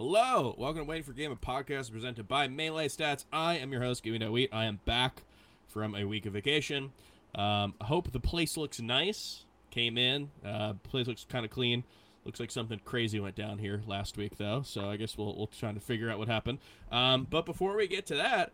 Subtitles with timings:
[0.00, 3.24] Hello, welcome to Waiting for Game, a podcast presented by Melee Stats.
[3.32, 4.48] I am your host, Giving No Wheat.
[4.52, 5.24] I am back
[5.66, 6.92] from a week of vacation.
[7.34, 9.44] Um, I hope the place looks nice.
[9.72, 11.82] Came in, uh, place looks kind of clean.
[12.24, 14.62] Looks like something crazy went down here last week, though.
[14.62, 16.60] So I guess we'll we'll try to figure out what happened.
[16.92, 18.52] Um, but before we get to that,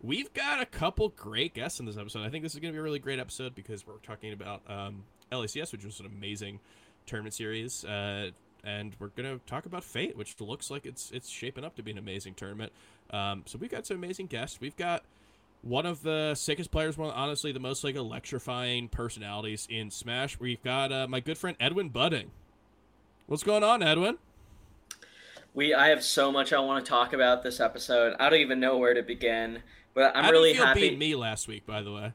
[0.00, 2.24] we've got a couple great guests in this episode.
[2.24, 4.62] I think this is going to be a really great episode because we're talking about
[4.66, 6.58] um, LACS, which was an amazing
[7.04, 7.84] tournament series.
[7.84, 8.30] Uh,
[8.66, 11.92] and we're gonna talk about Fete, which looks like it's it's shaping up to be
[11.92, 12.72] an amazing tournament.
[13.10, 14.60] Um, so we've got some amazing guests.
[14.60, 15.04] We've got
[15.62, 20.38] one of the sickest players, one honestly the most like electrifying personalities in Smash.
[20.38, 22.32] We've got uh, my good friend Edwin Budding.
[23.26, 24.18] What's going on, Edwin?
[25.54, 28.14] We I have so much I want to talk about this episode.
[28.20, 29.62] I don't even know where to begin,
[29.94, 30.80] but I'm How really do you feel happy.
[30.80, 32.12] beating me last week, by the way.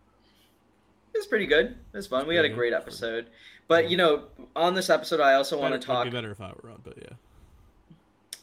[1.13, 1.65] It was pretty good.
[1.93, 2.27] It was fun.
[2.27, 3.27] We had a great episode.
[3.71, 6.03] But you know, on this episode, I also want to talk.
[6.03, 7.13] Be better if I were on, but yeah.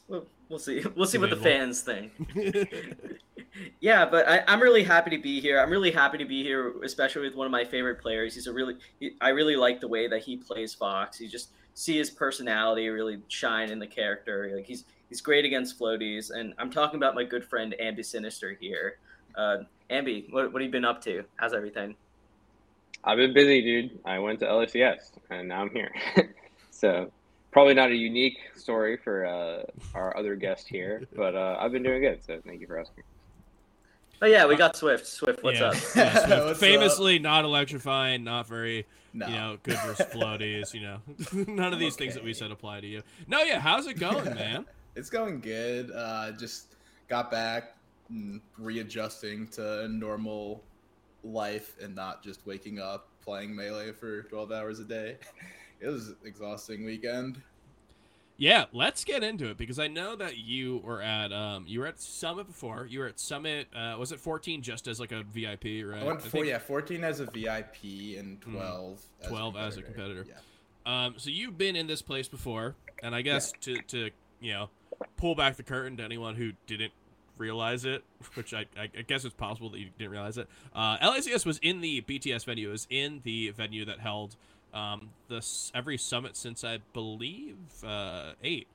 [0.09, 0.83] We'll, we'll see.
[0.97, 2.13] We'll see what the fans think.
[3.81, 5.61] yeah, but I, I'm really happy to be here.
[5.61, 8.35] I'm really happy to be here, especially with one of my favorite players.
[8.35, 11.21] He's a really, he, I really like the way that he plays Fox.
[11.21, 14.51] You just see his personality really shine in the character.
[14.57, 18.57] Like he's he's great against floaties, and I'm talking about my good friend Ambi Sinister
[18.59, 18.97] here.
[19.35, 19.59] Uh,
[19.91, 21.23] Ambi, what what have you been up to?
[21.37, 21.97] How's everything?
[23.05, 23.99] I've been busy, dude.
[24.05, 25.93] I went to LACS and now I'm here.
[26.71, 27.11] so
[27.51, 29.63] probably not a unique story for uh,
[29.95, 32.23] our other guest here, but uh, I've been doing good.
[32.25, 33.05] So thank you for asking.
[34.21, 35.07] Oh yeah, we got Swift.
[35.07, 35.67] Swift, what's yeah.
[35.69, 35.75] up?
[35.75, 35.79] Yeah,
[36.13, 36.29] Swift.
[36.29, 36.57] What's up?
[36.57, 39.27] Famously not electrifying, not very No.
[39.27, 40.99] you know, good versus floaties, you know.
[41.33, 43.03] None of these things that we said apply to you.
[43.29, 44.67] No, yeah, how's it going, man?
[44.97, 45.93] It's going good.
[45.95, 46.75] Uh, just
[47.09, 47.77] got back,
[48.11, 50.65] and readjusting to normal
[51.25, 55.17] life and not just waking up playing melee for 12 hours a day.
[55.81, 57.41] It was exhausting weekend.
[58.37, 61.87] Yeah, let's get into it because I know that you were at um you were
[61.87, 62.85] at Summit before.
[62.91, 66.03] You were at Summit uh was it 14 just as like a VIP, right?
[66.03, 69.77] I went I think- yeah, 14 as a VIP and 12 as 12 a as
[69.77, 70.25] a competitor.
[70.25, 70.43] competitor.
[70.85, 74.71] Um so you've been in this place before and I guess to to, you know,
[75.17, 76.93] pull back the curtain to anyone who didn't
[77.39, 78.05] realize it,
[78.35, 80.49] which I, I, guess it's possible that you didn't realize it.
[80.75, 82.69] Uh, LACS was in the BTS venue.
[82.69, 84.37] It was in the venue that held
[84.75, 88.67] um, this every summit since I believe uh, eight.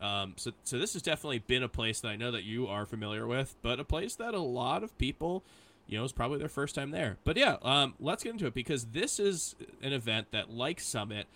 [0.00, 2.86] Um, so, so this has definitely been a place that I know that you are
[2.86, 5.44] familiar with, but a place that a lot of people,
[5.86, 7.18] you know, is probably their first time there.
[7.22, 11.28] But yeah, um, let's get into it because this is an event that, like Summit,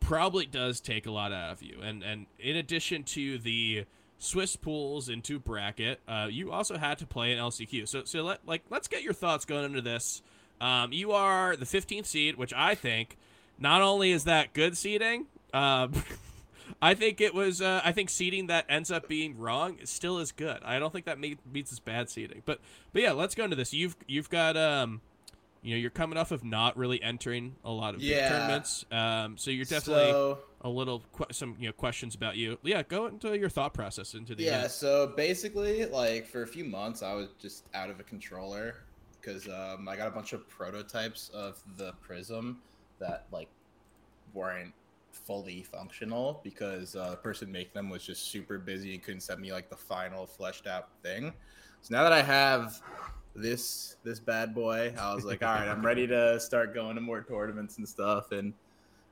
[0.00, 1.78] probably does take a lot out of you.
[1.82, 3.84] And and in addition to the
[4.18, 7.88] Swiss pools into bracket, uh, you also had to play an LCQ.
[7.88, 10.22] So so let like let's get your thoughts going into this.
[10.60, 13.16] Um, you are the 15th seed, which I think
[13.58, 15.92] not only is that good seeding, um,
[16.82, 17.60] I think it was.
[17.60, 20.58] Uh, I think seeding that ends up being wrong still is good.
[20.64, 22.42] I don't think that me- meets as bad seeding.
[22.46, 22.60] But
[22.92, 23.74] but yeah, let's go into this.
[23.74, 25.00] You've you've got um,
[25.62, 28.28] you know, you're coming off of not really entering a lot of Yeah.
[28.28, 28.84] tournaments.
[28.90, 32.58] Um, so you're definitely So, a little que- some you know questions about you.
[32.62, 34.72] Yeah, go into your thought process into the yeah, event.
[34.72, 38.76] so basically, like for a few months, I was just out of a controller
[39.20, 42.60] because um, I got a bunch of prototypes of the Prism
[42.98, 43.48] that like
[44.32, 44.72] weren't
[45.12, 49.40] fully functional because uh, the person making them was just super busy and couldn't send
[49.40, 51.32] me like the final fleshed out thing.
[51.82, 52.80] So now that I have
[53.36, 57.02] this this bad boy, I was like, all right, I'm ready to start going to
[57.02, 58.32] more tournaments and stuff.
[58.32, 58.54] And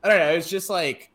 [0.03, 1.11] I don't know, it was just like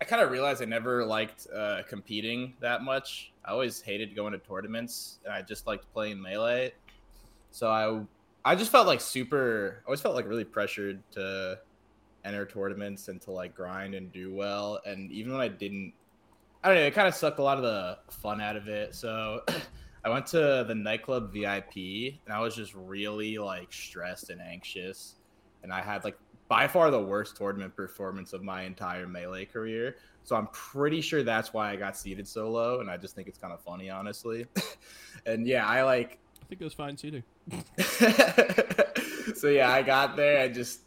[0.00, 3.32] I kind of realized I never liked uh, competing that much.
[3.44, 6.72] I always hated going to tournaments, and I just liked playing melee.
[7.50, 9.82] So I, I just felt like super.
[9.84, 11.58] I always felt like really pressured to
[12.24, 14.80] enter tournaments and to like grind and do well.
[14.84, 15.94] And even when I didn't,
[16.62, 16.84] I don't know.
[16.84, 18.94] It kind of sucked a lot of the fun out of it.
[18.94, 19.42] So
[20.04, 21.76] I went to the nightclub VIP,
[22.26, 25.14] and I was just really like stressed and anxious.
[25.62, 26.18] And I had like
[26.48, 29.96] by far the worst tournament performance of my entire melee career.
[30.22, 33.28] So I'm pretty sure that's why I got seated so low, and I just think
[33.28, 34.46] it's kind of funny, honestly.
[35.26, 36.18] and yeah, I like.
[36.42, 37.24] I think it was fine seating.
[39.36, 40.40] so yeah, I got there.
[40.40, 40.80] I just,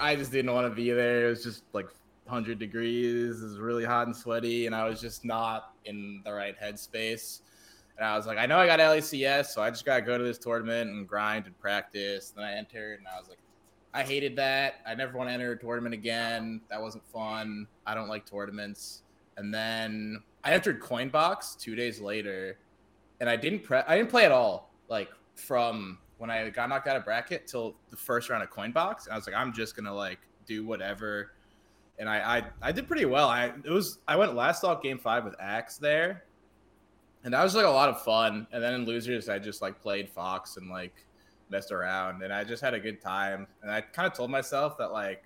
[0.00, 1.26] I just didn't want to be there.
[1.26, 1.86] It was just like
[2.24, 3.40] 100 degrees.
[3.40, 7.40] It was really hot and sweaty, and I was just not in the right headspace.
[7.96, 10.22] And I was like, I know I got LACS, so I just gotta go to
[10.22, 12.30] this tournament and grind and practice.
[12.30, 13.38] Then I entered, and I was like,
[13.98, 14.76] I hated that.
[14.86, 16.60] I never want to enter a tournament again.
[16.70, 17.66] That wasn't fun.
[17.84, 19.02] I don't like tournaments.
[19.36, 22.58] And then I entered Coinbox two days later,
[23.18, 24.70] and I didn't pre- I didn't play at all.
[24.88, 29.06] Like from when I got knocked out of bracket till the first round of Coinbox,
[29.06, 31.32] and I was like, I'm just gonna like do whatever.
[31.98, 33.28] And I I, I did pretty well.
[33.28, 36.22] I it was I went last off game five with Axe there,
[37.24, 38.46] and that was like a lot of fun.
[38.52, 40.94] And then in losers, I just like played Fox and like
[41.50, 43.46] messed around, and I just had a good time.
[43.62, 45.24] And I kind of told myself that like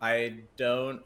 [0.00, 1.02] I don't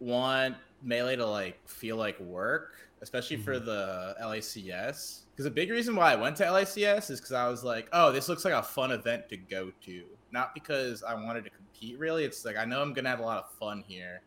[0.00, 3.66] want melee to like feel like work, especially for mm-hmm.
[3.66, 5.20] the LACS.
[5.32, 8.12] Because a big reason why I went to LACS is because I was like, oh,
[8.12, 10.04] this looks like a fun event to go to.
[10.30, 12.24] Not because I wanted to compete really.
[12.24, 14.22] It's like I know I'm gonna have a lot of fun here.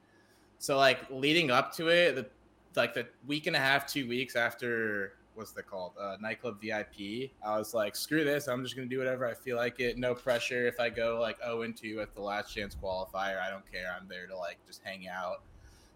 [0.59, 2.27] So like leading up to it, the
[2.75, 5.93] like the week and a half, two weeks after what's that called?
[5.99, 7.31] Uh, nightclub VIP.
[7.45, 8.47] I was like, screw this.
[8.47, 9.97] I'm just gonna do whatever I feel like it.
[9.97, 10.67] No pressure.
[10.67, 13.95] If I go like 0 and 2 at the last chance qualifier, I don't care.
[13.99, 15.41] I'm there to like just hang out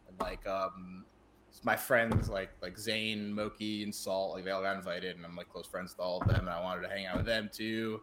[0.08, 1.06] and like um
[1.64, 5.36] my friends like like Zain, Moky, and Salt, like they all got invited, and I'm
[5.36, 7.50] like close friends with all of them, and I wanted to hang out with them
[7.52, 8.02] too.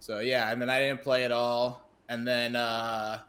[0.00, 3.20] So yeah, and then I didn't play at all, and then uh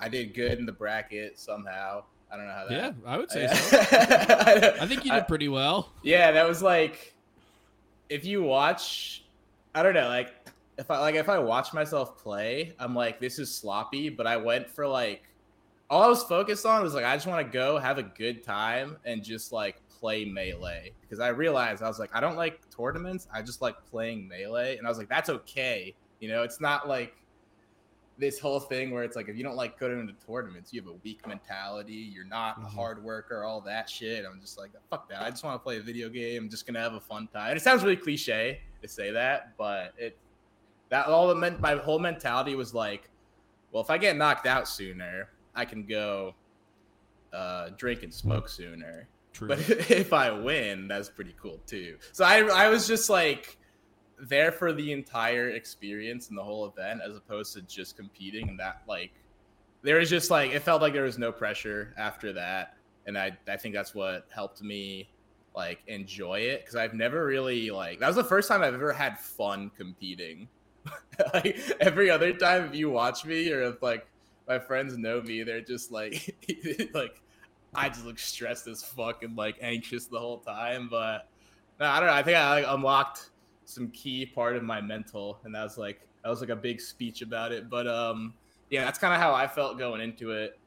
[0.00, 2.04] I did good in the bracket somehow.
[2.30, 2.72] I don't know how that.
[2.72, 3.78] Yeah, I would say so.
[3.90, 5.92] I I think you did pretty well.
[6.02, 7.14] yeah, that was like
[8.08, 9.24] if you watch
[9.74, 10.34] I don't know, like
[10.76, 14.36] if I like if I watch myself play, I'm like this is sloppy, but I
[14.36, 15.22] went for like
[15.90, 18.44] all I was focused on was like I just want to go have a good
[18.44, 22.60] time and just like play melee because I realized I was like I don't like
[22.70, 25.94] tournaments, I just like playing melee and I was like that's okay.
[26.20, 27.14] You know, it's not like
[28.18, 30.90] this whole thing where it's like if you don't like going into tournaments, you have
[30.90, 31.92] a weak mentality.
[31.94, 32.74] You're not a Mhm.
[32.74, 34.24] hard worker, all that shit.
[34.26, 35.22] I'm just like, fuck that.
[35.22, 36.44] I just want to play a video game.
[36.44, 37.50] I'm just gonna have a fun time.
[37.50, 40.18] And it sounds really cliche to say that, but it
[40.88, 41.60] that all it meant.
[41.60, 43.10] My whole mentality was like,
[43.70, 46.34] well, if I get knocked out sooner, I can go
[47.32, 49.06] uh, drink and smoke sooner.
[49.34, 49.48] True.
[49.48, 49.58] But
[49.90, 51.98] if I win, that's pretty cool too.
[52.12, 53.57] So I I was just like
[54.20, 58.58] there for the entire experience and the whole event as opposed to just competing and
[58.58, 59.12] that like
[59.82, 62.76] there was just like it felt like there was no pressure after that
[63.06, 65.08] and I I think that's what helped me
[65.56, 68.92] like enjoy it because I've never really like that was the first time I've ever
[68.92, 70.48] had fun competing.
[71.34, 74.06] like every other time if you watch me or if like
[74.46, 76.36] my friends know me, they're just like
[76.94, 77.20] like
[77.74, 80.88] I just look stressed as fuck and like anxious the whole time.
[80.90, 81.28] But
[81.80, 82.14] no, I don't know.
[82.14, 83.30] I think I like unlocked
[83.68, 86.80] some key part of my mental, and that was like that was like a big
[86.80, 87.68] speech about it.
[87.68, 88.32] But um,
[88.70, 90.58] yeah, that's kind of how I felt going into it.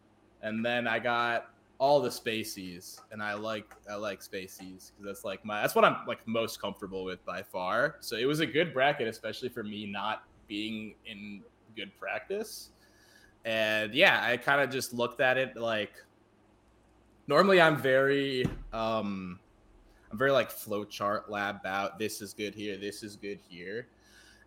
[0.44, 1.48] And then I got
[1.80, 5.84] all the spacies, and I like I like spacies because that's like my that's what
[5.84, 7.96] I'm like most comfortable with by far.
[8.02, 11.42] So it was a good bracket, especially for me not being in
[11.76, 12.70] good practice.
[13.46, 15.94] And yeah, I kind of just looked at it like
[17.26, 19.40] normally I'm very um
[20.12, 21.98] I'm very like flowchart lab out.
[21.98, 22.78] This is good here.
[22.78, 23.88] This is good here.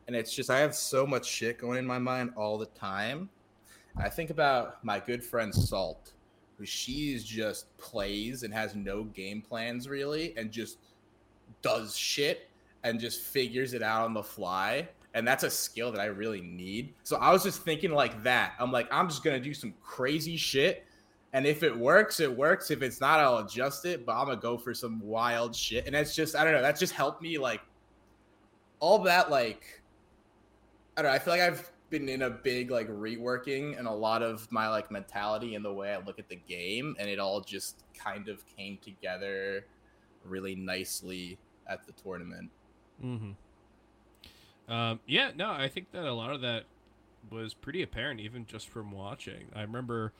[0.07, 3.31] And it's just I have so much shit going in my mind all the time.
[3.97, 6.13] I think about my good friend Salt,
[6.59, 10.79] who she's just plays and has no game plans really, and just
[11.63, 12.51] does shit
[12.83, 14.87] and just figures it out on the fly.
[15.15, 16.93] And that's a skill that I really need.
[17.05, 18.55] So I was just thinking like that.
[18.59, 20.85] I'm like, I'm just gonna do some crazy shit
[21.35, 22.71] and if it works, it works.
[22.71, 24.07] If it's not, I'll adjust it.
[24.07, 25.85] But I'm gonna go for some wild shit.
[25.85, 26.63] And that's just I don't know.
[26.63, 27.61] That just helped me like
[28.79, 29.83] all that like
[30.97, 31.15] I don't know.
[31.15, 34.69] I feel like I've been in a big like reworking and a lot of my
[34.69, 38.29] like mentality and the way I look at the game, and it all just kind
[38.29, 39.67] of came together
[40.25, 41.37] really nicely
[41.67, 42.49] at the tournament.
[43.05, 44.73] Mm-hmm.
[44.73, 46.63] Um, yeah, no, I think that a lot of that
[47.29, 49.47] was pretty apparent even just from watching.
[49.53, 50.13] I remember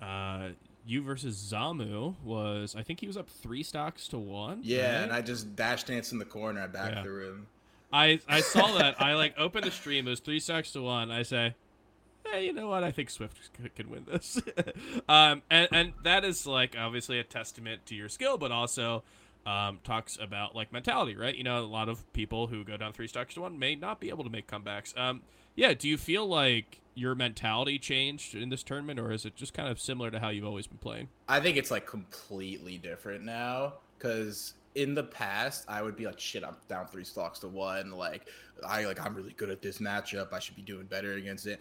[0.00, 0.48] uh,
[0.86, 4.60] you versus Zamu was I think he was up three stocks to one.
[4.62, 5.02] Yeah, right?
[5.04, 6.60] and I just dash dance in the corner.
[6.62, 7.02] I back Yeah.
[7.02, 7.46] the room.
[7.92, 9.00] I I saw that.
[9.00, 10.06] I like opened the stream.
[10.06, 11.10] It was three stocks to one.
[11.10, 11.54] I say,
[12.30, 12.84] hey, you know what?
[12.84, 14.38] I think Swift can win this.
[15.08, 19.02] um, and and that is like obviously a testament to your skill, but also
[19.46, 21.34] um, talks about like mentality, right?
[21.34, 24.00] You know, a lot of people who go down three stocks to one may not
[24.00, 24.96] be able to make comebacks.
[24.98, 25.22] Um,
[25.54, 25.72] yeah.
[25.72, 29.68] Do you feel like your mentality changed in this tournament, or is it just kind
[29.68, 31.08] of similar to how you've always been playing?
[31.28, 36.20] I think it's like completely different now because in the past I would be like,
[36.20, 37.92] shit, I'm down three stocks to one.
[37.92, 38.28] Like
[38.66, 40.32] I like I'm really good at this matchup.
[40.32, 41.60] I should be doing better against it.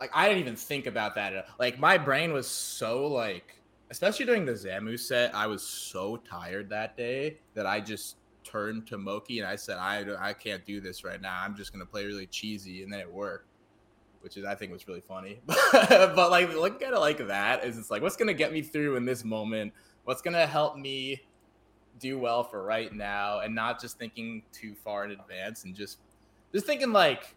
[0.00, 1.48] Like I didn't even think about that.
[1.58, 3.56] Like my brain was so like,
[3.90, 8.86] especially during the Zamu set, I was so tired that day that I just turned
[8.86, 11.40] to Moky and I said, I I can't do this right now.
[11.42, 13.47] I'm just gonna play really cheesy, and then it worked.
[14.28, 15.40] Which is, I think, was really funny.
[15.46, 18.96] but like, look at it like that is it's like, what's gonna get me through
[18.96, 19.72] in this moment?
[20.04, 21.22] What's gonna help me
[21.98, 26.00] do well for right now, and not just thinking too far in advance, and just
[26.52, 27.34] just thinking like,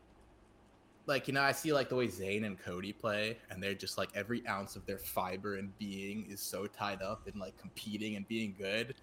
[1.05, 3.97] like you know, I see like the way Zain and Cody play, and they're just
[3.97, 8.17] like every ounce of their fiber and being is so tied up in like competing
[8.17, 8.95] and being good.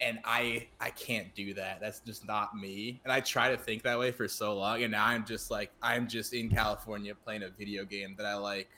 [0.00, 1.80] And I I can't do that.
[1.80, 3.00] That's just not me.
[3.04, 5.70] And I try to think that way for so long, and now I'm just like
[5.82, 8.70] I'm just in California playing a video game that I like.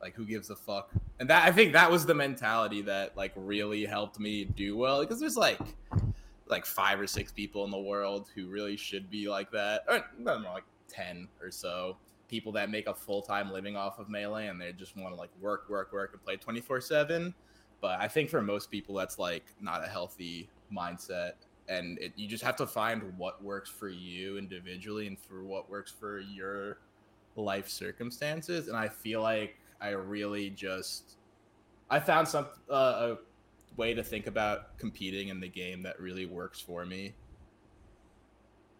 [0.00, 0.90] Like who gives a fuck?
[1.18, 5.00] And that I think that was the mentality that like really helped me do well
[5.00, 5.58] because there's like
[6.46, 9.82] like five or six people in the world who really should be like that.
[9.88, 11.96] Or no, no, like ten or so
[12.28, 15.18] people that make a full time living off of melee and they just want to
[15.18, 17.34] like work, work, work and play twenty four seven.
[17.80, 21.32] But I think for most people that's like not a healthy mindset
[21.68, 25.68] and it, you just have to find what works for you individually and for what
[25.70, 26.78] works for your
[27.36, 31.16] life circumstances and i feel like i really just
[31.90, 33.18] i found some uh, a
[33.76, 37.12] way to think about competing in the game that really works for me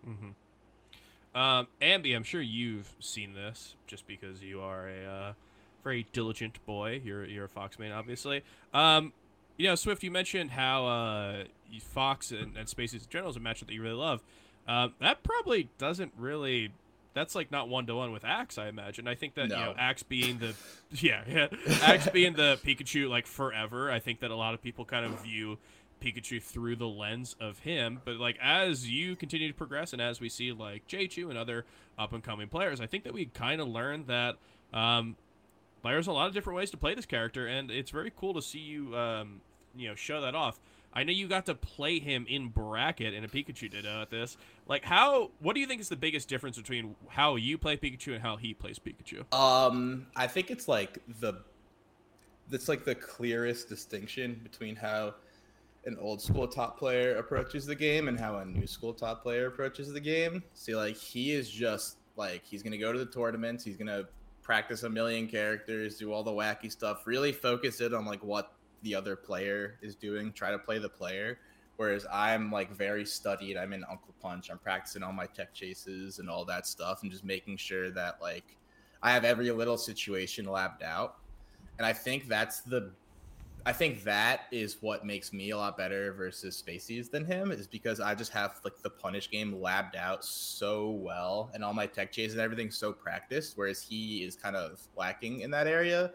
[0.07, 1.39] Mm-hmm.
[1.39, 5.33] Um, Ambi, I'm sure you've seen this just because you are a uh,
[5.85, 7.01] very diligent boy.
[7.05, 8.43] You're you're a Fox man, obviously.
[8.73, 9.13] Um,
[9.57, 11.45] you know, Swift, you mentioned how uh,
[11.81, 14.23] Fox and, and Spacies in general is a matchup that you really love.
[14.67, 16.73] Um, that probably doesn't really.
[17.15, 19.09] That's like not one to one with Axe, I imagine.
[19.09, 20.55] I think that you know Axe being the
[20.93, 21.49] yeah, yeah
[21.83, 23.91] Axe being the Pikachu like forever.
[23.91, 25.59] I think that a lot of people kind of view
[26.01, 28.01] Pikachu through the lens of him.
[28.05, 31.65] But like as you continue to progress and as we see like J2 and other
[31.99, 34.37] up and coming players, I think that we kind of learned that
[34.73, 35.17] um,
[35.83, 38.43] there's a lot of different ways to play this character, and it's very cool to
[38.43, 39.41] see you um,
[39.77, 40.59] you know show that off.
[40.93, 44.11] I know you got to play him in bracket, and a Pikachu did uh, at
[44.11, 44.37] this.
[44.67, 45.31] Like, how?
[45.41, 48.37] What do you think is the biggest difference between how you play Pikachu and how
[48.37, 49.33] he plays Pikachu?
[49.33, 51.35] Um, I think it's like the
[52.51, 55.15] that's like the clearest distinction between how
[55.85, 59.47] an old school top player approaches the game and how a new school top player
[59.47, 60.43] approaches the game.
[60.55, 64.05] See, like he is just like he's gonna go to the tournaments, he's gonna
[64.43, 68.53] practice a million characters, do all the wacky stuff, really focus it on like what
[68.83, 71.39] the other player is doing, try to play the player.
[71.77, 73.57] Whereas I'm like very studied.
[73.57, 74.51] I'm in Uncle Punch.
[74.51, 78.21] I'm practicing all my tech chases and all that stuff, and just making sure that
[78.21, 78.57] like
[79.03, 81.19] I have every little situation labbed out.
[81.79, 82.91] And I think that's the
[83.67, 87.67] I think that is what makes me a lot better versus spacies than him is
[87.67, 91.87] because I just have like the punish game labbed out so well and all my
[91.87, 96.13] tech chases and everything so practiced, whereas he is kind of lacking in that area.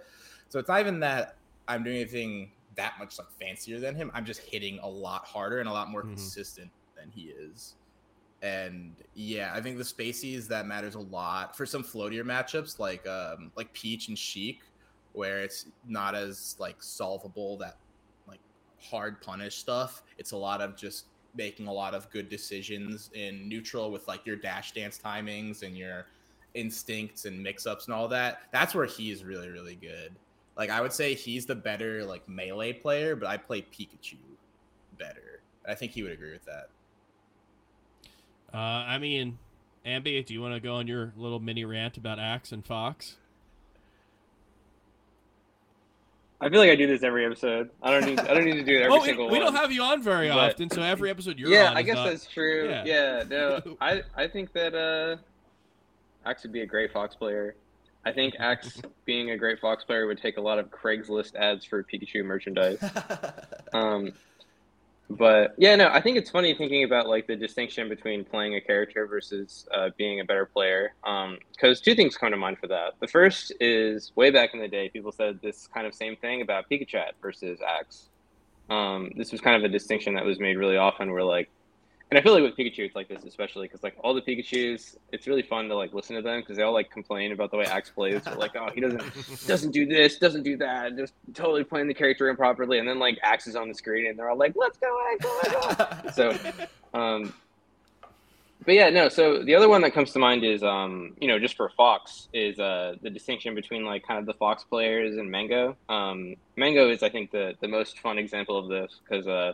[0.50, 4.12] So it's not even that I'm doing anything that much like fancier than him.
[4.14, 6.10] I'm just hitting a lot harder and a lot more Mhm.
[6.10, 7.76] consistent than he is.
[8.42, 13.08] And yeah, I think the spaces that matters a lot for some floatier matchups like
[13.08, 14.62] um like Peach and Sheik,
[15.14, 17.78] where it's not as like solvable that
[18.28, 18.42] like
[18.82, 20.04] hard punish stuff.
[20.18, 21.06] It's a lot of just
[21.36, 25.78] making a lot of good decisions in neutral with like your dash dance timings and
[25.78, 26.08] your
[26.54, 28.44] instincts and mix ups and all that.
[28.52, 30.16] That's where he is really, really good.
[30.58, 34.18] Like I would say he's the better like melee player, but I play Pikachu
[35.00, 35.42] better.
[35.68, 36.70] I think he would agree with that.
[38.54, 39.38] Uh, I mean,
[39.86, 43.16] Ambi, do you want to go on your little mini rant about Axe and Fox?
[46.40, 47.70] I feel like I do this every episode.
[47.82, 48.20] I don't need.
[48.20, 49.42] I don't need to do it every well, we, single we one.
[49.42, 51.78] don't have you on very But- often, so every episode you're yeah, on.
[51.78, 52.68] I guess not- that's true.
[52.70, 52.84] Yeah.
[52.86, 55.16] Yeah, no, I I think that uh,
[56.30, 57.56] Axe would be a great Fox player.
[58.06, 61.66] I think Axe being a great Fox player would take a lot of Craigslist ads
[61.66, 62.80] for Pikachu merchandise.
[63.74, 64.14] Um,
[65.10, 68.62] but yeah, no, I think it's funny thinking about like the distinction between playing a
[68.62, 70.94] character versus uh, being a better player.
[71.04, 72.94] Because two things come to mind for that.
[73.00, 76.42] The first is way back in the day, people said this kind of same thing
[76.42, 78.10] about Pikachu versus Axe.
[78.70, 81.12] Um, this was kind of a distinction that was made really often.
[81.12, 81.50] Where like,
[82.14, 84.98] and I feel like with Pikachu, it's like this especially because like all the Pikachu's,
[85.12, 87.58] it's really fun to like listen to them because they all like complain about the
[87.58, 88.22] way Axe plays.
[88.22, 89.02] They're like, oh, he doesn't
[89.48, 92.78] doesn't do this, doesn't do that, just totally playing the character improperly.
[92.78, 96.14] And then like Axe is on the screen and they're all like, let's go, Axe.
[96.16, 96.38] So,
[96.94, 97.34] um,
[98.64, 99.10] but yeah, no.
[99.10, 102.28] So the other one that comes to mind is, um, you know, just for Fox
[102.32, 105.76] is uh, the distinction between like kind of the Fox players and Mango.
[105.90, 109.54] Um, Mango is, I think, the the most fun example of this because, uh,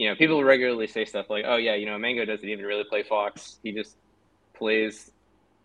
[0.00, 2.84] you know, people regularly say stuff like, "Oh yeah, you know, Mango doesn't even really
[2.84, 3.58] play Fox.
[3.62, 3.96] He just
[4.54, 5.12] plays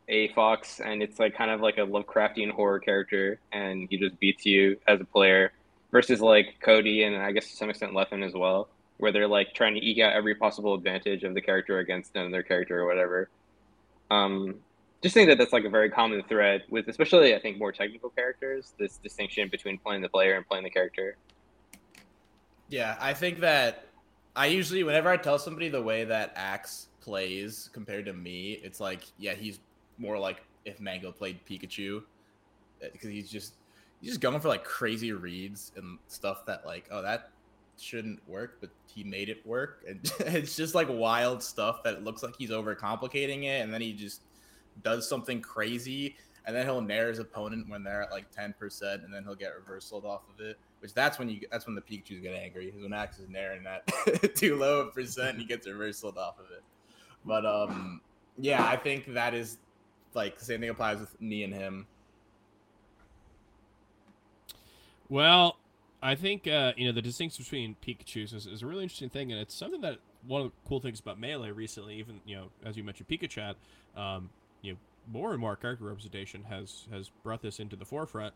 [0.09, 4.19] a Fox, and it's like kind of like a Lovecraftian horror character, and he just
[4.19, 5.53] beats you as a player."
[5.91, 9.53] Versus like Cody and I guess to some extent Leffen as well where they're like
[9.53, 13.29] trying to eke out every possible advantage of the character against another character or whatever.
[14.11, 14.55] Um,
[15.01, 18.09] just think that that's like a very common thread with, especially I think more technical
[18.09, 18.73] characters.
[18.77, 21.15] This distinction between playing the player and playing the character.
[22.67, 23.85] Yeah, I think that
[24.35, 28.79] I usually, whenever I tell somebody the way that Axe plays compared to me, it's
[28.79, 29.59] like, yeah, he's
[29.97, 32.01] more like if Mango played Pikachu,
[32.81, 33.53] eh, because he's just
[34.01, 37.31] he's just going for like crazy reads and stuff that like, oh that
[37.77, 39.83] shouldn't work, but he made it work.
[39.87, 43.93] And it's just like wild stuff that looks like he's overcomplicating it, and then he
[43.93, 44.23] just
[44.83, 49.03] does something crazy, and then he'll nair his opponent when they're at like ten percent,
[49.03, 50.57] and then he'll get reversaled off of it.
[50.85, 52.67] Which that's when you that's when the Pikachu's get angry.
[52.67, 56.45] Is when Axe is nairing that too low a percent, he gets reversaled off of
[56.51, 56.61] it.
[57.25, 58.01] But um,
[58.37, 59.57] yeah, I think that is
[60.13, 61.87] like the same thing applies with me and him.
[65.09, 65.57] Well,
[66.03, 69.31] I think uh, you know the distinction between Pikachu's is, is, a really interesting thing,
[69.31, 72.49] and it's something that one of the cool things about Melee recently, even you know
[72.63, 73.55] as you mentioned Pikachu,
[73.97, 74.29] um,
[74.61, 74.77] you know
[75.11, 78.35] more and more character representation has has brought this into the forefront.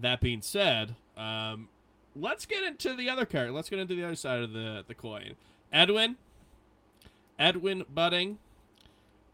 [0.00, 1.68] That being said, um,
[2.16, 3.52] let's get into the other character.
[3.52, 5.34] Let's get into the other side of the the coin.
[5.72, 6.16] Edwin,
[7.38, 8.38] Edwin Budding.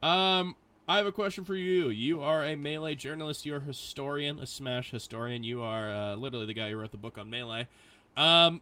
[0.02, 0.56] Um,
[0.88, 1.88] I have a question for you.
[1.88, 3.44] You are a Melee journalist.
[3.44, 5.42] You're a historian, a Smash historian.
[5.42, 7.66] You are uh, literally the guy who wrote the book on Melee.
[8.16, 8.60] Um,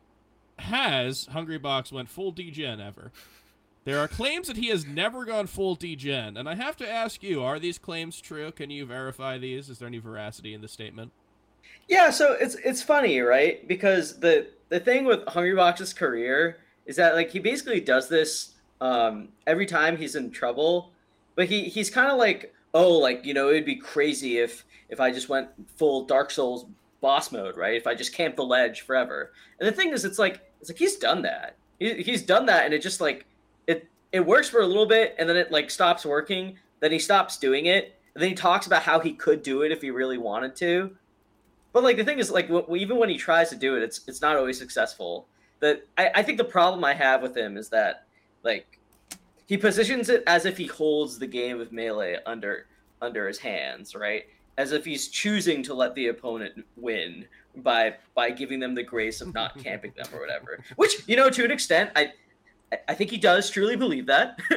[0.58, 3.12] has Hungry Box went full degen ever?
[3.84, 7.22] There are claims that he has never gone full degen, and I have to ask
[7.22, 8.50] you: Are these claims true?
[8.52, 9.68] Can you verify these?
[9.68, 11.12] Is there any veracity in the statement?
[11.88, 13.66] Yeah, so it's it's funny, right?
[13.68, 19.28] Because the the thing with Hungrybox's career is that like he basically does this um,
[19.46, 20.92] every time he's in trouble
[21.34, 25.00] but he he's kind of like, oh, like you know, it'd be crazy if if
[25.00, 26.66] I just went full Dark Souls
[27.00, 27.74] boss mode, right?
[27.74, 29.32] If I just camp the ledge forever.
[29.58, 31.56] And the thing is, it's like it's like he's done that.
[31.78, 33.26] He, he's done that, and it just like
[33.66, 36.58] it it works for a little bit, and then it like stops working.
[36.80, 39.72] Then he stops doing it, and then he talks about how he could do it
[39.72, 40.96] if he really wanted to.
[41.74, 44.00] But like the thing is, like w- even when he tries to do it, it's
[44.06, 45.26] it's not always successful.
[45.58, 48.06] That I, I think the problem I have with him is that
[48.44, 48.78] like
[49.46, 52.66] he positions it as if he holds the game of melee under
[53.02, 54.24] under his hands, right?
[54.56, 57.26] As if he's choosing to let the opponent win
[57.56, 60.62] by by giving them the grace of not camping them or whatever.
[60.76, 62.12] Which you know, to an extent, I
[62.86, 64.38] I think he does truly believe that.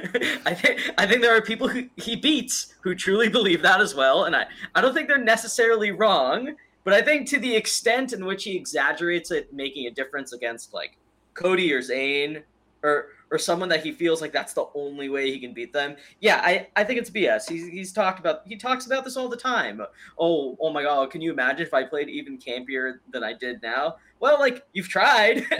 [0.45, 3.95] I think I think there are people who he beats who truly believe that as
[3.95, 6.55] well, and I I don't think they're necessarily wrong.
[6.87, 10.73] But I think to the extent in which he exaggerates it, making a difference against
[10.73, 10.97] like
[11.33, 12.43] Cody or Zain
[12.81, 15.97] or or someone that he feels like that's the only way he can beat them.
[16.21, 17.49] Yeah, I, I think it's BS.
[17.49, 19.81] He's, he's talked about he talks about this all the time.
[20.17, 23.61] Oh oh my god, can you imagine if I played even campier than I did
[23.61, 23.97] now?
[24.21, 25.39] Well, like you've tried,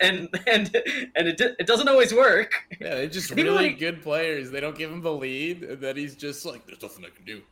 [0.00, 0.74] and and
[1.14, 2.52] and it, it doesn't always work.
[2.80, 4.50] Yeah, they're just really good players.
[4.50, 7.26] They don't give him the lead, and then he's just like, "There's nothing I can
[7.26, 7.42] do."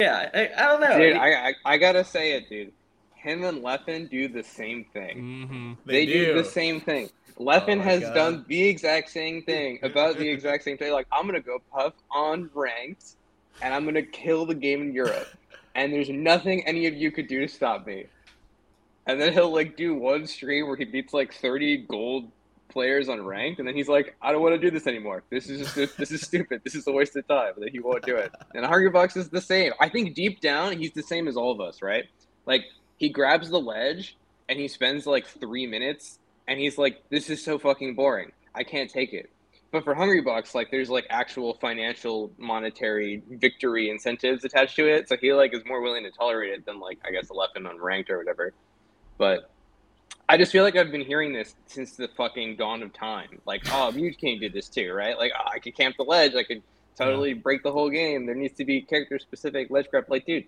[0.00, 1.16] Yeah, I, I don't know, dude.
[1.16, 2.72] I, I I gotta say it, dude
[3.18, 5.18] him and Leffen do the same thing.
[5.18, 5.72] Mm-hmm.
[5.84, 6.26] They, they do.
[6.26, 6.34] do.
[6.34, 7.10] the same thing.
[7.38, 8.14] Leffen oh has God.
[8.14, 10.92] done the exact same thing about the exact same thing.
[10.92, 13.16] Like, I'm gonna go puff on ranked,
[13.60, 15.28] and I'm gonna kill the game in Europe,
[15.74, 18.06] and there's nothing any of you could do to stop me.
[19.06, 22.30] And then he'll like do one stream where he beats like 30 gold
[22.68, 25.22] players on ranked, and then he's like, I don't want to do this anymore.
[25.30, 26.62] This is just this is stupid.
[26.64, 27.54] This is a waste of time.
[27.54, 28.32] And then he won't do it.
[28.54, 29.72] And Hungrybox is the same.
[29.80, 32.04] I think deep down he's the same as all of us, right?
[32.46, 32.64] Like
[32.96, 34.16] he grabs the ledge
[34.48, 38.32] and he spends like three minutes and he's like, This is so fucking boring.
[38.54, 39.30] I can't take it.
[39.70, 45.08] But for Hungrybox, like there's like actual financial monetary victory incentives attached to it.
[45.08, 47.78] So he like is more willing to tolerate it than like I guess Leffen on
[47.78, 48.54] ranked or whatever.
[49.18, 49.50] But
[50.28, 53.40] I just feel like I've been hearing this since the fucking dawn of time.
[53.46, 55.16] Like, oh, Mew2King did this too, right?
[55.16, 56.34] Like, oh, I could camp the ledge.
[56.34, 56.62] I could
[56.96, 57.36] totally yeah.
[57.36, 58.26] break the whole game.
[58.26, 60.04] There needs to be character specific ledge grab.
[60.08, 60.44] Like, dude,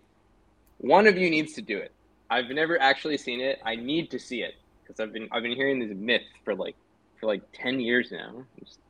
[0.79, 1.93] one of you needs to do it.
[2.31, 3.61] I've never actually seen it.
[3.65, 6.77] I need to see it because I've been I've been hearing this myth for like
[7.19, 8.45] for like ten years now.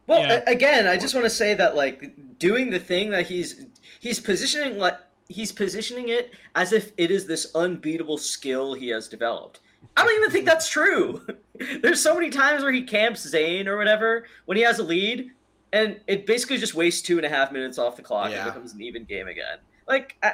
[0.07, 0.42] Well, yeah.
[0.46, 3.66] again, I just want to say that like doing the thing that he's
[4.00, 4.98] he's positioning like
[5.29, 9.61] he's positioning it as if it is this unbeatable skill he has developed.
[9.96, 11.26] I don't even think that's true.
[11.83, 15.31] There's so many times where he camps Zain or whatever when he has a lead,
[15.72, 18.44] and it basically just wastes two and a half minutes off the clock yeah.
[18.44, 19.59] and becomes an even game again.
[19.87, 20.33] Like, I,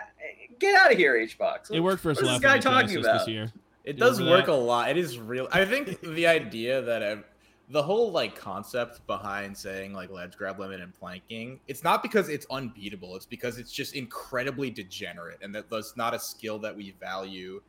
[0.58, 1.70] get out of here, HBox.
[1.72, 2.20] It worked for us.
[2.20, 3.20] this guy talking about?
[3.20, 3.52] This year.
[3.84, 4.52] It does work that?
[4.52, 4.90] a lot.
[4.90, 5.48] It is real.
[5.52, 7.24] I think the idea that
[7.68, 12.28] the whole like concept behind saying like ledge grab limit and planking, it's not because
[12.28, 13.16] it's unbeatable.
[13.16, 17.62] It's because it's just incredibly degenerate, and that that's not a skill that we value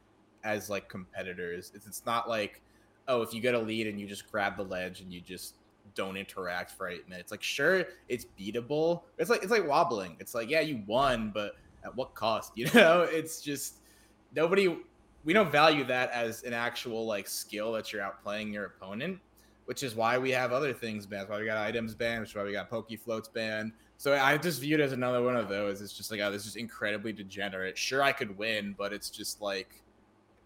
[0.44, 1.72] as like competitors.
[1.74, 2.62] It's, it's not like
[3.08, 5.56] oh, if you get a lead and you just grab the ledge and you just
[5.96, 7.32] don't interact for eight minutes.
[7.32, 9.04] Like, sure, it's beatable.
[9.18, 10.18] It's like it's like wobbling.
[10.20, 12.54] It's like, yeah, you won, but at what cost?
[12.56, 13.78] You know, it's just
[14.36, 14.78] nobody.
[15.24, 19.20] We don't value that as an actual like skill that you're outplaying your opponent,
[19.66, 21.30] which is why we have other things banned.
[21.30, 22.22] Why we got items banned.
[22.22, 23.74] Which is why we got Poké Floats banned.
[23.98, 25.82] So I just view it as another one of those.
[25.82, 27.78] It's just like, oh, this is incredibly degenerate.
[27.78, 29.82] Sure, I could win, but it's just like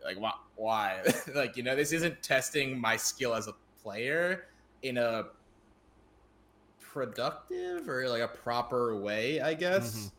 [0.03, 0.33] Like why?
[0.55, 1.01] Why?
[1.35, 4.45] like you know, this isn't testing my skill as a player
[4.83, 5.25] in a
[6.79, 9.95] productive or like a proper way, I guess.
[9.95, 10.11] Mhm.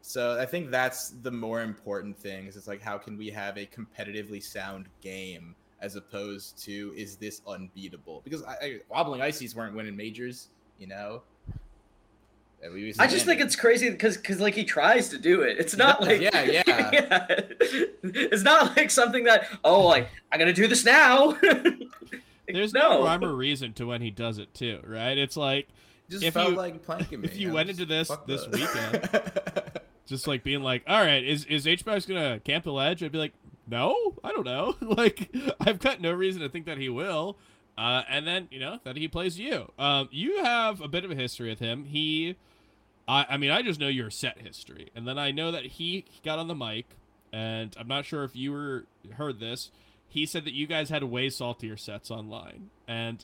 [0.00, 2.46] So I think that's the more important thing.
[2.46, 7.16] Is it's like how can we have a competitively sound game as opposed to is
[7.16, 8.20] this unbeatable?
[8.24, 11.22] Because I, I, wobbling ices weren't winning majors, you know.
[12.62, 15.58] Yeah, we I just think it's crazy because because like he tries to do it.
[15.58, 16.62] It's not like Yeah, yeah.
[16.92, 17.26] yeah.
[18.02, 21.36] It's not like something that oh like I'm gonna do this now.
[22.48, 25.18] There's no no rhyme or reason to when he does it too, right?
[25.18, 25.68] It's like
[26.08, 27.28] just if felt you- like planking me.
[27.28, 31.24] if you I went into this- this the- weekend- just like being like, all right,
[31.24, 33.02] is is H Box gonna camp the ledge?
[33.02, 33.32] I'd be like,
[33.68, 34.76] no, I don't know.
[34.80, 37.36] like I've got no reason to think that he will.
[37.78, 39.70] Uh, and then you know that he plays you.
[39.78, 41.84] Um, you have a bit of a history with him.
[41.84, 42.36] He,
[43.06, 46.06] I, I mean, I just know your set history, and then I know that he
[46.24, 46.86] got on the mic,
[47.32, 48.84] and I'm not sure if you were
[49.16, 49.70] heard this.
[50.08, 53.22] He said that you guys had way saltier sets online, and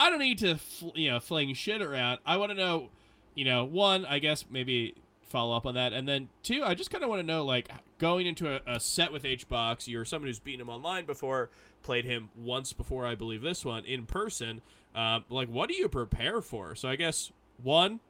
[0.00, 2.18] I don't need to, fl- you know, fling shit around.
[2.26, 2.88] I want to know,
[3.36, 6.90] you know, one, I guess maybe follow up on that, and then two, I just
[6.90, 10.04] kind of want to know, like, going into a, a set with H box, you're
[10.04, 11.50] someone who's beaten him online before,
[11.84, 14.62] played him once before, I believe this one in person.
[14.94, 16.74] Um, like, what do you prepare for?
[16.74, 17.30] So I guess
[17.62, 18.00] one,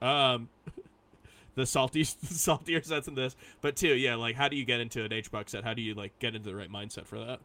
[0.00, 0.48] um,
[1.56, 5.02] the salty, saltier sets in this, but two, yeah, like, how do you get into
[5.02, 5.64] an HBox set?
[5.64, 7.40] How do you like get into the right mindset for that?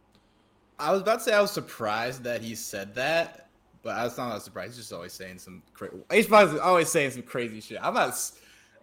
[0.79, 3.49] I was about to say I was surprised that he said that,
[3.81, 4.73] but I was not surprised.
[4.73, 5.95] He's just always saying some crazy.
[6.09, 7.79] HBox is always saying some crazy shit.
[7.81, 8.13] I'm not.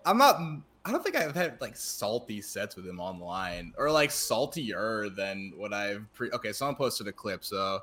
[0.04, 0.40] I'm not.
[0.86, 5.52] I don't think I've had like salty sets with him online, or like saltier than
[5.56, 6.06] what I've.
[6.12, 7.80] Pre- okay, someone posted a clip, so.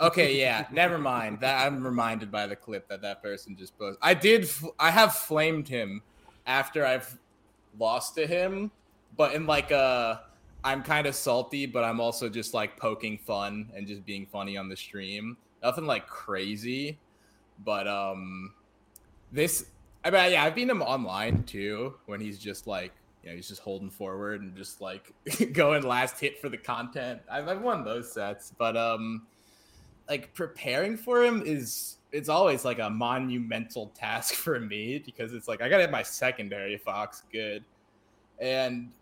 [0.00, 1.40] Okay, yeah, never mind.
[1.40, 3.98] That I'm reminded by the clip that that person just posted.
[4.00, 4.44] I did.
[4.44, 6.02] f- I have flamed him
[6.46, 7.18] after I've
[7.80, 8.70] lost to him,
[9.16, 10.22] but in like a.
[10.62, 14.56] I'm kind of salty, but I'm also just like poking fun and just being funny
[14.56, 15.36] on the stream.
[15.62, 16.98] Nothing like crazy,
[17.64, 18.54] but um,
[19.32, 19.66] this.
[20.06, 22.92] I mean, yeah, I've been him online too when he's just like,
[23.24, 25.12] you know, he's just holding forward and just like
[25.52, 27.20] going last hit for the content.
[27.28, 29.26] I've, I've won those sets, but um,
[30.08, 35.48] like preparing for him is it's always like a monumental task for me because it's
[35.48, 37.64] like I gotta have my secondary fox good,
[38.38, 38.92] and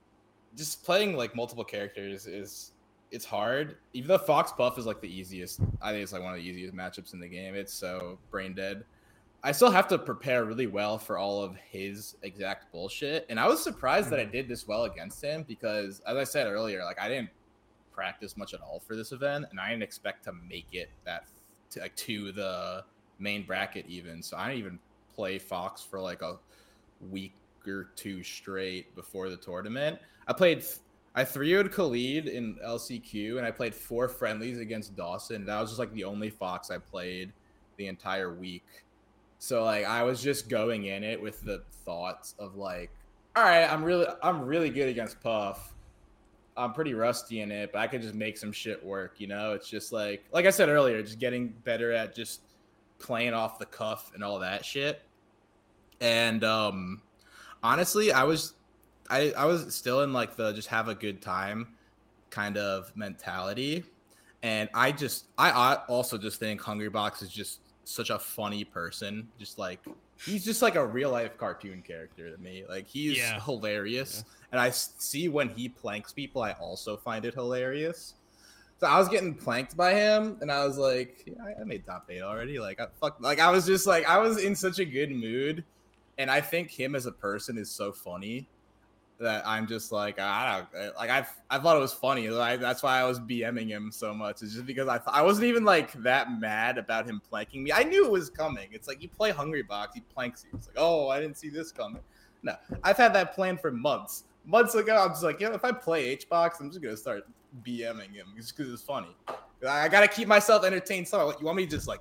[0.57, 2.73] just playing like multiple characters is
[3.11, 3.77] it's hard.
[3.93, 6.49] Even though Fox Puff is like the easiest, I think it's like one of the
[6.49, 7.55] easiest matchups in the game.
[7.55, 8.85] It's so brain dead.
[9.45, 13.27] I still have to prepare really well for all of his exact bullshit.
[13.29, 14.33] And I was surprised that I mm.
[14.33, 17.29] did this well against him because, as I said earlier, like I didn't
[17.93, 21.27] practice much at all for this event, and I didn't expect to make it that
[21.71, 22.85] to, like to the
[23.19, 24.23] main bracket even.
[24.23, 24.79] So I didn't even
[25.15, 26.39] play Fox for like a
[27.11, 27.35] week
[27.67, 29.99] or two straight before the tournament.
[30.27, 30.65] I played
[31.15, 35.45] I 3 0'd Khalid in LCQ and I played four friendlies against Dawson.
[35.45, 37.33] That was just like the only Fox I played
[37.77, 38.65] the entire week.
[39.45, 42.91] So like I was just going in it with the thoughts of like,
[43.37, 45.75] all right, I'm really I'm really good against Puff.
[46.57, 49.53] I'm pretty rusty in it, but I could just make some shit work, you know?
[49.53, 52.41] It's just like like I said earlier, just getting better at just
[52.99, 55.03] playing off the cuff and all that shit.
[56.01, 57.03] And um
[57.63, 58.55] honestly, I was
[59.11, 61.75] I I was still in like the just have a good time
[62.31, 63.85] kind of mentality.
[64.43, 69.29] And I just I, also just think Hungry Box is just such a funny person.
[69.39, 69.81] Just like
[70.25, 72.65] he's just like a real life cartoon character to me.
[72.69, 73.41] Like he's Yeah.
[73.41, 74.25] hilarious.
[74.53, 78.15] And I see when he planks people, I also find it hilarious.
[78.81, 81.87] So I was getting planked by him, and I was like, yeah, I- I made
[81.87, 82.59] top eight already.
[82.59, 85.65] Like, I fuck, like I was just like, I was in such a good mood,
[86.19, 88.49] and I think him as a person is so funny
[89.25, 92.29] that I'm just like, I don't, eh, like I, I thought it was funny.
[92.29, 94.43] Like, that's why I was BMing him so much.
[94.43, 97.73] It's just because I, th- I wasn't even like that mad about him planking me.
[97.73, 98.69] I knew it was coming.
[98.73, 100.57] It's like you play Hungry Box, he planks you.
[100.57, 102.03] It's like, oh, I didn't see this coming.
[102.43, 104.25] No, I've had that plan for months.
[104.45, 106.97] Months ago, I'm just like, you know, if I play H box, I'm just gonna
[106.97, 107.25] start
[107.67, 109.17] BMing him just because it's funny.
[109.67, 111.09] I gotta keep myself entertained.
[111.09, 112.01] So, you want me to just like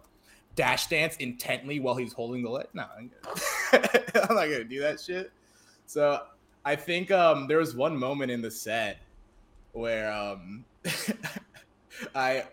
[0.56, 2.68] dash dance intently while he's holding the leg?
[2.74, 3.10] No, I'm.
[3.72, 5.32] I'm not gonna do that shit.
[5.86, 6.22] So,
[6.66, 9.00] I think um, there was one moment in the set
[9.74, 10.64] where um,
[12.16, 12.46] I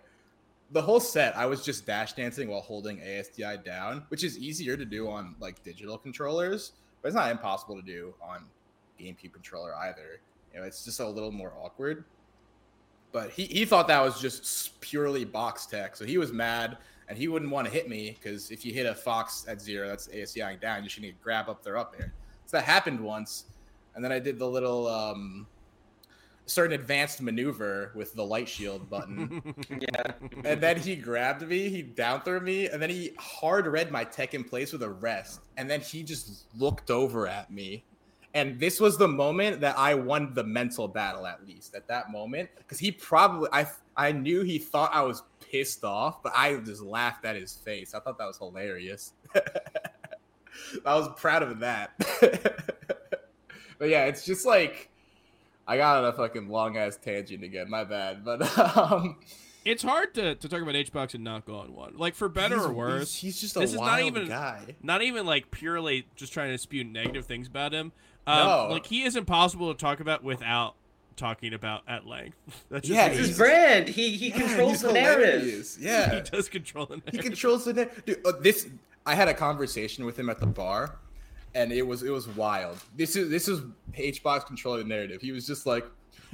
[0.72, 4.76] the whole set I was just dash dancing while holding ASDI down, which is easier
[4.76, 8.44] to do on like digital controllers, but it's not impossible to do on
[8.98, 10.20] GameCube controller either.
[10.52, 12.04] You know, it's just a little more awkward.
[13.12, 17.18] But he, he thought that was just purely box tech, so he was mad and
[17.18, 20.06] he wouldn't want to hit me because if you hit a fox at zero, that's
[20.08, 20.84] ASDIing down.
[20.84, 22.12] You should need to grab up there up there.
[22.46, 23.46] So that happened once,
[24.00, 25.46] and then I did the little um,
[26.46, 29.42] certain advanced maneuver with the light shield button.
[29.68, 30.12] Yeah.
[30.42, 34.04] and then he grabbed me, he down threw me, and then he hard read my
[34.04, 35.42] tech in place with a rest.
[35.58, 37.84] And then he just looked over at me.
[38.32, 42.10] And this was the moment that I won the mental battle, at least at that
[42.10, 43.66] moment, because he probably I
[43.98, 47.92] I knew he thought I was pissed off, but I just laughed at his face.
[47.92, 49.12] I thought that was hilarious.
[50.86, 51.92] I was proud of that.
[53.80, 54.88] but yeah, it's just like
[55.66, 57.68] I got on a fucking long ass tangent again.
[57.68, 58.42] My bad, but
[58.76, 59.16] um,
[59.64, 61.94] it's hard to, to talk about HBox and not go on one.
[61.96, 64.28] Like for better he's- or worse, he's, he's just a this is not wild even-
[64.28, 64.76] guy.
[64.82, 67.90] not even like purely just trying to spew negative things about him.
[68.26, 68.68] Um, No.
[68.70, 70.74] like he is impossible to talk about without
[71.16, 72.36] talking about at length.
[72.70, 73.36] That's just Yeah, he his is.
[73.38, 73.88] brand.
[73.88, 75.40] He he Yeah, controls he's the narrative.
[75.42, 75.76] hilarious.
[76.30, 77.20] He does control the he narrative.
[77.24, 78.06] controls the net.
[78.06, 78.66] Dude, uh, this
[79.06, 80.96] I had a conversation with him at the bar,
[81.54, 82.78] and it was it was wild.
[82.96, 83.62] This is this is
[83.94, 85.20] HBox controlling the narrative.
[85.20, 85.84] He was just like,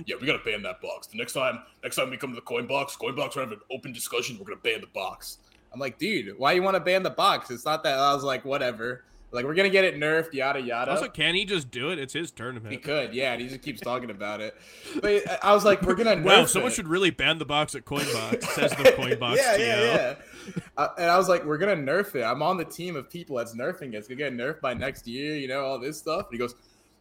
[0.06, 1.06] "Yeah, we gotta ban that box.
[1.08, 3.58] The next time, next time we come to the coin box, coin box, we're having
[3.58, 4.36] an open discussion.
[4.38, 5.38] We're gonna ban the box."
[5.72, 7.50] I'm like, dude, why you want to ban the box?
[7.50, 7.98] It's not that.
[7.98, 9.04] I was like, whatever.
[9.32, 10.92] Like, we're gonna get it nerfed, yada yada.
[10.92, 11.98] Also, can he just do it?
[11.98, 12.72] It's his tournament.
[12.72, 14.54] he could, yeah, and he just keeps talking about it.
[15.02, 16.74] But I- was like, we're gonna nerf Wow, someone it.
[16.76, 18.44] should really ban the box at Coinbox.
[18.44, 20.14] Says the Coinbox yeah, yeah, yeah.
[20.98, 22.22] And I was like, we're gonna nerf it.
[22.22, 23.96] I'm on the team of people that's nerfing it.
[23.96, 26.26] It's gonna get nerfed by next year, you know, all this stuff.
[26.26, 26.54] And he goes,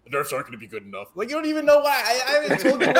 [0.05, 1.07] the nerfs aren't gonna be good enough.
[1.15, 2.01] Like, you don't even know why.
[2.05, 2.97] I, I haven't told you what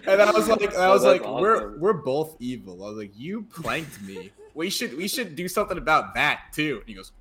[0.08, 2.84] and I was like, I Oh, was that's like, we're we're both evil.
[2.84, 4.30] I was like, you planked me.
[4.54, 6.78] We should we should do something about that too.
[6.80, 7.12] And he goes,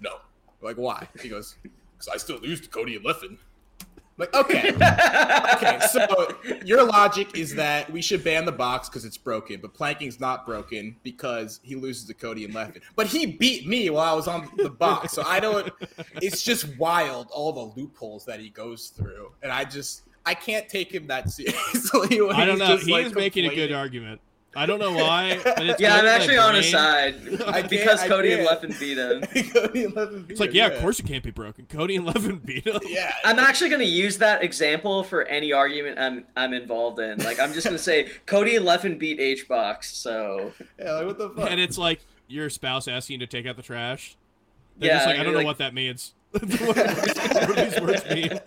[0.00, 0.16] no.
[0.60, 1.06] Like, why?
[1.22, 3.38] He goes, because I still lose to Cody and Leffen.
[4.18, 4.70] Like, okay.
[5.54, 9.72] okay, so your logic is that we should ban the box because it's broken, but
[9.72, 12.82] planking's not broken because he loses to Cody and Leffen.
[12.96, 15.72] But he beat me while I was on the box, so I don't.
[16.20, 20.68] It's just wild all the loopholes that he goes through, and I just I can't
[20.68, 22.20] take him that seriously.
[22.20, 22.76] when I don't he's know.
[22.76, 24.20] He like, is making a good argument.
[24.56, 27.14] I don't know why, but it's Yeah, I'm good in my actually on his side
[27.46, 28.62] I can't- because I Cody and can't.
[28.62, 29.20] Leffen beat him.
[29.52, 31.66] Cody and Leffen beat It's like, him, yeah, of course it can't be broken.
[31.66, 32.80] Cody and Leffen beat him.
[32.86, 37.18] Yeah, I'm actually going to use that example for any argument I'm I'm involved in.
[37.18, 39.84] Like I'm just going to say Cody and Leffen beat HBox.
[39.84, 40.92] So yeah.
[40.92, 41.50] Like, what the fuck?
[41.50, 44.16] And it's like your spouse asking you to take out the trash.
[44.78, 46.14] They're Yeah, just like, I don't know like- what that means.
[46.30, 48.40] What, what do these words mean?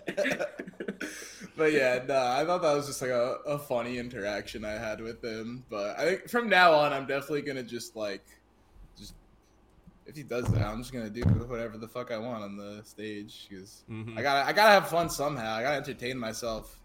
[1.56, 5.00] but yeah, no, I thought that was just like a, a funny interaction I had
[5.00, 5.64] with him.
[5.68, 8.24] But I think from now on, I'm definitely gonna just like,
[8.96, 9.14] just
[10.06, 12.82] if he does that, I'm just gonna do whatever the fuck I want on the
[12.84, 14.16] stage because Mhm.
[14.18, 15.54] I gotta I gotta have fun somehow.
[15.54, 16.78] I gotta entertain myself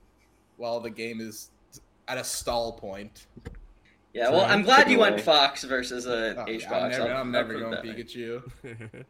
[0.58, 1.52] while the game is
[2.08, 3.28] at a stall point.
[4.14, 6.72] yeah, well, I'm glad you went Fox versus a Oh, HBox.
[6.72, 7.84] I'm never, I'll- I'm never going that.
[7.84, 8.42] Pikachu.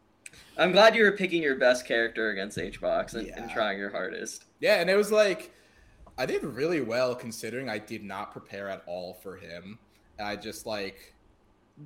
[0.58, 4.46] I'm glad you were picking your best character against HBox and, and trying your hardest.
[4.60, 5.52] Yeah, and it was like
[6.18, 9.78] I did really well considering I did not prepare at all for him.
[10.20, 11.14] I just like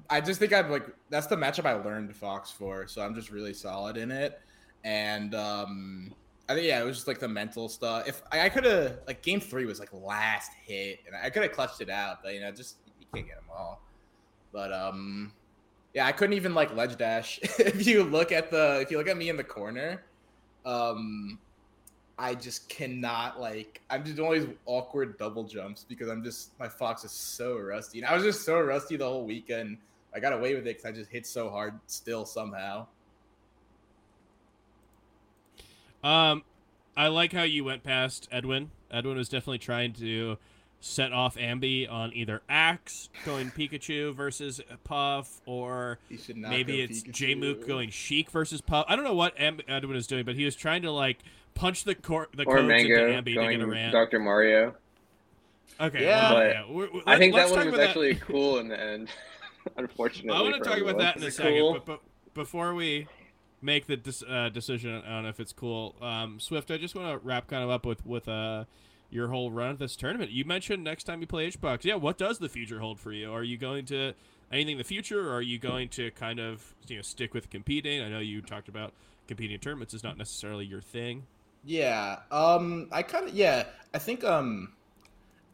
[0.10, 3.30] I just think I'm like that's the matchup I learned Fox for, so I'm just
[3.30, 4.40] really solid in it.
[4.84, 6.14] And um
[6.48, 8.08] I think yeah, it was just like the mental stuff.
[8.08, 11.44] If I, I could have like game three was like last hit, and I could
[11.44, 13.82] have clutched it out, but you know, just you can't get them all.
[14.52, 15.32] But um,
[15.94, 17.40] yeah, I couldn't even like ledge dash.
[17.60, 20.04] if you look at the if you look at me in the corner,
[20.66, 21.38] um,
[22.18, 26.58] I just cannot like I'm just doing all these awkward double jumps because I'm just
[26.60, 29.78] my fox is so rusty, and I was just so rusty the whole weekend.
[30.14, 32.88] I got away with it because I just hit so hard still somehow.
[36.04, 36.44] Um,
[36.98, 38.72] I like how you went past Edwin.
[38.90, 40.38] Edwin was definitely trying to
[40.84, 46.50] set off Ambi on either Axe going Pikachu versus Puff, or He should not.
[46.50, 47.12] maybe it's Pikachu.
[47.12, 48.86] J-Mook going Sheik versus Puff.
[48.90, 51.20] I don't know what Am- Edwin is doing, but he was trying to like
[51.54, 53.92] punch the cor- the or codes Mango into Ambi to going get around.
[53.92, 54.20] Dr.
[54.20, 54.74] Mario.
[55.80, 56.22] Okay, Yeah.
[56.32, 56.64] well, But yeah.
[56.68, 59.10] We're, we're- I think that one was about actually cool in the end.
[59.78, 62.00] Unfortunately, I want to for talk about that in a Is it second, but, but
[62.34, 63.08] before we
[63.62, 67.26] make the dis- uh, decision on if it's cool, um, Swift, I just want to
[67.28, 68.66] wrap kind of up with with uh,
[69.12, 70.32] your whole run at this tournament.
[70.32, 71.84] You mentioned next time you play HBox.
[71.84, 73.32] Yeah, what does the future hold for you?
[73.32, 74.14] Are you going to
[74.52, 77.50] anything in the future, or are you going to kind of you know stick with
[77.50, 78.02] competing?
[78.02, 78.94] I know you talked about
[79.28, 81.28] competing in tournaments is not necessarily your thing.
[81.64, 82.20] Yeah.
[82.32, 84.74] Um I kind of yeah, I think um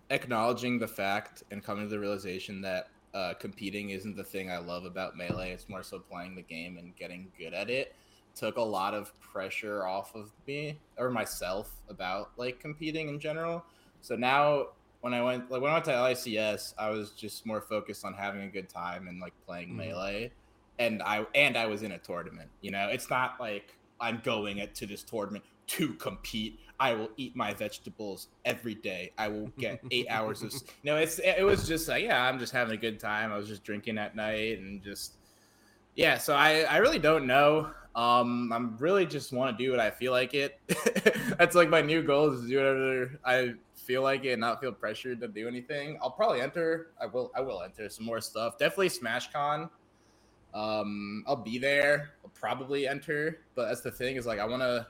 [0.10, 4.58] acknowledging the fact and coming to the realization that uh competing isn't the thing I
[4.58, 7.93] love about Melee, it's more so playing the game and getting good at it
[8.38, 13.63] took a lot of pressure off of me or myself about like competing in general.
[14.02, 14.67] So now
[15.02, 18.13] when I went like when I went to LACS, I was just more focused on
[18.13, 19.76] having a good time and like playing Mhm.
[19.78, 20.32] Melee
[20.80, 22.50] and I and I was in a tournament.
[22.62, 26.60] You know, it's not like I'm going to this tournament to compete.
[26.80, 29.12] I will eat my vegetables every day.
[29.17, 30.54] I will get eight hours of.
[30.84, 33.32] No, it's it was just like yeah, I'm just having a good time.
[33.32, 35.13] I was just drinking at night and just
[35.95, 36.17] yeah.
[36.17, 37.71] So I I really don't know.
[37.97, 40.60] Um, I'm really just want to do what I feel like it.
[41.39, 44.62] That's like my new goal is to do whatever I feel like it and not
[44.62, 45.97] feel pressured to do anything.
[46.01, 46.91] I'll probably enter.
[47.01, 47.31] I will.
[47.36, 48.60] I will enter some more stuff.
[48.60, 49.69] Definitely SmashCon.
[50.53, 52.12] Um, I'll be there.
[52.23, 54.86] I'll probably enter, but that's the thing is like I want to.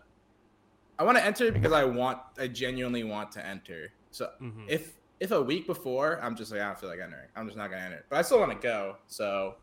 [0.99, 2.19] I want to enter because I want.
[2.37, 3.93] I genuinely want to enter.
[4.11, 4.65] So Mhm.
[4.67, 7.57] if if a week before I'm just like I don't feel like entering, I'm just
[7.57, 8.05] not gonna enter.
[8.09, 8.97] But I still want to go.
[9.07, 9.55] So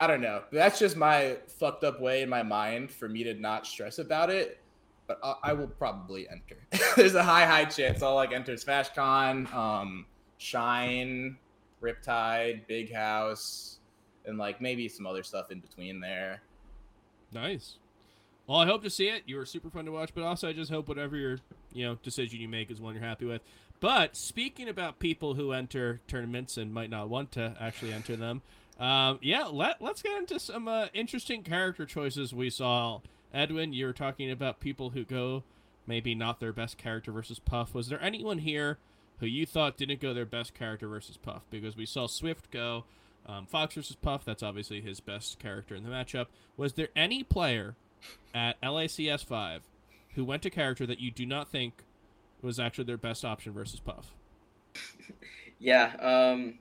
[0.00, 0.42] I don't know.
[0.50, 4.30] That's just my fucked up way in my mind for me to not stress about
[4.30, 4.58] it.
[5.06, 6.56] But I, I will probably enter.
[6.96, 10.06] There's a high, high chance I'll like enter SmashCon, um,
[10.38, 11.36] Shine,
[11.82, 13.78] Riptide, Big House,
[14.24, 16.40] and like maybe some other stuff in between there.
[17.32, 17.76] Nice.
[18.46, 19.24] Well, I hope to see it.
[19.26, 21.38] You were super fun to watch, but also I just hope whatever your
[21.72, 23.42] you know decision you make is one you're happy with.
[23.80, 28.42] But speaking about people who enter tournaments and might not want to actually enter them,
[28.80, 33.00] um, yeah, let let's get into some uh, interesting character choices we saw.
[33.32, 35.44] Edwin, you were talking about people who go
[35.86, 37.74] maybe not their best character versus Puff.
[37.74, 38.78] Was there anyone here
[39.18, 41.42] who you thought didn't go their best character versus Puff?
[41.50, 42.84] Because we saw Swift go
[43.26, 44.24] um, Fox versus Puff.
[44.24, 46.26] That's obviously his best character in the matchup.
[46.56, 47.76] Was there any player
[48.34, 49.62] at LACS five
[50.14, 51.84] who went to character that you do not think
[52.42, 54.14] was actually their best option versus Puff?
[55.62, 55.92] Yeah.
[56.00, 56.54] Um,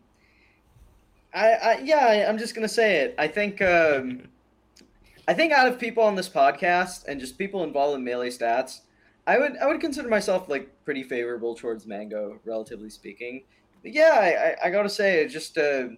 [1.33, 2.05] I, I yeah.
[2.07, 3.15] I, I'm just gonna say it.
[3.17, 3.61] I think.
[3.61, 4.29] Um,
[5.29, 8.79] I think out of people on this podcast and just people involved in melee stats,
[9.27, 13.43] I would I would consider myself like pretty favorable towards Mango, relatively speaking.
[13.83, 15.89] But yeah, I, I, I gotta say, it's just uh,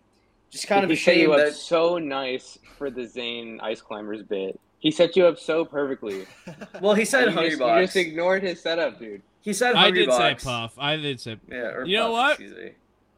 [0.50, 3.58] just kind of he a set shame you up that so nice for the Zain
[3.64, 4.60] Ice Climbers bit.
[4.80, 6.26] He set you up so perfectly.
[6.82, 9.22] well, he said you, Hungry just, you just ignored his setup, dude.
[9.40, 10.74] He said I Hungry did say Puff.
[10.78, 12.74] I did say Yeah, or You know Puff, what?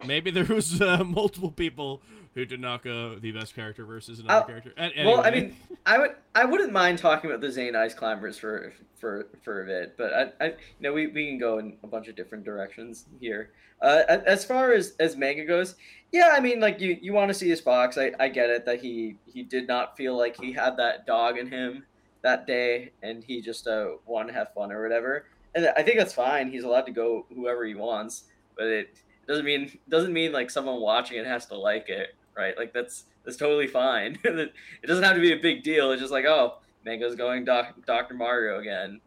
[0.06, 2.02] Maybe there was uh, multiple people
[2.36, 4.74] who did not go the best character versus another Uh, character.
[4.78, 8.38] A- Well, I mean, I would I wouldn't mind talking about the Zain Ice Climbers
[8.38, 11.78] for for for a bit, but I, I you know we, we can go in
[11.84, 13.52] a bunch of different directions here.
[13.82, 15.76] Uh, as far as as Mango goes,
[16.12, 17.98] yeah, I mean, like you you want to see his box.
[17.98, 21.38] I, I get it that he he did not feel like he had that dog
[21.38, 21.86] in him
[22.24, 25.26] that day, and he just uh wanted to have fun or whatever.
[25.54, 26.50] And I think that's fine.
[26.50, 28.24] He's allowed to go whoever he wants,
[28.58, 32.58] but it doesn't mean doesn't mean like someone watching it has to like it, right?
[32.58, 34.18] Like that's that's totally fine.
[34.24, 34.54] it
[34.86, 35.92] doesn't have to be a big deal.
[35.92, 36.56] It's just like, oh,
[36.86, 38.14] Mango's going doc- Dr.
[38.16, 39.00] Mario again.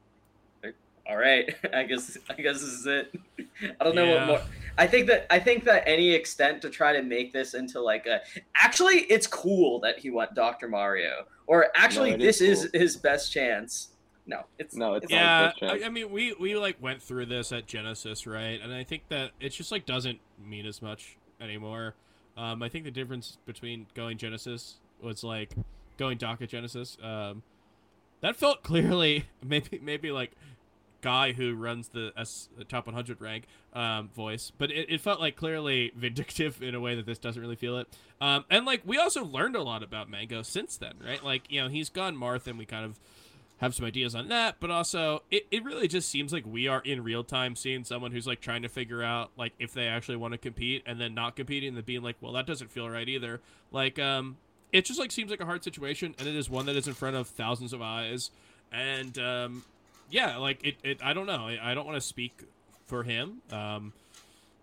[0.65, 0.75] Like,
[1.09, 3.15] All right, I guess I guess this is it.
[3.81, 4.19] I don't know Yeah.
[4.21, 4.41] what more.
[4.79, 8.07] I think that I think that any extent to try to make this into like
[8.07, 8.21] a
[8.57, 10.69] actually it's cool that he went Dr.
[10.69, 13.89] Mario or actually it this is is his best chance.
[14.27, 15.55] No, it's No, it's it's not.
[15.63, 15.73] yeah.
[15.73, 18.61] I, I mean, we we like went through this at Genesis, right?
[18.61, 21.95] And I think that it just like doesn't mean as much anymore.
[22.37, 25.55] Um, I think the difference between going Genesis was like
[25.97, 26.99] going Doc at Genesis.
[27.03, 27.43] Um,
[28.21, 30.33] that felt clearly maybe maybe like
[31.03, 35.37] guy who runs the S top 100 rank um, voice, but it, it felt like
[35.37, 37.87] clearly vindictive in a way that this doesn't really feel it.
[38.21, 41.23] Um, and like we also learned a lot about Mango since then, right?
[41.23, 42.99] Like you know he's gone Marth, and we kind of
[43.59, 46.81] have some ideas on that, but also it, it really just seems like we are
[46.85, 50.17] in real time seeing someone who's like trying to figure out like if they actually
[50.17, 52.89] want to compete and then not competing and then being like, well, that doesn't feel
[52.89, 53.41] right either.
[53.73, 54.37] Like, um,
[54.73, 56.95] it just like seems like a hard situation, and it is one that is in
[56.95, 58.31] front of thousands of eyes,
[58.73, 59.65] and um,
[60.11, 62.43] yeah, like it, it I don't know, I, I don't want to speak
[62.87, 63.43] for him.
[63.51, 63.93] Um,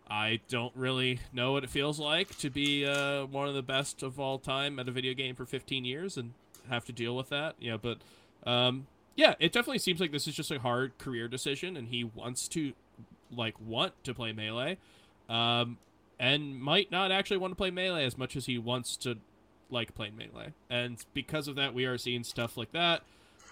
[0.10, 4.03] I don't really know what it feels like to be uh, one of the best
[4.03, 6.34] of all time at a video game for 15 years and
[6.69, 7.56] have to deal with that.
[7.60, 7.99] Yeah, but
[8.45, 12.03] um, yeah, it definitely seems like this is just a hard career decision, and he
[12.03, 12.73] wants to
[13.32, 14.77] like want to play melee,
[15.29, 15.77] um,
[16.19, 19.17] and might not actually want to play melee as much as he wants to
[19.69, 20.53] like playing melee.
[20.69, 23.03] And because of that, we are seeing stuff like that.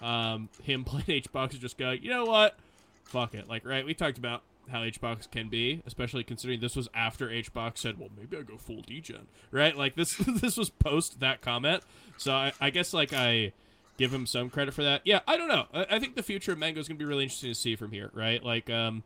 [0.02, 2.58] Um, him playing HBox and just go, you know what,
[3.04, 3.48] fuck it.
[3.48, 3.86] Like, right?
[3.86, 8.10] We talked about how HBox can be, especially considering this was after HBox said, "Well,
[8.18, 9.76] maybe I go full degen," right?
[9.76, 11.84] Like this, this was post that comment.
[12.18, 13.54] So I, I guess like I
[13.98, 15.02] give him some credit for that.
[15.06, 15.66] Yeah, I don't know.
[15.74, 17.92] I, I think the future of Mango is gonna be really interesting to see from
[17.92, 18.44] here, right?
[18.44, 19.04] Like, um,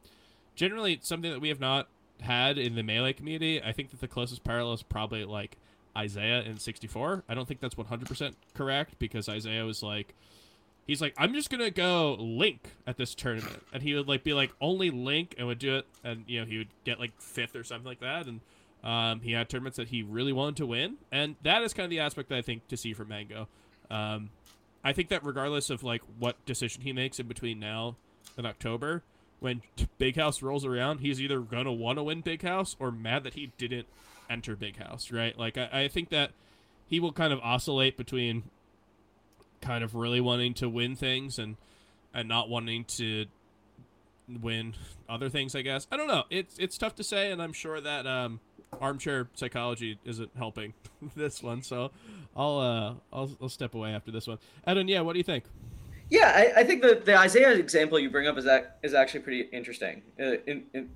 [0.55, 1.87] generally it's something that we have not
[2.21, 3.61] had in the melee community.
[3.61, 5.57] I think that the closest parallel is probably like
[5.95, 7.23] Isai in 64.
[7.27, 10.13] I don't think that's 100% correct because Isai was like
[10.87, 14.23] he's like I'm just going to go Link at this tournament and he would like
[14.23, 17.17] be like only Link and would do it and you know he would get like
[17.19, 18.41] 5th or something like that and
[18.83, 21.89] um, he had tournaments that he really wanted to win and that is kind of
[21.89, 23.47] the aspect that I think to see from Mango.
[23.89, 24.29] Um,
[24.85, 27.95] I think that regardless of like what decision he makes in between now
[28.37, 29.01] and October,
[29.39, 29.63] when
[29.97, 33.33] Big House rolls around, he's either gonna want to win Big House or mad that
[33.33, 33.87] he didn't
[34.29, 35.37] enter Big House, right?
[35.37, 36.31] Like I, I think that
[36.87, 38.43] he will kind of oscillate between
[39.59, 41.57] kind of really wanting to win things and
[42.13, 43.25] and not wanting to
[44.41, 44.75] win
[45.09, 45.55] other things.
[45.55, 46.25] I guess I don't know.
[46.29, 48.39] It's it's tough to say, and I'm sure that um,
[48.81, 50.73] armchair psychology isn't helping
[51.15, 51.61] this one.
[51.61, 51.91] So
[52.35, 54.37] I'll uh I'll I'll step away after this one.
[54.67, 55.43] Evan, yeah, what do you think?
[56.09, 59.21] Yeah, I, I think the, the Isai example you bring up is that is actually
[59.21, 60.03] pretty interesting.
[60.19, 60.89] Uh, in, in,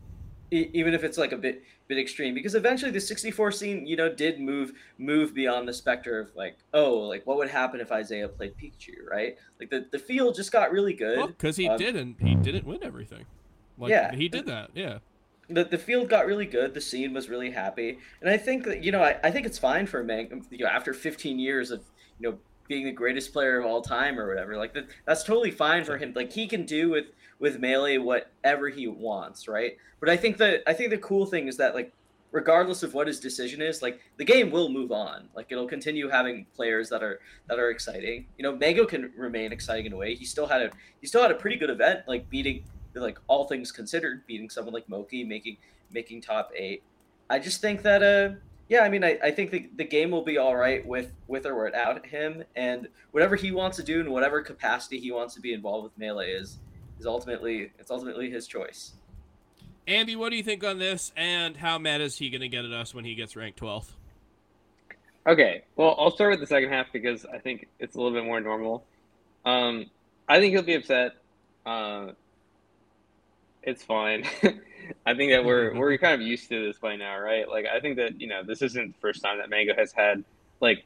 [0.51, 4.13] even if it's like a bit bit extreme, because eventually the 64 scene, you know,
[4.13, 8.32] did move move beyond the specter of like, oh, like what would happen if Isai
[8.36, 9.36] played Pikachu, right?
[9.59, 11.25] Like the, the field just got really good.
[11.27, 13.25] because he Um, didn't he didn't win everything.
[13.77, 14.13] Like, Yeah.
[14.13, 14.71] he did that.
[14.75, 14.99] Yeah.
[15.50, 16.74] The, the field got really good.
[16.74, 19.58] The scene was really happy, and I think that you know I, I think it's
[19.58, 20.45] fine for Mang.
[20.52, 21.82] You know, after 15 years of
[22.20, 22.38] you know
[22.68, 25.97] being the greatest player of all time or whatever, like that, that's totally fine for
[25.97, 26.14] him.
[26.16, 27.06] Like he can do with
[27.39, 29.78] with melee whatever he wants, right?
[30.00, 31.93] But I think that I think the cool thing is that like
[32.32, 35.30] regardless of what his decision is, like the game will move on.
[35.36, 38.28] Like it'll continue having players that are that are exciting.
[38.38, 40.16] You know, Mango can remain exciting in a way.
[40.16, 40.72] He still had a
[41.02, 42.64] he still had a pretty good event, like beating
[42.96, 45.58] like all things considered, beating someone like Moky, making
[45.92, 46.84] making top eight.
[47.30, 48.36] I just think that uh
[48.68, 51.46] yeah, I mean I, I think the, the game will be all right with with
[51.46, 55.42] or without him and whatever he wants to do in whatever capacity he wants to
[55.42, 56.60] be involved with melee is
[57.00, 58.94] is ultimately it's ultimately his choice.
[59.88, 61.12] Ambi, what do you think on this?
[61.18, 63.94] And how mad is he going to get at us when he gets ranked 12th?
[65.26, 68.24] Okay, well, I'll start with the second half because I think it's a little bit
[68.24, 68.84] more normal.
[69.46, 69.88] Um,
[70.28, 71.14] I think he'll be upset.
[71.66, 72.12] Uh,
[73.70, 74.26] it's fine.
[75.05, 77.47] I think that we're we're kind of used to this by now, right?
[77.47, 80.24] Like, I think that you know this isn't the first time that Mango has had
[80.59, 80.84] like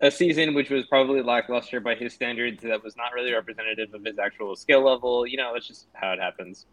[0.00, 4.04] a season which was probably lackluster by his standards, that was not really representative of
[4.04, 5.26] his actual skill level.
[5.26, 6.66] You know, that's just how it happens.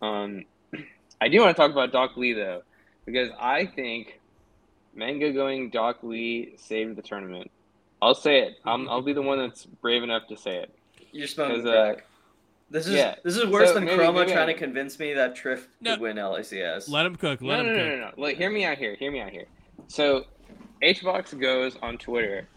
[0.00, 0.44] Um,
[1.20, 2.62] I do want to talk about Doc Lee though,
[3.04, 4.20] because I think
[4.94, 7.50] Mango going Doc Lee saved the tournament.
[8.00, 8.58] I'll say it.
[8.64, 10.74] I'm, I'll be the one that's brave enough to say it.
[11.12, 12.06] You're smoking 'Cause, uh, crack.
[12.74, 13.14] This is yeah.
[13.22, 15.68] this is worse So than maybe- Chroma maybe trying I- to convince me that Trif
[15.80, 15.92] No.
[15.92, 16.88] could win LACS.
[16.88, 17.40] Let him cook.
[17.40, 17.86] Let no, him no, cook.
[17.86, 18.12] no, no, no.
[18.16, 18.96] Like, hear me out here.
[18.96, 19.44] Hear me out here.
[19.86, 20.24] So,
[20.82, 22.48] HBox goes on Twitter,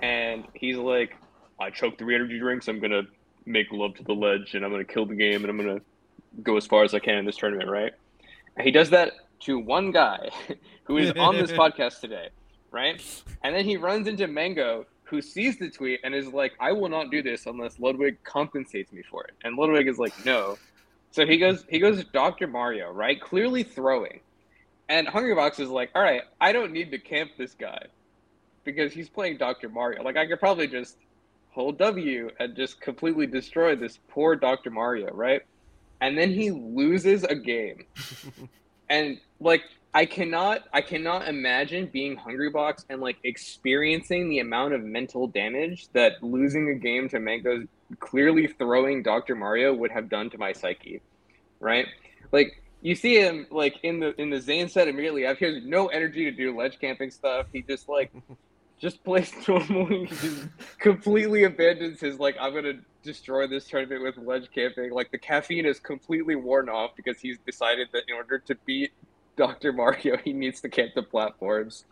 [0.00, 1.16] and he's like,
[1.60, 2.66] "I choked three energy drinks.
[2.66, 3.02] I'm gonna
[3.44, 5.80] make love to the ledge, and I'm gonna kill the game, and I'm gonna
[6.42, 7.92] go as far as I can in this tournament." Right?
[8.56, 10.30] And he does that to one guy
[10.84, 12.30] who is on this podcast today,
[12.70, 13.02] right?
[13.44, 16.88] And then he runs into Mango, who sees the tweet and is like, "I will
[16.88, 20.56] not do this unless Ludwig compensates me for it." And Ludwig is like, "No."
[21.12, 22.46] So he goes, he goes, Dr.
[22.46, 23.20] Mario, right?
[23.20, 24.20] Clearly throwing.
[24.88, 27.84] And Hungrybox is like, all right, I don't need to camp this guy
[28.64, 29.68] because he's playing Dr.
[29.68, 30.02] Mario.
[30.02, 30.96] Like, I could probably just
[31.50, 34.70] hold W and just completely destroy this poor Dr.
[34.70, 35.42] Mario, right?
[36.00, 37.84] And then he loses a game.
[38.88, 39.62] and like
[39.94, 45.88] I cannot I cannot imagine being Hungrybox and like experiencing the amount of mental damage
[45.92, 47.66] that losing a game to Mango's
[48.00, 49.34] clearly throwing Dr.
[49.34, 51.02] Mario would have done to my psyche.
[51.60, 51.86] Right?
[52.32, 55.64] Like you see him like in the in the Zain set immediately after he has
[55.64, 57.46] no energy to do ledge camping stuff.
[57.52, 58.12] He just like
[58.80, 60.06] just plays normally.
[60.06, 64.90] He just completely abandons his like I'm gonna destroy this tournament with ledge camping.
[64.90, 68.92] Like the caffeine is completely worn off because he's decided that in order to beat
[69.36, 69.72] Dr.
[69.72, 71.84] Mario, he needs to camp the platforms.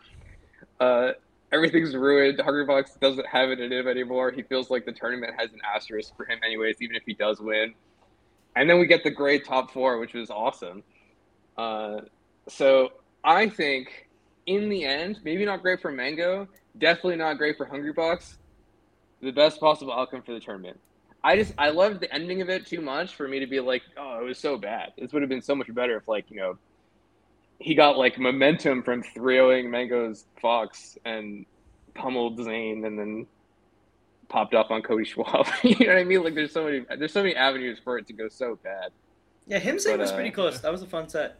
[0.79, 1.11] Uh,
[1.51, 2.39] everything's ruined.
[2.39, 4.31] Hungrybox doesn't have it in him anymore.
[4.31, 7.39] He feels like the tournament has an asterisk for him, anyways, even if he does
[7.39, 7.73] win.
[8.55, 10.83] And then we get the great top four, which was awesome.
[11.57, 12.01] Uh,
[12.47, 12.91] so
[13.23, 14.09] I think
[14.45, 18.37] in the end, maybe not great for Mango, definitely not great for Hungrybox.
[19.21, 20.79] The best possible outcome for the tournament.
[21.23, 23.83] I just I loved the ending of it too much for me to be like,
[23.95, 24.93] oh, it was so bad.
[24.97, 26.57] This would have been so much better if like you know
[27.61, 31.45] he got like momentum from 3 Mango's Fox and
[31.93, 33.27] pummeled Zain and then
[34.29, 35.47] popped off on Cody Schwab.
[35.63, 36.23] you know what I mean?
[36.23, 38.91] Like there's so many there's so many avenues for it to go so bad.
[39.47, 40.59] Yeah, him saying But, was uh, pretty close.
[40.61, 41.39] That was a fun set.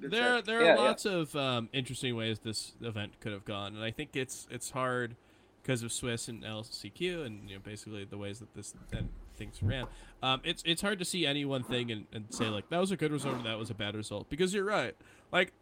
[0.00, 0.44] Good there set.
[0.44, 0.80] there are Yeah, yeah.
[0.80, 4.70] lots of um, interesting ways this event could have gone, and I think it's it's
[4.70, 5.16] hard
[5.62, 9.04] because of Swiss and LCQ and you know basically the ways that this that
[9.36, 9.86] things ran.
[10.22, 12.90] Um, it's it's hard to see any one thing and, and say like that was
[12.90, 14.94] a good result or that was a bad result because you're right.
[15.32, 15.52] Like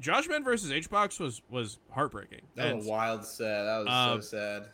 [0.00, 2.40] Joshman versus HBox was was heartbreaking.
[2.56, 3.64] That And- was wild set.
[3.64, 4.68] That was Um, so sad.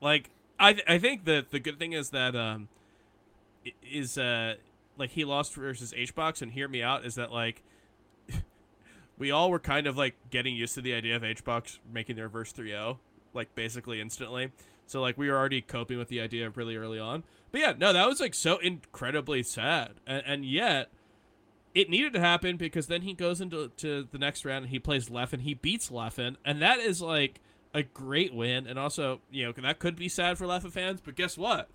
[0.00, 2.68] like I th- I think that the good thing is that um
[3.82, 4.54] is uh
[4.98, 7.62] like he lost versus HBox and hear me out is that like
[9.18, 12.22] we all were kind of like getting used to the idea of HBox making the
[12.22, 12.98] reverse 3-0
[13.32, 14.52] like basically instantly.
[14.86, 17.24] So like we were already coping with the idea really early on.
[17.52, 20.90] But yeah, no, that was like so incredibly sad, and, and yet
[21.74, 24.78] it needed to happen because then he goes into to the next round and he
[24.78, 25.40] plays Leffen.
[25.40, 27.40] He beats Leffen, and that is like
[27.72, 28.66] a great win.
[28.66, 31.68] And also, you know, that could be sad for Leffen fans, but guess what?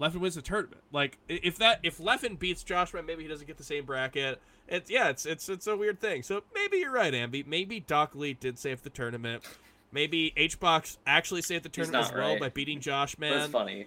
[0.00, 0.82] Leffen wins the tournament.
[0.92, 4.40] Like if that if Leffen beats Joshua, maybe he doesn't get the same bracket.
[4.66, 6.22] It's yeah, it's it's it's a weird thing.
[6.22, 7.46] So maybe you're right, Ambi.
[7.46, 9.44] Maybe Doc Lee did save the tournament.
[9.92, 12.40] Maybe HBox actually saved the tournament as well right.
[12.40, 13.32] by beating Josh, man.
[13.32, 13.86] That's funny.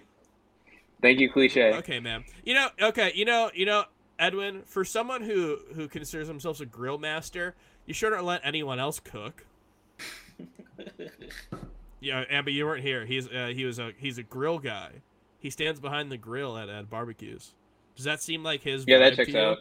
[1.02, 1.72] Thank you, cliche.
[1.74, 2.24] Okay, man.
[2.44, 3.84] You know, okay, you know, you know,
[4.18, 7.54] Edwin, for someone who who considers themselves a grill master,
[7.86, 9.44] you shouldn't let anyone else cook.
[12.00, 13.06] Yeah, Amber, you weren't here.
[13.06, 14.90] He's uh, he was a he's a grill guy.
[15.38, 17.54] He stands behind the grill at, at barbecues.
[17.96, 18.84] Does that seem like his?
[18.86, 19.56] Yeah, that checks out.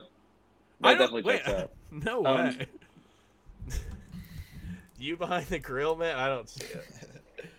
[0.83, 1.71] I That don't- definitely wait, checks out.
[2.03, 2.67] No Um, way.
[5.03, 6.15] You behind the grill, man?
[6.15, 6.85] I don't see it.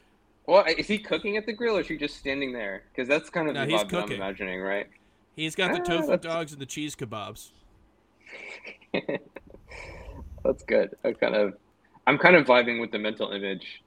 [0.46, 2.82] Well, is he cooking at the grill or is he just standing there?
[2.92, 4.86] Because that's kind of No, the he's vibe I'm imagining, right?
[5.36, 7.48] He's got the Ah, tofu that's- dogs and the cheese kebabs.
[10.44, 10.94] That's good.
[11.02, 11.54] I kind of,
[12.06, 13.82] I'm kind of vibing with the mental image.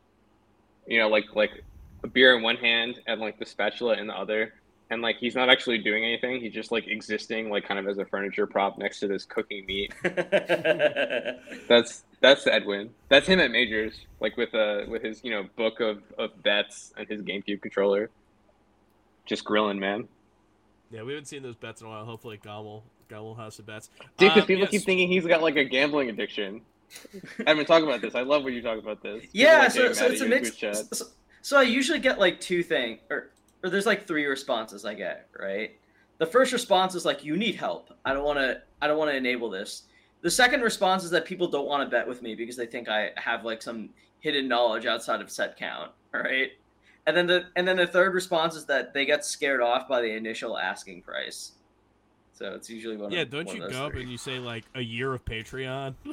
[0.88, 1.64] You know, like like
[2.04, 4.56] a beer in one hand and like the spatula in the other,
[4.90, 6.42] and like he's not actually doing anything.
[6.42, 9.66] He's just like existing, like kind of as a furniture prop next to this cooking
[9.68, 9.94] meat.
[11.68, 12.92] That's that's Edwin.
[13.10, 16.94] That's him at majors, like with uh with his you know book of of bets
[16.98, 18.10] and his GameCube controller.
[19.26, 20.08] Just grilling, man.
[20.90, 22.06] Yeah, we haven't seen those bets in a while.
[22.06, 23.90] Hopefully, Gobble Gobble has some bets.
[24.18, 24.72] Dude, because Um, people yes.
[24.72, 26.62] keep thinking he's got like a gambling addiction.
[27.46, 28.16] Evan, talk about this.
[28.16, 29.22] I love when you talk about this.
[29.22, 30.58] People, yeah, like, so, so it's a you mix.
[30.58, 31.06] So,
[31.42, 33.32] so I usually get like two things, or
[33.64, 35.28] or there's like three responses I get.
[35.38, 35.78] Right.
[36.20, 37.94] The first response is like, "You need help.
[38.06, 38.62] I don't want to.
[38.82, 39.84] I don't want to enable this."
[40.22, 42.90] The second response is that people don't want to bet with me because they think
[42.90, 43.90] I have like some
[44.20, 45.92] hidden knowledge outside of set count.
[46.14, 46.52] All right.
[47.06, 50.02] And then the and then the third response is that they get scared off by
[50.02, 51.54] the initial asking price.
[52.34, 53.12] So it's usually one.
[53.12, 55.96] Yeah, of, don't one you go up and you say like a year of Patreon?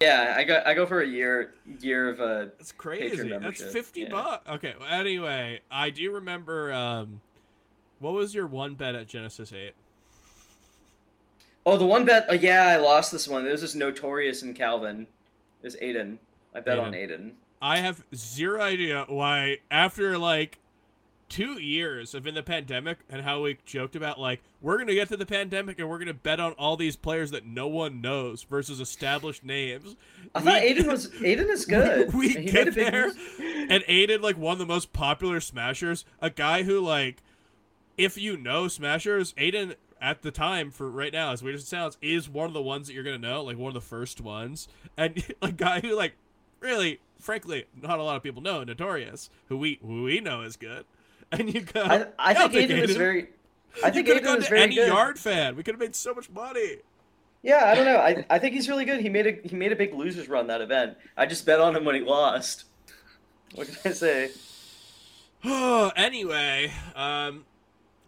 [0.00, 3.28] Yeah, I go I go for a year year of uh That's crazy.
[3.28, 4.08] That's fifty yeah.
[4.08, 4.48] bucks.
[4.48, 4.74] Okay.
[4.80, 6.72] Well, anyway, I do remember.
[6.72, 7.20] Um,
[7.98, 9.74] what was your one bet at Genesis Eight?
[11.66, 12.28] Oh, the one bet.
[12.30, 13.44] Uh, yeah, I lost this one.
[13.44, 15.06] This notorious in Calvin.
[15.62, 16.16] Is Aiden.
[16.54, 17.32] I bet on Aiden.
[17.60, 20.58] I have zero idea why after like
[21.28, 25.08] two years of in the pandemic and how we joked about like we're gonna get
[25.08, 28.42] to the pandemic and we're gonna bet on all these players that no one knows
[28.42, 29.96] versus established names.
[30.34, 32.12] I thought Aiden was Aiden is good.
[32.12, 33.12] We, He get made a big there,
[33.68, 36.04] and Aiden like one of the most popular smashers.
[36.20, 37.22] A guy who like,
[37.96, 41.66] if you know smashers, Aiden at the time for right now, as weird as it
[41.66, 44.20] sounds, is one of the ones that you're gonna know, like one of the first
[44.20, 46.14] ones, and a guy who like
[46.60, 50.56] really, frankly, not a lot of people know, Notorious, who we who we know is
[50.56, 50.84] good,
[51.32, 51.82] and you go.
[51.82, 53.28] I, I "I'll think Aiden Aiden." very.
[53.84, 54.88] I think you could have Aiden to very any good.
[54.88, 55.54] yard fan.
[55.56, 56.78] We could have made so much money.
[57.42, 57.96] Yeah, I don't know.
[57.96, 59.00] I, I think he's really good.
[59.00, 60.96] He made a he made a big losers run that event.
[61.16, 62.64] I just bet on him when he lost.
[63.54, 64.30] What can I say?
[65.96, 67.44] anyway, um,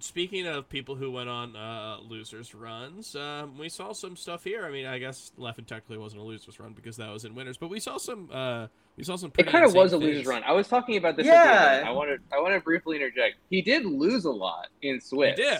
[0.02, 4.64] speaking of people who went on uh, losers runs, um, we saw some stuff here.
[4.66, 7.56] I mean, I guess Leffen technically wasn't a losers run because that was in winners,
[7.56, 8.28] but we saw some.
[8.32, 9.32] Uh, we saw some.
[9.38, 10.08] It kind of was a things.
[10.10, 10.42] losers run.
[10.44, 11.26] I was talking about this.
[11.26, 11.32] Yeah.
[11.34, 11.88] At the event.
[11.88, 13.36] I wanted I want to briefly interject.
[13.50, 15.36] He did lose a lot in He Swiss.
[15.36, 15.58] did.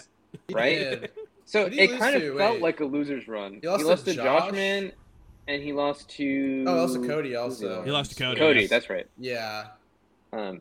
[0.49, 0.79] He Right?
[0.79, 1.11] did.
[1.45, 2.37] So Who'd it lose kind of to?
[2.39, 2.63] felt Wait.
[2.63, 3.59] like a losers run.
[3.63, 4.43] He lost to to Josh?
[4.45, 4.93] Joshman,
[5.49, 6.65] and he lost to.
[6.67, 7.83] Oh, also Cody who was the also.
[7.85, 8.39] He lost to Cody.
[8.39, 8.71] Cody, yes.
[8.71, 9.07] that's right.
[9.19, 9.65] Yeah.
[10.33, 10.61] Um,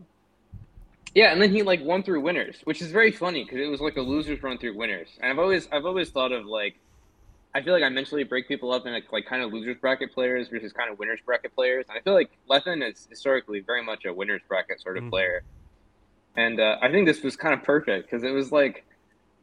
[1.14, 3.82] yeah, and then he like won through winners, which is very funny because it was
[3.82, 5.10] like a losers run through winners.
[5.22, 6.76] And I've always I've always thought of like,
[7.56, 10.14] I feel like I mentally break people up in like, like kind of losers bracket
[10.14, 11.86] players versus kind of winners bracket players.
[11.90, 15.10] And I feel like Leffen is historically very much a winners bracket sort of Mhm.
[15.10, 15.44] player.
[16.38, 18.86] And uh, I think this was kind of perfect because it was like,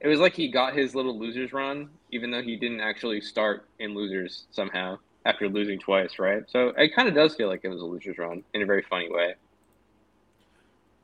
[0.00, 3.68] it was like he got his little losers run, even though he didn't actually start
[3.78, 6.42] in losers somehow after losing twice, right?
[6.48, 8.84] So it kind of does feel like it was a losers run in a very
[8.88, 9.34] funny way.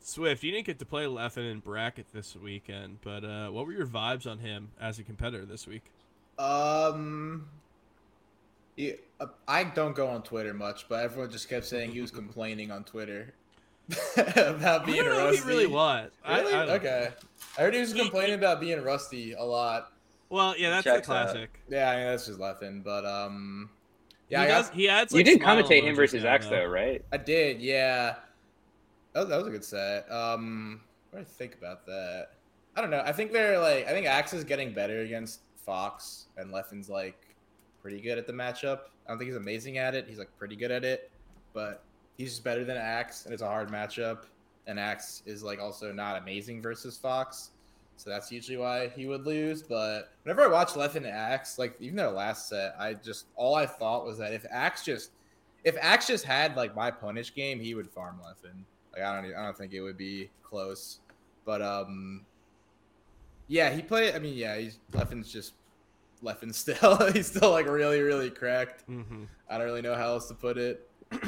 [0.07, 3.73] Swift, you didn't get to play Leffen in bracket this weekend, but uh, what were
[3.73, 5.85] your vibes on him as a competitor this week?
[6.39, 7.49] Um.
[8.77, 12.11] Yeah, uh, I don't go on Twitter much, but everyone just kept saying he was
[12.23, 13.33] complaining on Twitter
[14.17, 15.43] about I being don't know rusty.
[15.43, 16.11] he really was.
[16.29, 16.53] Really?
[16.53, 17.09] I don't- okay.
[17.57, 19.91] I heard he was He- complaining about being rusty a lot.
[20.29, 21.27] Well, yeah, that's the Checks out.
[21.29, 21.61] classic.
[21.71, 23.71] Yeah, I mean, that's just laughing, but um,
[24.29, 24.67] yeah, he I, does.
[24.69, 25.13] got, He adds.
[25.15, 27.03] you did smile commentate him versus X though, right?
[27.13, 28.17] I did, yeah.
[29.15, 30.11] Was, that was a good set.
[30.11, 32.29] Um, what do I think about that?
[32.77, 33.03] I don't know.
[33.05, 37.37] I think they're like, I think Axe is getting better against Fox, and Leffen's like
[37.81, 38.81] pretty good at the matchup.
[39.07, 40.07] I don't think he's amazing at it.
[40.09, 41.11] He's like pretty good at it,
[41.53, 41.85] but
[42.17, 44.25] he's just better than Axe, and it's a hard matchup.
[44.67, 47.51] And Axe is like also not amazing versus Fox,
[47.97, 49.63] so that's usually why he would lose.
[49.63, 53.55] But whenever I watch Leffen and Axe, like even their last set, I just all
[53.55, 55.11] I thought was that if Axe just
[55.65, 58.65] if Axe just had like my punish game, he would farm Leffen.
[58.95, 61.01] Like I don't even, I don't think it would be close.
[61.45, 62.25] But um,
[63.49, 64.15] yeah, he played.
[64.15, 65.55] I mean, yeah, he's Leffen's just
[66.23, 66.97] Leffen still.
[67.13, 68.89] he's still like really really cracked.
[68.89, 69.25] Mm-hmm.
[69.51, 70.89] I don't really know how else to put it.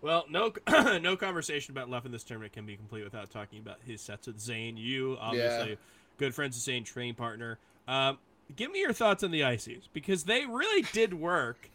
[0.00, 0.52] Well, no,
[1.00, 4.38] no conversation about Leffen this tournament can be complete without talking about his sets with
[4.40, 4.76] Zain.
[4.76, 5.76] You obviously Yeah.
[6.18, 7.58] good friends with Zain, training partner.
[7.88, 8.18] Um,
[8.54, 11.68] give me your thoughts on the ices because they really did work.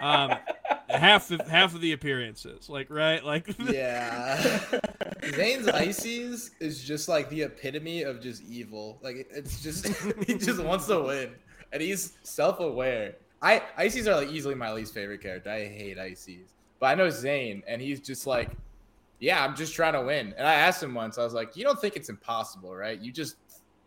[0.00, 0.32] Um,
[0.98, 4.60] half the half of the appearances, like right, like Yeah.
[5.34, 8.98] Zain's Ices is just like the epitome of just evil.
[9.02, 9.86] Like it's just
[10.26, 11.30] he just wants to win,
[11.72, 13.16] and he's self-aware.
[13.42, 15.50] I Ices are like easily my least favorite character.
[15.50, 18.50] I hate Ices, but I know Zain, and he's just like,
[19.20, 20.34] yeah, I'm just trying to win.
[20.36, 22.98] And I asked him once, I was like, you don't think it's impossible, right?
[22.98, 23.36] You just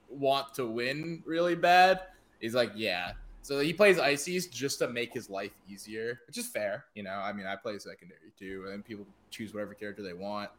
[0.10, 2.02] want to win really bad.
[2.40, 3.14] He's like, yeah.
[3.44, 6.86] So he plays Ices just to make his life easier, which is fair.
[6.96, 10.50] You know, I mean, I play secondary too, and people choose whatever character they want.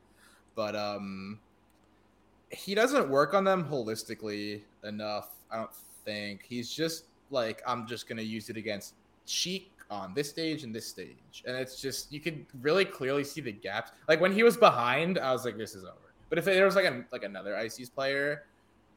[0.54, 1.40] But um,
[2.50, 5.30] he doesn't work on them holistically enough.
[5.50, 5.74] I don't
[6.04, 8.92] think he's just like I'm just gonna use it against
[9.24, 13.40] Sheik on this stage and this stage, and it's just you could really clearly see
[13.40, 13.92] the gaps.
[14.08, 16.12] Like when he was behind, I was like, this is over.
[16.28, 18.44] But if there was like a like another Ices player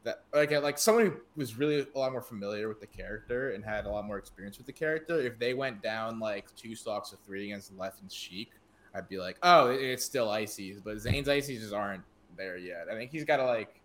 [0.04, 3.64] that like like someone who was really a lot more familiar with the character and
[3.64, 7.12] had a lot more experience with the character, if they went down like two stocks
[7.12, 8.50] of three against Leffen Sheik,
[8.94, 12.04] I'd be like, oh, it- it's still Ices, but Zain's Ices just aren't
[12.36, 12.86] there yet.
[12.90, 13.80] I think he's got to like,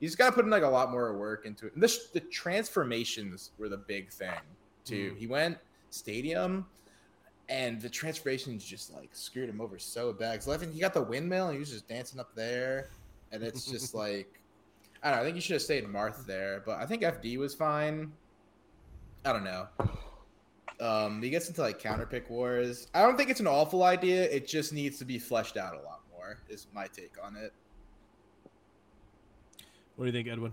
[0.00, 1.74] he's got to put in like a lot more work into it.
[1.74, 4.40] And this, the transformations were the big thing
[4.84, 5.12] too.
[5.12, 5.18] Mm.
[5.18, 5.58] He went
[5.90, 6.66] stadium.
[7.50, 10.46] And the transformations just like screwed him over so bad.
[10.46, 12.88] Levin, he got the windmill and he was just dancing up there,
[13.32, 14.40] and it's just like
[15.04, 15.22] I don't know.
[15.22, 18.10] I think you should have stayed Marth there, but I think FD was fine.
[19.24, 19.68] I don't know.
[20.80, 22.88] Um, he gets into like counter pick wars.
[22.94, 24.24] I don't think it's an awful idea.
[24.24, 26.38] It just needs to be fleshed out a lot more.
[26.48, 27.52] Is my take on it.
[29.96, 30.52] what do you think, Edwin?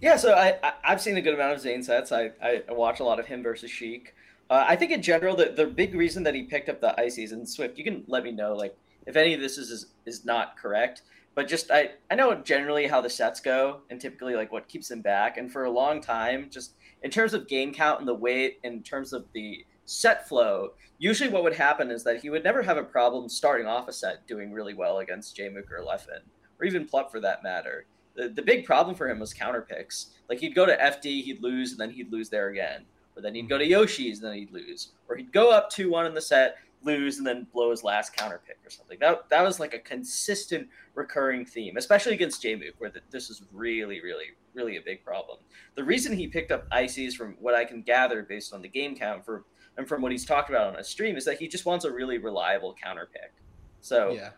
[0.00, 2.10] Yeah, so I, I I've seen a good amount of Zain sets.
[2.10, 4.14] I I watch a lot of him versus Sheik.
[4.50, 7.32] Uh, I think in general the the big reason that he picked up the ices
[7.32, 8.76] and Swift, you can let me know like
[9.06, 11.02] if any of this is is, is not correct.
[11.38, 14.90] But just I I know generally how the sets go and typically like what keeps
[14.90, 15.36] him back.
[15.36, 16.72] And for a long time, just
[17.04, 21.30] in terms of game count and the weight, in terms of the set flow, usually
[21.30, 24.26] what would happen is that he would never have a problem starting off a set
[24.26, 26.22] doing really well against Jmook or Leffen,
[26.58, 27.86] or even Plup for that matter
[28.16, 30.08] the, the big problem for him was counter picks.
[30.28, 32.84] Like he'd go to FD, he'd lose, and then he'd lose there again.
[33.16, 33.72] Or then he'd go to mm-hmm.
[33.72, 34.92] Yoshi's, and then he'd lose.
[35.08, 38.14] Or he'd go up 2 1 in the set, lose, and then blow his last
[38.14, 38.98] counter pick or something.
[39.00, 43.42] That, that was like a consistent recurring theme, especially against Jmook, where the, this is
[43.52, 45.38] really, really, really a big problem.
[45.74, 48.96] The reason he picked up Ices, from what I can gather based on the game
[48.96, 49.44] count for
[49.76, 51.92] and from what he's talked about on a stream, is that he just wants a
[51.92, 53.32] really reliable counter pick.
[53.80, 54.30] So Yeah.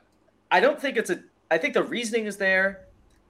[0.51, 1.23] I don't think it's a.
[1.51, 2.87] I think the reasoning is there.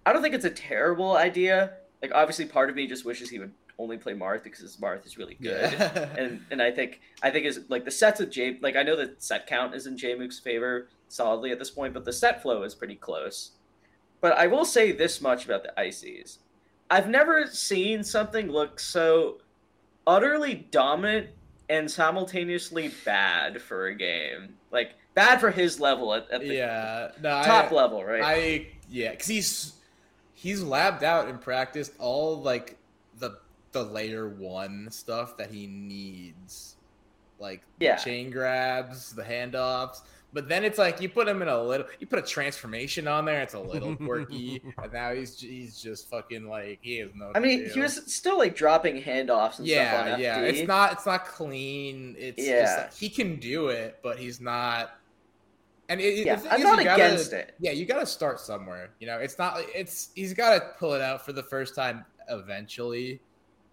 [0.06, 1.74] I don't think it's a terrible idea.
[2.02, 5.16] Like obviously, part of me just wishes he would only play Marth because Marth is
[5.16, 5.72] really good.
[5.72, 6.08] Yeah.
[6.18, 8.58] and and I think I think is like the sets of J.
[8.60, 12.04] Like I know the set count is in Jmook's favor solidly at this point, but
[12.04, 13.52] the set flow is pretty close.
[14.20, 16.38] But I will say this much about the Ices:
[16.90, 19.38] I've never seen something look so
[20.06, 21.28] utterly dominant
[21.68, 24.56] and simultaneously bad for a game.
[24.70, 27.10] Like bad for his level at, at the yeah.
[27.22, 28.22] No, top I, level, right?
[28.24, 29.72] I yeah, because he's
[30.34, 32.76] he's labbed out and practiced all like
[33.18, 33.38] the
[33.72, 36.76] the layer one stuff that he needs,
[37.38, 37.96] like the Yeah.
[37.96, 40.02] chain grabs, the handoffs.
[40.32, 43.24] But then it's like you put him in a little, you put a transformation on
[43.24, 43.42] there.
[43.42, 47.32] It's a little quirky, and now he's he's just fucking like he has no.
[47.34, 50.40] I mean, he was still like dropping handoffs and yeah, stuff on yeah.
[50.42, 52.14] It's not it's not clean.
[52.16, 52.76] It's just Yeah.
[52.84, 54.92] like, he can do it, but he's not.
[55.88, 57.54] And it, Yeah, I'm not gotta- against it.
[57.58, 58.90] Yeah, you got to start somewhere.
[59.00, 59.60] You know, it's not.
[59.74, 63.20] It's he's got to pull it out for the first time eventually,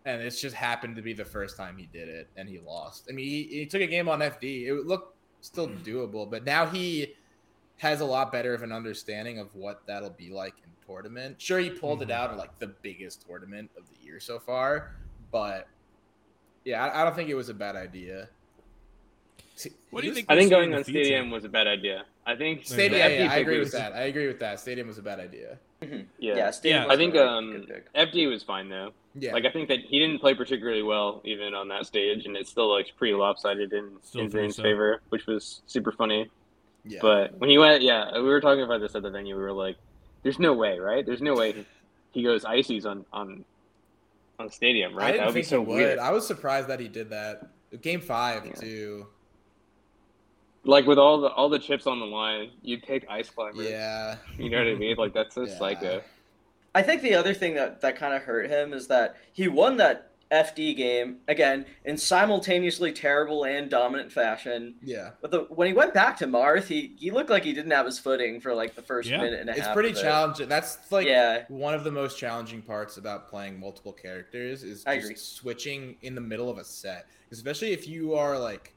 [0.08, 3.08] and it's just happened to be the first time he did it, and he lost.
[3.10, 4.66] I mean, he, he took a game on FD.
[4.68, 7.14] It looked still doable, but now he
[7.80, 11.39] has a lot better of an understanding of what that'll be like in tournament.
[11.41, 12.14] Sure, he pulled it Mhm.
[12.14, 14.95] out in like the biggest tournament of the year so far,
[15.30, 15.68] but
[16.64, 18.30] yeah, I, I don't think it was a bad idea.
[19.58, 20.84] See, What do you think I think going on.
[20.84, 22.05] Stadium was a bad idea.
[22.28, 23.93] I think Stadium, yeah, yeah, I agree was- with that.
[23.93, 24.60] I agree with that.
[24.60, 25.58] Stadium was a bad idea.
[25.82, 26.05] Mhm.
[26.20, 26.88] Yeah, Yeah, Stadium Yeah.
[26.88, 27.68] was I think um.
[27.95, 28.93] FD was fine though.
[29.16, 32.38] Yeah, Like I think that he didn't play particularly well even on that stage, and
[32.38, 34.64] it still looks pretty lopsided in Still in pretty Zain's so.
[34.64, 36.30] favor, which was super funny.
[36.86, 36.99] Yeah.
[37.01, 39.36] But when he went, yeah, we were talking about this at the venue.
[39.36, 39.76] We were like,
[40.22, 41.03] "There's no way, right?
[41.03, 41.66] There's no way
[42.12, 43.43] he goes ices on on
[44.39, 45.01] on stadium, right?
[45.01, 45.12] I right?
[45.14, 45.76] didn't That would be think so he would.
[45.78, 45.99] weird.
[45.99, 47.47] I was surprised that he did that.
[47.82, 48.51] Game five Yeah.
[48.53, 49.08] too.
[50.64, 53.68] Like with all the all the chips on the line, you'd take ice climbers.
[53.70, 54.16] Yeah.
[54.38, 54.95] You know what I mean?
[54.97, 55.58] Like that's so Yeah.
[55.58, 56.01] psycho.
[56.76, 59.78] I think the other thing that, that kind of hurt him is that he won
[59.78, 64.76] that FD game again in simultaneously terrible and dominant fashion.
[64.84, 65.12] Yeah.
[65.22, 67.86] But the, when he went back to Marth, he, he looked like he didn't have
[67.86, 69.20] his footing for like the first Yeah.
[69.22, 69.70] minute and a It's half.
[69.70, 70.01] It's pretty of it.
[70.01, 70.49] challenging.
[70.49, 74.95] That's like yeah, one of the most challenging parts about playing multiple characters is I
[74.97, 75.16] just agree.
[75.18, 77.08] switching in the middle of a set.
[77.32, 78.74] Especially if you are like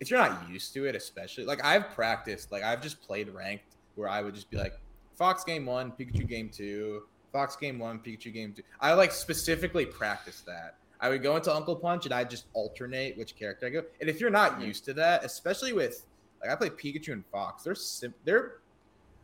[0.00, 3.76] if you're not used to it, especially like I've practiced, like I've just played ranked
[3.94, 4.78] where I would just be like
[5.16, 8.62] Fox game one, Pikachu game two, Fox game one, Pikachu game two.
[8.80, 10.76] I like specifically practice that.
[11.00, 13.82] I would go into Uncle Punch and I just alternate which character I go.
[14.00, 16.06] And if you're not used to that, especially with
[16.42, 18.58] like I play Pikachu and Fox, they're sim- they're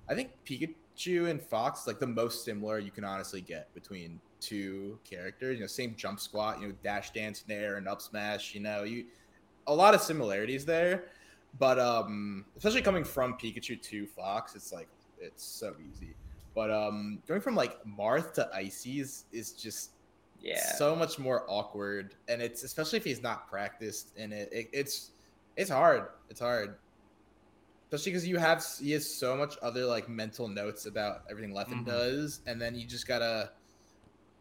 [0.09, 4.99] I think Pikachu and Fox like the most similar you can honestly get between two
[5.09, 5.57] characters.
[5.57, 8.55] You know, same jump squat, you know, dash dance, nair, and up smash.
[8.55, 9.07] You know, you
[9.67, 11.05] a lot of similarities there.
[11.59, 14.89] But um, especially coming from Pikachu to Fox, it's like
[15.19, 16.15] it's so easy.
[16.55, 19.93] But um, going from like Marth to Ices is just
[20.41, 20.73] yeah.
[20.75, 24.51] so much more awkward, and it's especially if he's not practiced in it.
[24.53, 25.13] it it's
[25.57, 26.09] it's hard.
[26.29, 26.77] It's hard,
[27.87, 31.83] especially because you have he has so much other like mental notes about everything Leffen
[31.83, 31.87] Mhm.
[31.87, 33.53] does, and then you just gotta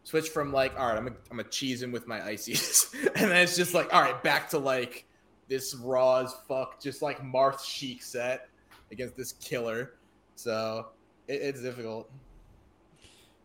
[0.04, 3.30] switch from like, all right, I'm a, I'm a cheese him with my ices, and
[3.30, 5.05] then it's just like, all right, back to like
[5.48, 8.48] this raw as fuck, just like Marth Sheik set
[8.90, 9.94] against this killer.
[10.34, 10.86] So
[11.28, 12.10] it, it's difficult.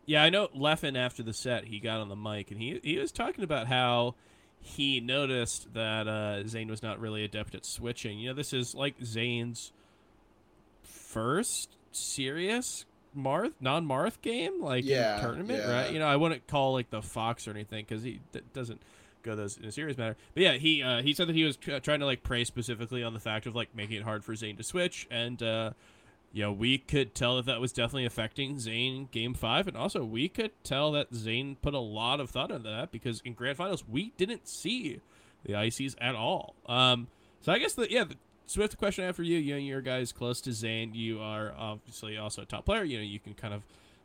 [0.04, 2.98] Yeah, I know Leffen after the set he got on the mic and he he
[2.98, 4.14] was talking about how
[4.60, 8.18] he noticed that uh, Zain was not really adept at switching.
[8.18, 9.72] You know, this is like Zain's
[10.82, 12.84] first serious
[13.16, 15.72] Marth non Marth game, like Yeah, in tournament, yeah.
[15.82, 15.92] right?
[15.92, 18.80] You know, I wouldn't call like the Fox or anything because he d- doesn't
[19.22, 20.16] go those in a serious matter.
[20.34, 23.02] But yeah, he uh, he said that he was tr- trying to like prey specifically
[23.02, 25.42] on the fact of like making it hard for Zain to switch and.
[25.42, 25.70] uh
[26.34, 30.02] you know, we could tell that that was definitely affecting Zain game five, and also
[30.02, 33.58] we could tell that Zain put a lot of thought into that because in grand
[33.58, 35.00] finals we didn't see
[35.44, 36.54] the ICs at all.
[36.66, 37.08] Um,
[37.42, 38.16] so I guess the yeah, the
[38.46, 40.94] Swift question for you, you know, you're guys close to Zain.
[40.94, 42.84] You are obviously also a top player.
[42.84, 43.62] You know, you can kind of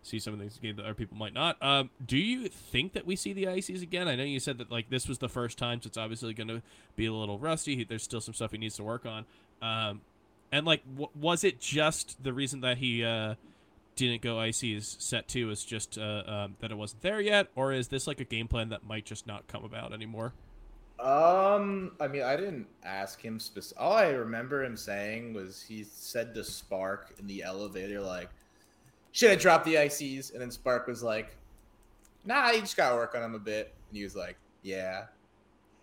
[0.08, 1.62] see some of these games that other people might not.
[1.62, 4.08] Um, do you think that we see the ICs again?
[4.08, 6.48] I know you said that like this was the first time, so it's obviously going
[6.48, 6.62] to
[6.96, 7.84] be a little rusty.
[7.84, 9.26] There's still some stuff he needs to work on.
[9.62, 10.02] Um,
[10.52, 13.36] and like, w- was it just the reason that he uh,
[13.96, 17.74] didn't go IC's set two is just uh, um, that it wasn't there yet, or
[17.74, 20.34] is this like a game plan that might just not come about anymore?
[21.00, 23.80] Um, I mean, I didn't ask him specific.
[23.80, 28.30] All I remember him saying was he said to Spark in the elevator, like,
[29.18, 31.36] "Should have dropped the ICs?" And then Spark was like,
[32.24, 35.08] "Nah, you just gotta work on them a bit." And he was like, "Yeah."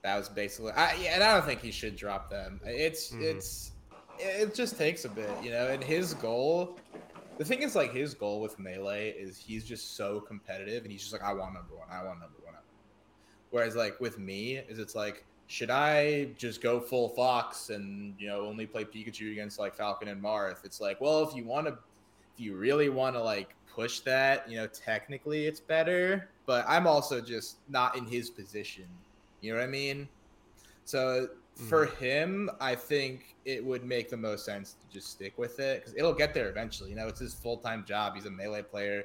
[0.02, 2.60] That was basically, I, yeah, and I don't think he should drop them.
[2.64, 3.22] It's, Mhm.
[3.22, 3.72] it's,
[4.20, 5.66] it just takes a bit, you know.
[5.66, 6.78] And his goal,
[7.38, 11.00] the thing is, like, his goal with melee is he's just so competitive, and he's
[11.00, 11.88] just like, "I want number one.
[11.90, 12.54] I want number one."
[13.50, 18.28] Whereas like with me, is it's like, should I just go full Fox and you
[18.28, 20.64] know only play Pikachu against like Falcon and Marth?
[20.64, 21.78] It's like, well, if you want to,
[22.34, 26.28] if you really want to like push that, you know, technically it's better.
[26.46, 28.86] But I'm also just not in his position.
[29.40, 30.08] You know what I mean?
[30.84, 35.60] So for him, I think it would make the most sense to just stick with
[35.60, 36.90] it because it'll get there eventually.
[36.90, 38.14] You know, it's his full time job.
[38.14, 39.04] He's a melee player.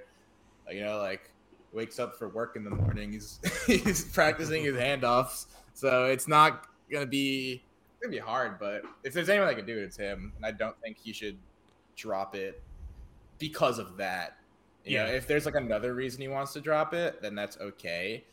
[0.68, 1.32] Uh, You know, like
[1.72, 3.12] wakes up for work in the morning.
[3.12, 5.46] He's he's practicing his handoffs.
[5.74, 8.60] So it's not gonna be it's gonna be hard.
[8.60, 10.34] But if there's anyone that can do it, it's him.
[10.36, 11.38] And I don't think he should
[11.96, 12.62] drop it
[13.40, 14.38] because of that.
[14.86, 15.12] You know, Yeah.
[15.14, 18.24] if there's like another reason he wants to drop it, then that's okay.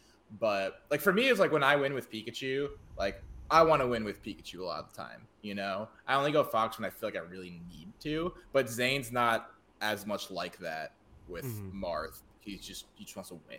[0.40, 3.86] But like for me, it's like when I win with Pikachu, like I want to
[3.88, 5.26] win with Pikachu a lot of the time.
[5.42, 8.34] You know, I only go Fox when I feel like I really need to.
[8.52, 10.92] But Zain's not as much like that
[11.28, 11.72] with Mhm.
[11.72, 12.22] Marth.
[12.40, 13.58] He's just he just wants to win.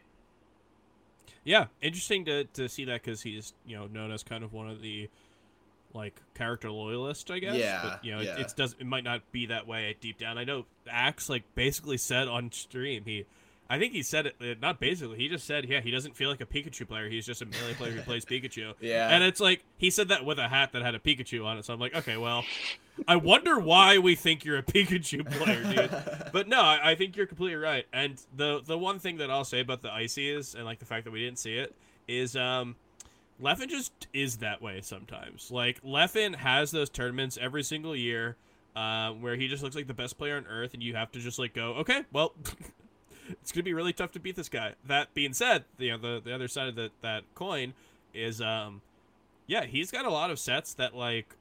[1.43, 4.69] Yeah, interesting to, to see that because he's you know known as kind of one
[4.69, 5.09] of the
[5.97, 7.55] like character loyalist, I guess.
[7.55, 8.35] Yeah, but you know yeah.
[8.35, 10.37] it, it's does it might not be that way deep down.
[10.37, 13.25] I know Axe like basically said on stream he.
[13.69, 15.17] I think he said it uh, not basically.
[15.17, 17.09] He just said, "Yeah, he doesn't feel like a Pikachu player.
[17.09, 20.23] He's just a melee player who plays Pikachu." Yeah, And it's like he said that
[20.23, 21.65] with a hat that had a Pikachu on it.
[21.65, 22.45] So I'm like, okay, well,
[23.07, 26.29] I wonder why we think you're a Pikachu player, dude.
[26.31, 27.85] But no, I, I think you're completely right.
[27.91, 30.85] And the the one thing that I'll say about the icy is, and like the
[30.85, 31.75] fact that we didn't see it,
[32.07, 32.75] is um,
[33.41, 35.51] Leffen just is that way sometimes.
[35.51, 38.35] Like Leffen has those tournaments every single year.
[38.77, 41.19] uh, where he just looks like the best player on earth, and you have to
[41.19, 42.33] just like go, okay, well,
[43.29, 44.73] it's gonna be really tough to beat this guy.
[44.85, 47.73] That being said, you know the the other side of the, that coin
[48.13, 48.81] is, um,
[49.47, 51.35] yeah, he's got a lot of sets that like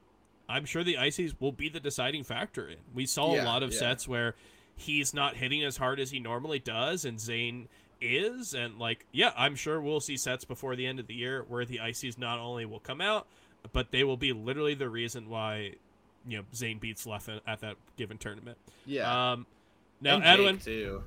[0.49, 2.77] I'm sure the ices will be the deciding factor in.
[2.93, 3.79] We saw a lot of yeah.
[3.79, 4.33] sets where
[4.75, 7.67] he's not hitting as hard as he normally does, and Zain
[8.01, 11.45] is, and like, yeah, I'm sure we'll see sets before the end of the year
[11.47, 13.27] where the ics not only will come out,
[13.73, 15.73] but they will be literally the reason why,
[16.27, 18.57] you know, Zain beats Leffen at that given tournament.
[18.85, 19.31] Yeah.
[19.31, 19.45] Um,
[20.01, 21.03] now And Jake, Edwin, too.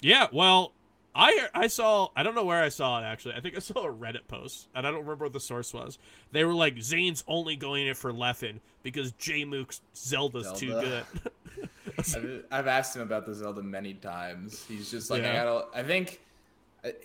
[0.00, 0.72] yeah, well,
[1.14, 3.34] I I saw I don't know where I saw it actually.
[3.34, 5.98] I think I saw a Reddit post, and I don't remember what the source was.
[6.32, 11.04] They were like, Zain's only going in for Leffen because Jmook's Zelda's too good.
[11.98, 14.64] I've, I've asked him about the Zelda many times.
[14.66, 15.30] He's just like, Yeah.
[15.32, 15.66] I gotta.
[15.74, 16.20] I think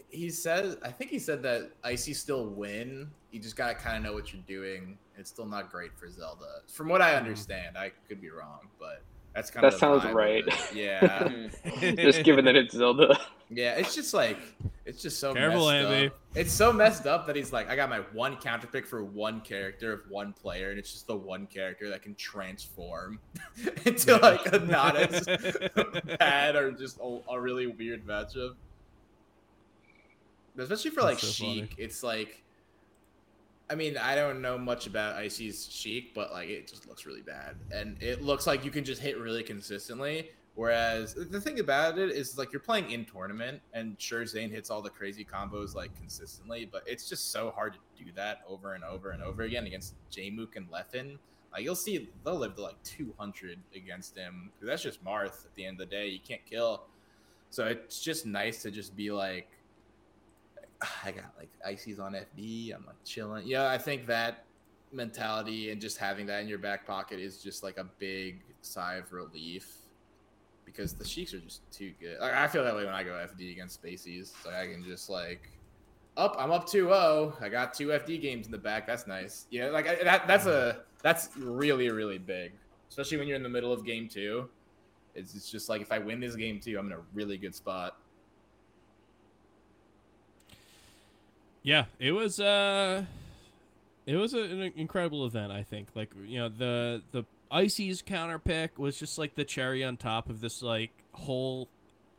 [0.09, 0.77] he said.
[0.83, 3.09] I think he said that Icy still win.
[3.31, 4.97] You just gotta kind of know what you're doing.
[5.17, 7.17] It's still not great for Zelda, from what I Mhm.
[7.17, 7.77] understand.
[7.77, 9.01] I could be wrong, but
[9.33, 10.43] that's kind That of that sounds right.
[10.73, 11.47] Yeah.
[11.95, 13.19] Just given that it's Zelda.
[13.49, 13.75] yeah.
[13.75, 14.37] It's just like
[14.85, 16.07] it's just so Careful, messed Andy.
[16.07, 16.13] up.
[16.35, 19.41] It's so messed up that he's like, I got my one counter pick for one
[19.41, 23.19] character of one player, and it's just the one character that can transform
[23.85, 25.25] into like a not as
[26.19, 28.55] bad or just a, a really weird matchup.
[30.57, 31.61] Especially for like so funny.
[31.61, 32.43] Sheik, it's like,
[33.69, 37.21] I mean, I don't know much about Icy's Sheik, but like it just looks really
[37.21, 40.29] bad, and it looks like you can just hit really consistently.
[40.55, 44.69] Whereas the thing about it is like you're playing in tournament, and sure Zain hits
[44.69, 48.73] all the crazy combos like consistently, but it's just so hard to do that over
[48.73, 51.17] and over and over again against Jmook and Leffen.
[51.51, 54.51] Like you'll see, they'll live to like 200 against him.
[54.61, 55.45] that's just Marth.
[55.45, 56.83] At the end of the day, you can't kill.
[57.49, 59.49] So it's just nice to just be like,
[61.05, 62.73] I got like ices on FD.
[62.75, 63.45] I'm like chilling.
[63.47, 64.45] Yeah, I think that
[64.91, 68.95] mentality and just having that in your back pocket is just like a big sigh
[68.95, 69.73] of relief
[70.65, 72.19] because the Sheiks are just too good.
[72.19, 74.33] Like, I feel that way when I go FD against Spacies.
[74.45, 75.49] Like I can just like
[76.17, 76.35] up.
[76.39, 77.41] I'm up 2-0.
[77.41, 78.87] I got two FD games in the back.
[78.87, 79.47] That's nice.
[79.51, 80.27] Yeah, like I- that.
[80.27, 82.53] That's a that's really really big,
[82.89, 84.49] especially when you're in the middle of game two.
[85.13, 87.55] It's, it's just like if I win this game two, I'm in a really good
[87.55, 87.97] spot.
[91.65, 93.05] Yeah, it was uh
[94.05, 95.87] it was an incredible event, I think.
[95.95, 100.29] Like, you know, the the Icy's counter pick was just like the cherry on top
[100.29, 101.67] of this like whole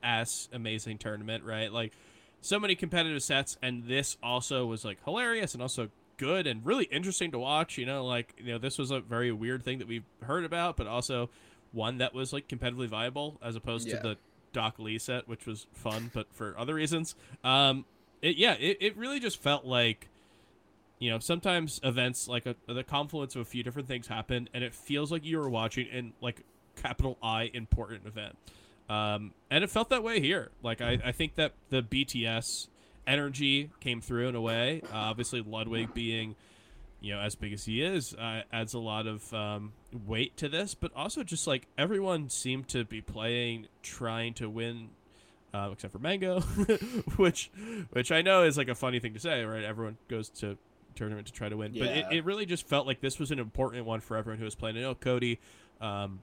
[0.03, 1.73] ass amazing tournament, right?
[1.73, 1.93] Like
[2.41, 6.87] so many competitive sets and this also was like hilarious and also good and really
[6.87, 9.87] interesting to watch, you know, like, you know, this was a very weird thing that
[9.87, 11.31] we've heard about, but also
[11.71, 13.97] one that was like competitively viable as opposed Yeah.
[13.99, 14.17] to the
[14.53, 17.15] Doc Lee set, which was fun, but for other reasons.
[17.45, 17.85] Um,
[18.23, 20.09] it, yeah, it, it really just felt like,
[20.99, 24.65] you know, sometimes events like a, the confluence of a few different things happen, and
[24.65, 26.43] it feels like you were watching in like
[26.77, 28.37] capital I important event.
[28.89, 30.51] Um, and it felt that way here.
[30.63, 32.69] Like I, I think that the BTS
[33.07, 34.83] energy came through in a way.
[34.93, 36.37] Uh, obviously, Ludwig being,
[37.01, 39.73] you know, as big as he is, uh, adds a lot of um,
[40.07, 40.75] weight to this.
[40.75, 44.91] But also, just like everyone seemed to be playing, trying to win
[45.57, 46.41] uh, except for Mango,
[47.17, 47.51] which
[47.91, 49.65] which I know is like a funny thing to say, right?
[49.65, 50.57] Everyone goes to
[50.95, 53.39] tournament to try to win, but it, it really just felt like this was an
[53.39, 54.77] important one for everyone who was playing.
[54.79, 55.39] I know Cody,
[55.81, 56.21] um,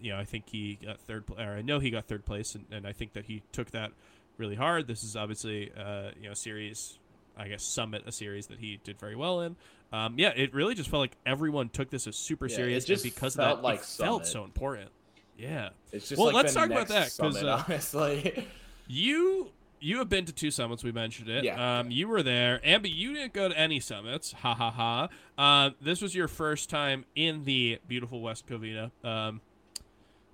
[0.00, 2.54] you know, I think he got third, pl- or I know he got third place,
[2.54, 3.92] and, and I think that he took that
[4.38, 4.86] really hard.
[4.86, 6.98] This is obviously, uh, you know, series,
[7.36, 9.56] I guess, Summit, a series that he did very well in.
[9.92, 13.04] Um, yeah, it really just felt like everyone took this as super Yeah, serious, just
[13.04, 14.90] and because felt of that, like it felt so important.
[15.38, 15.70] Yeah.
[15.92, 18.46] It's just Well, like let's the talk about that because uh, honestly.
[18.90, 20.82] You you have been to two summits.
[20.82, 21.44] We mentioned it.
[21.44, 21.80] Yeah.
[21.80, 22.92] Um, you were there, Ambi.
[22.92, 24.32] You didn't go to any summits.
[24.32, 25.08] Ha ha ha.
[25.36, 28.90] Uh, this was your first time in the beautiful West Covina.
[29.04, 29.42] Um,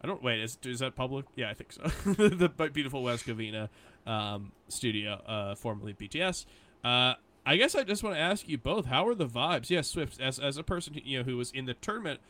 [0.02, 0.40] I don't wait.
[0.40, 1.26] Is is that public?
[1.34, 1.82] Yeah, I think so.
[2.12, 3.68] the bu- beautiful West Covina
[4.06, 6.46] um, studio, uh, formerly BTS.
[6.84, 7.14] Uh,
[7.46, 9.68] I guess I just want to ask you both: How are the vibes?
[9.68, 12.20] Yes, Swift, as as a person you know who was in the tournament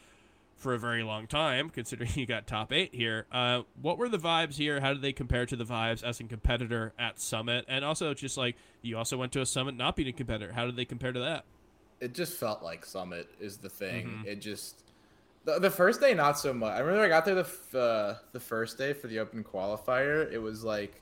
[0.64, 3.26] for a very long time, considering you got top eight here.
[3.30, 4.80] Uh, what were the vibes here?
[4.80, 7.66] How did they compare to the vibes as a competitor at Summit?
[7.68, 10.64] And also, just like you also went to a Summit not being a competitor, how
[10.66, 11.44] did they compare to that?
[12.00, 14.06] it just felt like Summit is the thing.
[14.24, 14.26] Mhm.
[14.26, 14.82] It just
[15.44, 16.72] the, the first day not so much.
[16.72, 20.30] I remember I got there the f- uh, the first day for the open qualifier.
[20.30, 21.00] It was like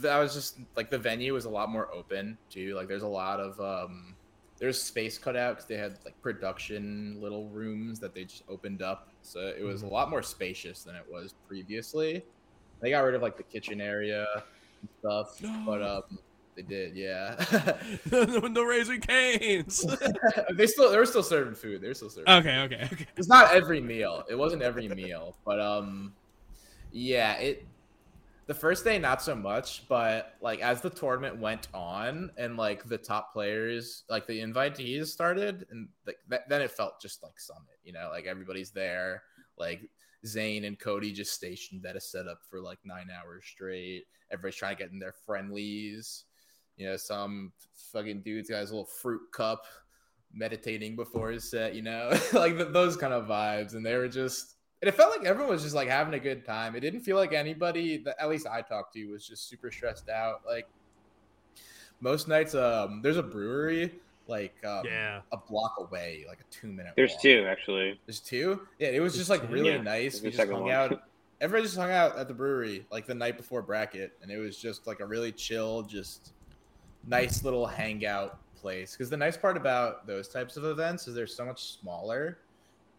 [0.00, 2.74] that was just like the venue was a lot more open too.
[2.74, 4.14] Like there's a lot of um
[4.62, 8.80] there's space cut out because they had like production little rooms that they just opened
[8.80, 9.08] up.
[9.22, 12.22] So it was a lot more spacious than it was previously.
[12.80, 16.02] They got rid of like the kitchen area and stuff, but um
[16.54, 17.34] They did, yeah.
[18.06, 19.84] the, the Raising Canes.
[20.54, 21.80] they still they were still serving food.
[21.80, 22.32] They were still serving.
[22.32, 23.06] okay, okay, okay.
[23.16, 24.22] It's not every meal.
[24.30, 26.12] It wasn't every meal, but um,
[26.92, 27.32] yeah.
[27.32, 27.66] It
[28.46, 32.84] the first day not so much, but like as the tournament went on and like
[32.84, 37.38] the top players, like the invitees started, and like th- then it felt just like
[37.38, 37.78] Summit.
[37.84, 39.22] You know, like everybody's there.
[39.56, 39.82] Like
[40.26, 44.04] Zain and Cody just stationed at a setup for like nine hours straight.
[44.32, 46.24] Everybody's trying to get in their friendlies.
[46.76, 47.52] You know, some
[47.92, 49.64] fucking dude's got his little fruit cup
[50.32, 53.74] meditating before his set, you know, like th- those kind of vibes.
[53.74, 56.44] And they were just, and it felt like everyone was just like having a good
[56.44, 56.74] time.
[56.76, 60.08] It didn't feel like anybody that at least I talked to was just super stressed
[60.08, 60.42] out.
[60.44, 60.66] Like
[62.00, 63.94] most nights, um, there's a brewery
[64.26, 65.20] like um, Yeah.
[65.32, 66.94] a block away, like a two minute.
[66.96, 67.22] There's walk.
[67.22, 68.00] two actually.
[68.06, 68.66] There's two.
[68.78, 69.52] Yeah, it was There's just like two?
[69.54, 70.20] really Yeah, nice.
[70.20, 70.72] there's We just hung one.
[70.72, 71.02] out.
[71.40, 74.56] Everybody just hung out at the brewery like the night before bracket, and it was
[74.56, 76.32] just like a really chill, just
[77.06, 78.92] nice little hangout place.
[78.92, 82.38] Because the nice part about those types of events is they're so much smaller,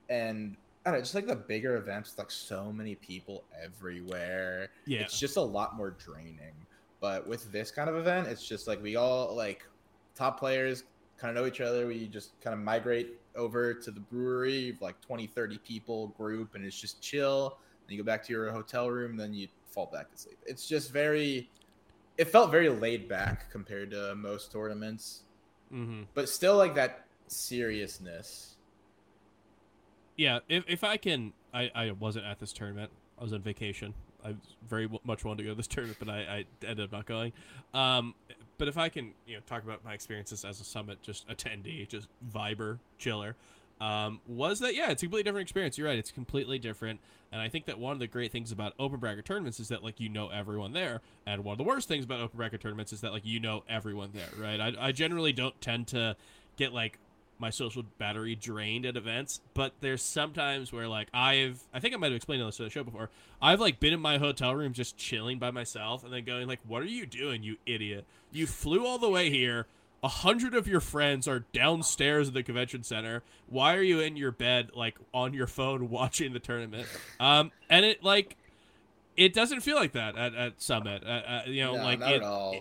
[0.09, 4.69] and I don't know, just like the bigger events, like so many people everywhere.
[4.85, 5.01] Yeah.
[5.01, 6.53] It's just a lot more draining.
[6.99, 9.65] But with this kind of event, it's just like we all like
[10.15, 10.83] top players
[11.17, 11.87] kind of know each other.
[11.87, 16.65] We just kind of migrate over to the brewery, like 20, 30 people group, and
[16.65, 17.57] it's just chill.
[17.87, 20.37] Then you go back to your hotel room, then you fall back to sleep.
[20.45, 21.49] It's just very,
[22.17, 25.21] it felt very laid back compared to most tournaments,
[25.73, 26.03] Mm-hmm.
[26.13, 28.52] but still like that seriousness.
[30.15, 32.91] Yeah, if, if I can, I, I wasn't at this tournament.
[33.19, 33.93] I was on vacation.
[34.23, 34.35] I
[34.67, 37.33] very much wanted to go to this tournament, but I, I ended up not going.
[37.73, 38.15] Um,
[38.57, 41.87] but if I can, you know, talk about my experiences as a summit, just attendee,
[41.87, 43.35] just viber, chiller,
[43.81, 45.77] um, was that yeah, it's a completely different experience.
[45.77, 46.99] You're right, it's completely different.
[47.31, 49.83] And I think that one of the great things about open bracket tournaments is that
[49.83, 52.93] like you know everyone there, and one of the worst things about open bracket tournaments
[52.93, 54.59] is that like you know everyone there, right?
[54.61, 56.15] I, I generally don't tend to
[56.55, 56.99] get like
[57.39, 61.97] my social battery drained at events, but there's sometimes where like I've I think I
[61.97, 63.09] might have explained this on the show before.
[63.41, 66.59] I've like been in my hotel room just chilling by myself and then going like,
[66.67, 68.05] "What are you doing, you idiot?
[68.31, 69.67] You flew all the way here.
[70.03, 73.23] A hundred of your friends are downstairs at the convention center.
[73.47, 76.87] Why are you in your bed like on your phone watching the tournament?"
[77.19, 78.37] Um, and it like
[79.17, 81.03] it doesn't feel like that at, at Summit.
[81.05, 82.55] Uh, uh, you know, No, like not it, at all.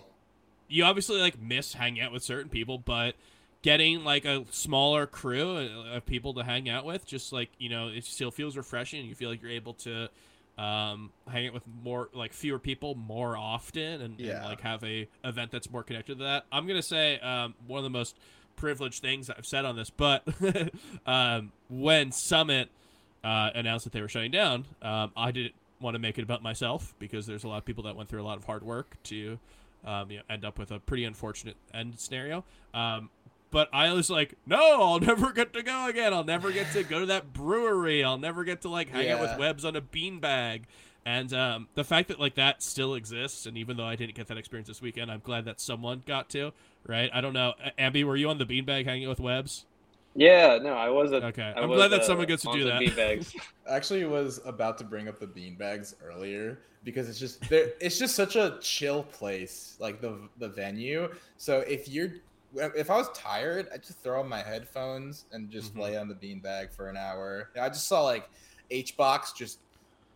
[0.67, 3.15] you obviously like miss hanging out with certain people, but
[3.63, 7.87] getting like a smaller crew of people to hang out with, just like you know,
[7.87, 9.03] it still feels refreshing.
[9.05, 10.09] You feel like you're able to
[10.57, 15.07] um, hang out with more like fewer people more often, and, and, like have a
[15.23, 16.45] event that's more connected to that.
[16.51, 18.15] I'm gonna say um, one of the most
[18.55, 20.23] privileged things I've said on this, but
[21.07, 22.69] um, when Summit
[23.23, 26.43] uh, announced that they were shutting down, um, I didn't want to make it about
[26.43, 28.95] myself because there's a lot of people that went through a lot of hard work
[29.03, 29.39] to
[29.85, 32.43] um, you know, end up with a pretty unfortunate end scenario.
[33.53, 36.11] But I was like, no, I'll never get to go again.
[36.11, 38.03] I'll never get to go to that brewery.
[38.03, 40.63] I'll never get to like hang out with Webs on a beanbag.
[41.05, 44.25] And um, the fact that like that still exists, and even though I didn't get
[44.29, 46.51] that experience this weekend, I'm glad that someone got to.
[46.87, 47.11] Right?
[47.13, 49.65] I don't know, Abby, were you on the beanbag hanging out with Webs?
[50.15, 51.23] Yeah, no, I wasn't.
[51.23, 52.81] Okay, I I'm was, glad that uh, someone gets to do that.
[52.81, 53.35] beanbags.
[53.69, 58.15] Actually was about to bring up the beanbags earlier because it's just there it's just
[58.15, 62.15] such a chill place like the the venue so if you're
[62.55, 65.81] if i was tired I'd just throw on my headphones and just Mhm.
[65.81, 67.49] lay on the beanbag for an hour.
[67.59, 68.29] I just saw like
[68.69, 69.59] h-box just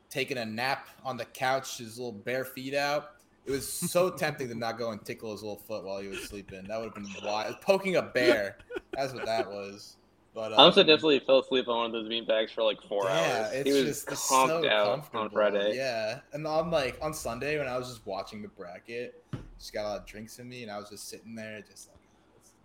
[0.09, 3.11] taking a nap on the couch his little bare feet out.
[3.45, 6.21] It was so tempting to not go and tickle his little foot while he was
[6.23, 6.63] sleeping.
[6.65, 7.59] That would have been wild.
[7.61, 8.57] Poking a bear.
[8.93, 9.97] That's what that was.
[10.33, 13.45] But Honestly, um, definitely fell asleep on one of those beanbags for like four yeah,
[13.45, 13.53] hours.
[13.53, 15.75] it's he was just it's conked so out on Friday.
[15.75, 19.23] Yeah, and on like on Sunday when I was just watching the bracket,
[19.57, 21.89] just got a lot of drinks in me, and I was just sitting there, just
[21.89, 21.97] like,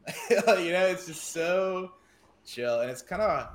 [0.30, 1.92] you know, it's just so
[2.44, 3.48] chill, and it's kind of,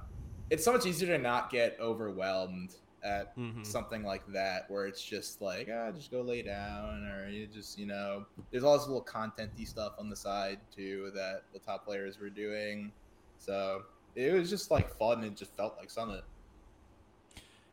[0.49, 2.71] it's so much easier to not get overwhelmed
[3.03, 3.63] at Mhm.
[3.63, 7.77] something like that, where it's just like, ah, just go lay down, or you just,
[7.77, 11.85] you know, there's all this little contenty stuff on the side too that the top
[11.85, 12.93] players were doing,
[13.37, 13.83] so
[14.15, 15.19] it was just like fun.
[15.23, 16.23] and It just felt like Summit.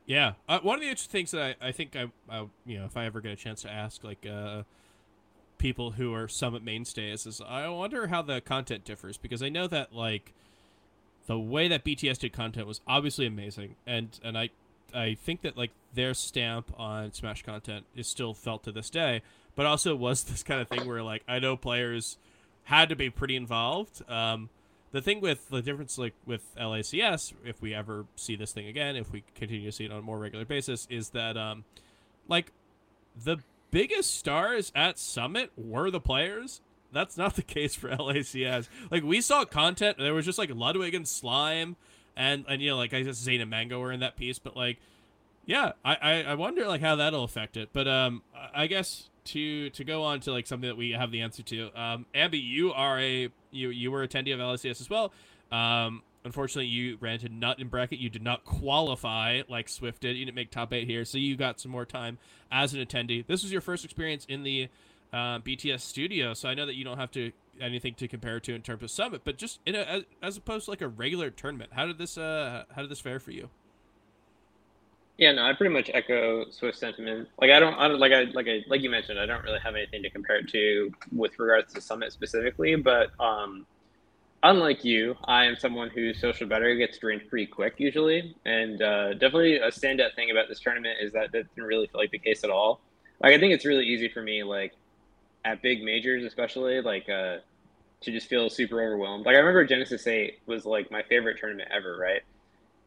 [0.07, 2.85] Yeah, uh, one of the interesting things that I, I think I, I, you know,
[2.85, 4.65] if I ever get a chance to ask like uh,
[5.65, 9.67] people who are Summit mainstays, is I wonder how the content differs because I know
[9.69, 10.35] that like
[11.27, 14.51] the way that BTS did content was obviously amazing, and and I
[14.93, 19.23] I think that like their stamp on Smash content is still felt to this day,
[19.57, 22.19] but also was this kind of thing where like I know players
[22.65, 24.03] had to be pretty involved.
[24.07, 24.51] Um,
[24.93, 28.97] the thing with the difference like with LACS, if we ever see this thing again,
[28.97, 31.65] if we continue to see it on a more regular basis, is that um,
[32.29, 32.53] like
[33.17, 33.39] the
[33.75, 36.61] biggest stars at Summit were the players,
[36.93, 38.69] that's not the case for LACS.
[38.91, 41.77] Like we saw content, there was just like Ludwig and Slime,
[42.17, 44.79] and and you know like I guess and Mango were in that piece, but like
[45.45, 47.71] yeah, I, I I wonder like how that'll affect it.
[47.73, 48.23] But um,
[48.55, 51.71] I guess to to go on to like something that we have the answer to.
[51.79, 55.13] Um, Abby, you are a you you were attendee of LACS as well.
[55.51, 57.99] Um, unfortunately, you ran to nut in bracket.
[57.99, 60.17] You did not qualify like Swift did.
[60.17, 62.19] You didn't make top eight here, so you got some more time
[62.51, 63.27] as an attendee.
[63.27, 64.69] This was your first experience in the
[65.13, 68.55] uh, BTS studio, so I know that you don't have to anything to compare to
[68.55, 71.31] in terms of summit, but just in a, as, as opposed to like a regular
[71.31, 71.71] tournament.
[71.73, 73.51] How did this uh how did this fare for you?
[75.17, 77.29] Yeah, no, I pretty much echo Swift sentiment.
[77.41, 79.61] Like I don't, I don't like I like I like you mentioned, I don't really
[79.61, 82.75] have anything to compare it to with regards to Summit specifically.
[82.75, 83.67] But um,
[84.45, 89.15] unlike you, I am someone whose social battery gets drained pretty quick usually, and uh,
[89.15, 92.19] definitely a standout thing about this tournament is that that didn't really feel like the
[92.19, 92.81] case at all.
[93.21, 94.75] Like I think it's really easy for me, like
[95.45, 97.39] at big majors especially, like uh,
[98.03, 99.25] to just feel super overwhelmed.
[99.25, 102.21] Like I remember Genesis Eight was like my favorite tournament ever, right?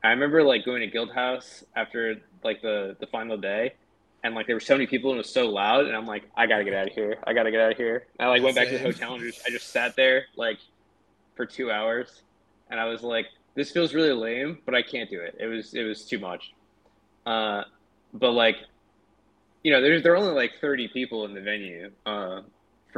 [0.03, 3.73] I remember like going to Guild House after like the the final day,
[4.23, 6.29] and like there were so many people and it was so loud, and I'm like,
[6.37, 7.17] I gotta get out of here.
[7.25, 8.05] I gotta get out of here.
[8.19, 10.59] I like went back to the hotel and just, I just sat there like
[11.37, 12.23] for two hours,
[12.69, 15.35] and I was like, this feels really lame, but I can't do it.
[15.39, 16.53] It was it was too much.
[17.25, 17.63] Uh,
[18.13, 18.57] but like,
[19.63, 21.91] you know, there's there are only like 30 people in the venue.
[22.05, 22.41] Uh,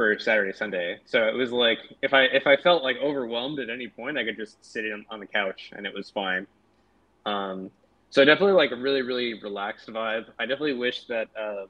[0.00, 0.98] for Saturday Sunday.
[1.04, 4.24] So it was like if I if I felt like overwhelmed at any point, I
[4.24, 6.46] could just sit in, on the couch and it was fine.
[7.26, 7.70] Um,
[8.08, 10.24] so definitely like a really really relaxed vibe.
[10.38, 11.66] I definitely wish that um,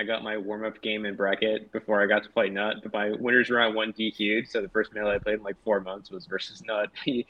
[0.00, 2.90] I got my warm up game in bracket before I got to play Nut, but
[2.90, 4.48] my winners round one DQ'd.
[4.48, 6.88] So the first melee I played in like four months was versus Nut.
[7.04, 7.26] He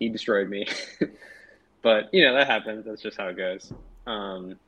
[0.00, 0.66] he destroyed me.
[1.82, 2.86] but you know that happens.
[2.86, 3.72] That's just how it goes.
[4.04, 4.58] Um,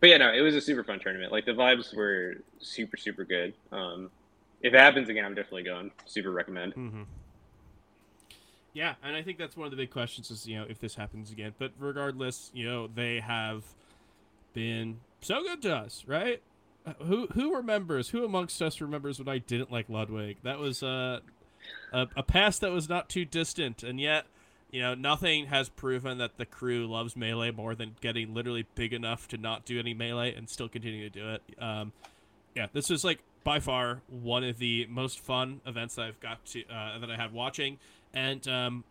[0.00, 1.32] but yeah, no, it was a super fun tournament.
[1.32, 3.54] Like the vibes were super super good.
[3.72, 4.10] Um,
[4.60, 5.90] if it happens again, I'm definitely going.
[6.04, 6.74] Super recommend.
[6.74, 7.02] Mm-hmm.
[8.74, 10.94] Yeah, and I think that's one of the big questions is, you know, if this
[10.94, 11.54] happens again.
[11.58, 13.64] But regardless, you know, they have
[14.52, 16.42] been so good to us, right?
[17.02, 18.10] Who who remembers?
[18.10, 20.38] Who amongst us remembers when I didn't like Ludwig?
[20.42, 21.20] That was uh,
[21.92, 24.26] a a past that was not too distant, and yet,
[24.70, 28.92] you know, nothing has proven that the crew loves melee more than getting literally big
[28.92, 31.42] enough to not do any melee and still continue to do it.
[31.60, 31.92] Um,
[32.54, 36.44] yeah, this was like by far one of the most fun events that I've got
[36.46, 37.78] to uh, that I had watching.
[38.12, 38.84] And um,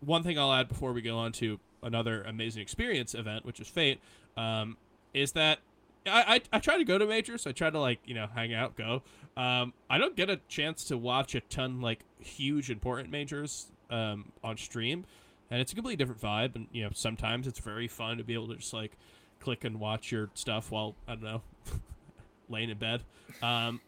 [0.00, 3.68] one thing I'll add before we go on to another amazing experience event, which is
[3.68, 4.00] Fete,
[4.36, 4.76] um,
[5.12, 5.58] is that
[6.06, 7.46] I, I, I try to go to majors.
[7.46, 9.02] I try to like you know hang out, go.
[9.36, 14.32] Um, I don't get a chance to watch a ton like huge important majors um,
[14.42, 15.04] on stream,
[15.50, 16.56] and it's a completely different vibe.
[16.56, 18.96] And you know sometimes it's very fun to be able to just like
[19.40, 21.42] click and watch your stuff while I don't know
[22.48, 23.02] laying in bed.
[23.42, 23.80] Um,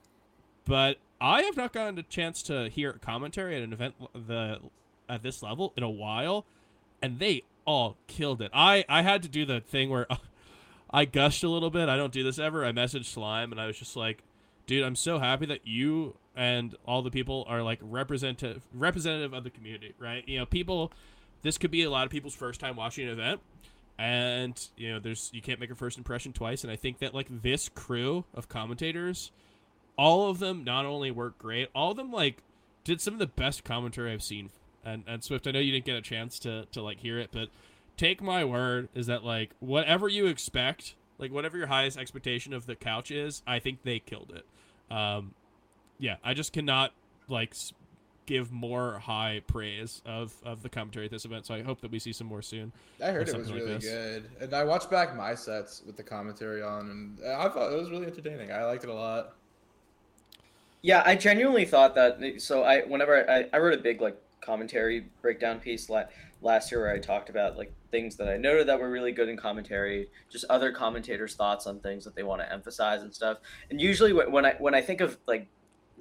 [0.65, 4.59] but I have not gotten a chance to hear commentary at an event the
[5.09, 6.45] at this level in a while,
[7.01, 8.51] and they all killed it.
[8.53, 10.07] I I had to do the thing where
[10.93, 11.89] I gushed a little bit.
[11.89, 12.65] I don't do this ever.
[12.65, 14.23] I messaged Slime and I was just like,
[14.67, 19.45] "Dude, I'm so happy that you and all the people are like representative representative of
[19.45, 20.27] the community, right?
[20.29, 20.93] You know, people.
[21.43, 23.41] This could be a lot of people's first time watching an event."
[23.99, 27.15] And you know, there's you can't make a first impression twice, and I think that
[27.15, 29.31] like this crew of commentators,
[29.97, 32.43] all of them not only work great, all of them like
[32.85, 34.51] did some of the best commentary I've seen.
[34.85, 37.31] And and Swift, I know you didn't get a chance to to like hear it,
[37.33, 37.49] but
[37.97, 42.67] take my word is that like whatever you expect, like whatever your highest expectation of
[42.67, 44.95] the couch is, I think they killed it.
[44.95, 45.35] Um,
[45.99, 46.93] yeah, I just cannot
[47.29, 47.55] like
[48.27, 51.47] give more high praise of of the commentary at this event.
[51.47, 52.73] So I hope that we see some more soon.
[53.03, 56.03] I heard it was really like good, and I watched back my sets with the
[56.03, 58.53] commentary on, and I thought it was really entertaining.
[58.53, 59.35] I liked it a lot.
[60.83, 62.41] Yeah, I genuinely thought that.
[62.43, 66.05] So I, whenever I, I wrote a big like commentary breakdown piece la-
[66.43, 69.29] last year where I talked about like things that I noted that were really good
[69.29, 73.39] in commentary, just other commentators' thoughts on things that they want to emphasize and stuff.
[73.71, 75.47] And usually when I when I think of like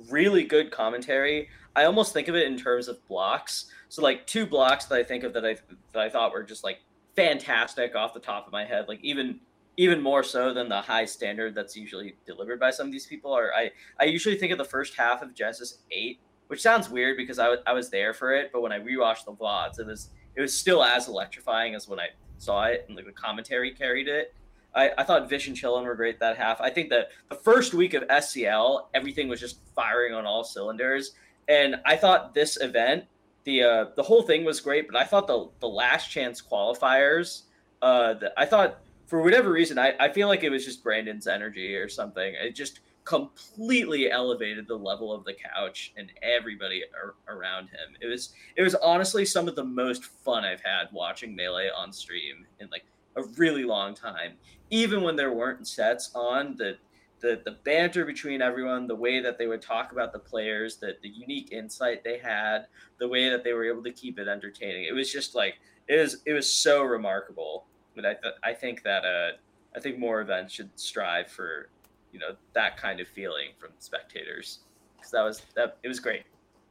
[0.10, 3.66] really good commentary, I almost think of it in terms of blocks.
[3.90, 5.58] So like two blocks that I think of that I
[5.94, 6.80] that I thought were just like
[7.16, 9.40] fantastic off the top of my head, like even
[9.78, 13.32] even more so than the high standard that's usually delivered by some of these people
[13.32, 16.20] are I I usually think of the first half of Genesis 8
[16.52, 19.24] which sounds weird because I was I was there for it, but when I rewatched
[19.24, 22.96] the VODs, it was it was still as electrifying as when I saw it, and
[22.96, 24.34] like the commentary carried it.
[24.74, 26.62] I, I thought Vish and Chillin were great that half.
[26.62, 31.12] I think that the first week of SCL, everything was just firing on all cylinders,
[31.48, 33.06] and I thought this event,
[33.44, 37.44] the uh, the whole thing was great, but I thought the the last chance qualifiers,
[37.82, 38.80] uh, the, I thought
[39.12, 42.34] for whatever reason, I, I feel like it was just Brandon's energy or something.
[42.40, 47.96] It just completely elevated the level of the couch and everybody ar- around him.
[48.00, 51.92] It was it was honestly some of the most fun I've had watching Melee on
[51.92, 54.34] stream in like a really long time.
[54.70, 56.78] Even when there weren't sets on, the
[57.22, 60.98] the the banter between everyone, the way that they would talk about the players, the
[61.02, 62.68] the unique insight they had,
[63.00, 64.86] the way that they were able to keep it entertaining.
[64.86, 65.56] It was just like
[65.88, 67.66] it was it was so remarkable.
[67.96, 69.32] But I th- I think that uh
[69.76, 71.70] I think more events should strive for
[72.12, 74.60] you know that kind of feeling from spectators
[74.98, 76.24] because that was that it was great.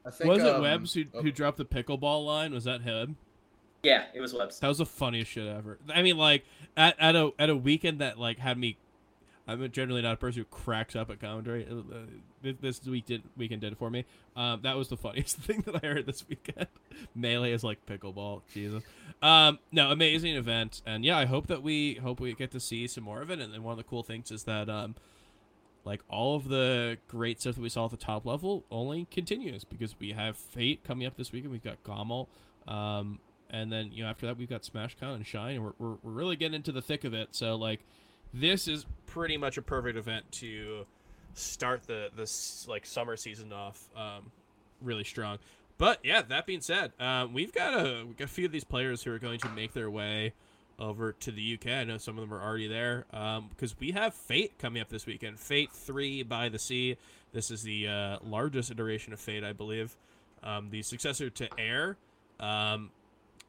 [0.05, 2.53] I think, was it um, Webbs who, oh, who dropped the pickleball line?
[2.53, 3.17] Was that him?
[3.83, 4.59] Yeah, it was Webb's.
[4.61, 5.79] That was the funniest shit ever.
[5.93, 6.45] I mean, like
[6.77, 8.77] at, at a at a weekend that like had me.
[9.49, 11.67] I'm generally not a person who cracks up at commentary.
[11.69, 11.99] Uh, uh,
[12.41, 14.05] This, this week did weekend did it for me.
[14.37, 16.69] Um, that was the funniest thing that I heard this weekend.
[17.17, 18.43] Melee is like pickleball.
[18.53, 18.85] Jesus.
[19.23, 22.87] Um, no, amazing event, and yeah, I hope that we hope we get to see
[22.87, 23.41] some more of it.
[23.41, 24.95] And then one of the cool things is that um,
[25.85, 29.65] like all of the great stuff that we saw at the top level only continues
[29.65, 31.52] because we have Fete coming up this weekend.
[31.52, 32.28] We've got Gommel.
[32.69, 35.57] Um, and then you know after that we've got SmashCon and Shine.
[35.57, 37.28] And we're, we're we're really getting into the thick of it.
[37.32, 37.81] So like
[38.32, 40.86] this is pretty much a perfect event to
[41.35, 44.31] start the this like summer season off um,
[44.81, 45.39] really strong.
[45.78, 48.65] But yeah, that being said, um, we've got a we've got a few of these
[48.65, 50.35] players who are going to make their way
[50.81, 51.66] over to the UK.
[51.69, 53.05] I know some of them are already there
[53.51, 55.39] because we have Fete coming up this weekend.
[55.39, 56.97] Fete Three by the Sea.
[57.32, 59.97] This is the uh, largest iteration of Fete, I believe.
[60.43, 61.97] Um, the successor to Heir.
[62.40, 62.90] Um,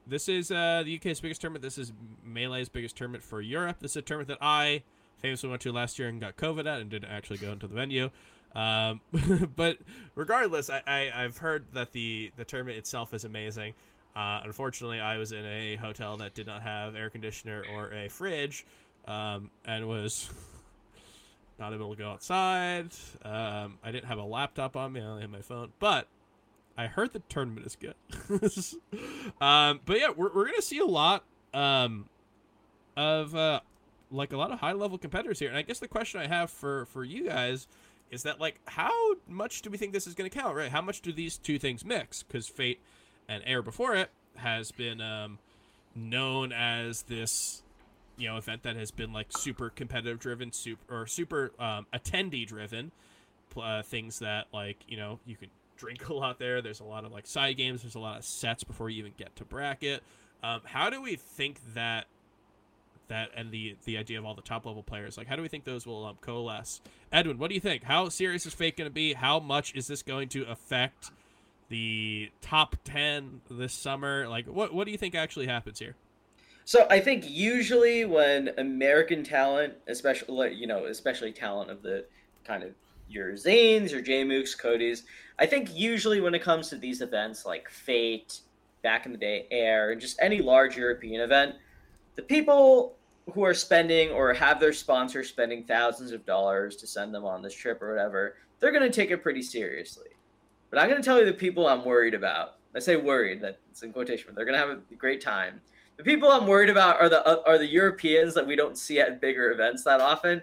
[0.06, 1.64] this is uh, the UK's biggest tournament.
[1.64, 1.94] This is
[2.26, 3.78] Melee's biggest tournament for Europe.
[3.80, 4.84] This is a tournament that I
[5.22, 7.76] famously went to last year and got COVID at and didn't actually go into the
[7.76, 8.10] venue.
[8.54, 9.02] Um,
[9.56, 9.78] but
[10.16, 13.74] regardless, I, I, I've heard that the, the tournament itself is amazing.
[14.16, 18.10] Uh, unfortunately, I was in a hotel that did not have air conditioner or a
[18.10, 18.66] fridge
[19.08, 20.30] um, and was
[21.60, 22.92] not able to go outside.
[23.24, 25.72] Um, I didn't have a laptop on me, I only had my phone.
[25.80, 26.08] But
[26.78, 27.96] I heard the tournament is good.
[29.42, 31.24] um, but yeah, we're, we're gonna see a lot
[31.54, 32.10] um,
[32.98, 33.62] of uh,
[34.10, 35.50] like a lot of high level competitors here.
[35.50, 37.68] And I guess the question I have for for you guys
[38.10, 38.92] is that like how
[39.28, 40.56] much do we think this is gonna count?
[40.56, 40.72] Right?
[40.72, 42.24] How much do these two things mix?
[42.24, 42.82] Because Fete
[43.28, 45.40] and Heir before it has been um,
[45.96, 47.64] known as this
[48.18, 52.46] you know event that has been like super competitive driven, super or super um, attendee
[52.46, 52.92] driven.
[53.58, 56.62] Uh, things that like you know you could drink a lot there.
[56.62, 57.82] There's a lot of like side games.
[57.82, 60.04] There's a lot of sets before you even get to bracket.
[60.44, 62.06] Um, how do we think that
[63.08, 65.50] that and the the idea of all the top level players like how do we
[65.50, 66.82] think those will um, coalesce?
[67.12, 67.84] Edwin, what do you think?
[67.84, 69.14] How serious is Fete going to be?
[69.14, 71.12] How much is this going to affect
[71.72, 74.28] the top ten this summer?
[74.28, 75.96] Like what what do you think actually happens here?
[76.66, 82.06] So I think usually when American talent, especially you know, especially talent of the
[82.46, 82.74] kind of
[83.10, 85.04] your Zains, your Jmooks, Cody's,
[85.40, 88.42] I think usually when it comes to these events like Fete,
[88.84, 91.56] back in the day, Heir, and just any large European event,
[92.16, 92.96] the people
[93.34, 97.42] who are spending or have their sponsor spending thousands of dollars to send them on
[97.42, 100.11] this trip or whatever, they're going to take it pretty seriously.
[100.72, 102.56] But I'm going to tell you the people I'm worried about.
[102.74, 105.62] I say worried, that's in quotation, but they're going to have a great time.
[105.98, 109.00] The people I'm worried about are the uh, are the Europeans that we don't see
[109.00, 110.42] at bigger events that often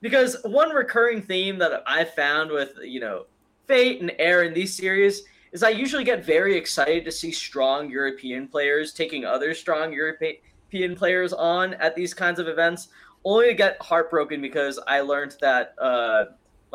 [0.00, 3.26] because one recurring theme that I found with you know
[3.68, 5.22] Fete and Heir in these series
[5.52, 10.96] is I usually get very excited to see strong European players taking other strong European
[10.96, 12.88] players on at these kinds of events,
[13.24, 16.24] only to get heartbroken because I learned that uh,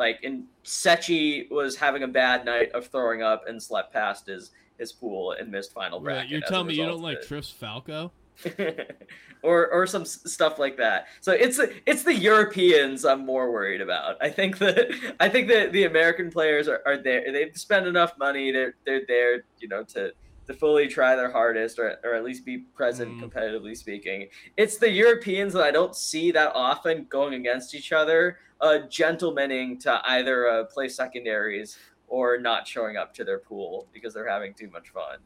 [0.02, 4.50] like and Sechi was having a bad night of throwing up and slept past his
[4.78, 6.22] his pool and missed final bracket.
[6.22, 7.28] Right, you're telling me you don't like it.
[7.28, 8.12] Trips Falco?
[9.42, 11.06] or or some stuff like that.
[11.20, 14.16] So it's it's the Europeans I'm more worried about.
[14.20, 17.30] I think that I think that the American players are, are there.
[17.32, 18.52] They've spent enough money.
[18.52, 20.12] They're they're there, you know, to
[20.46, 23.22] to fully try their hardest or, or at least be present Mm.
[23.22, 24.28] competitively speaking.
[24.56, 29.78] It's the Europeans that I don't see that often going against each other, uh, gentlemaning
[29.80, 31.76] to either uh, play secondaries
[32.08, 35.18] or not showing up to their pool because they're having too much fun.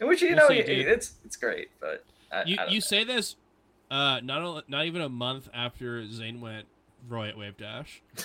[0.00, 2.70] In which you We'll know see, it- it's it's great, but I, You I don't
[2.72, 2.80] you know.
[2.80, 3.36] say this
[3.90, 6.66] uh not only, not even a month after Zain went
[7.08, 8.02] Roy at Wave Dash.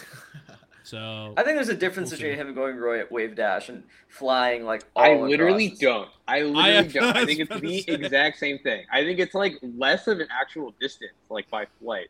[0.83, 3.83] So I think there's a difference We'll between him going Roy at Wave Dash and
[4.07, 6.09] flying like all I literally the- don't.
[6.27, 7.15] I literally I- don't.
[7.15, 7.93] I I think it's the say.
[7.93, 8.85] exact same thing.
[8.91, 12.09] I think it's like less of an actual distance, like by flight.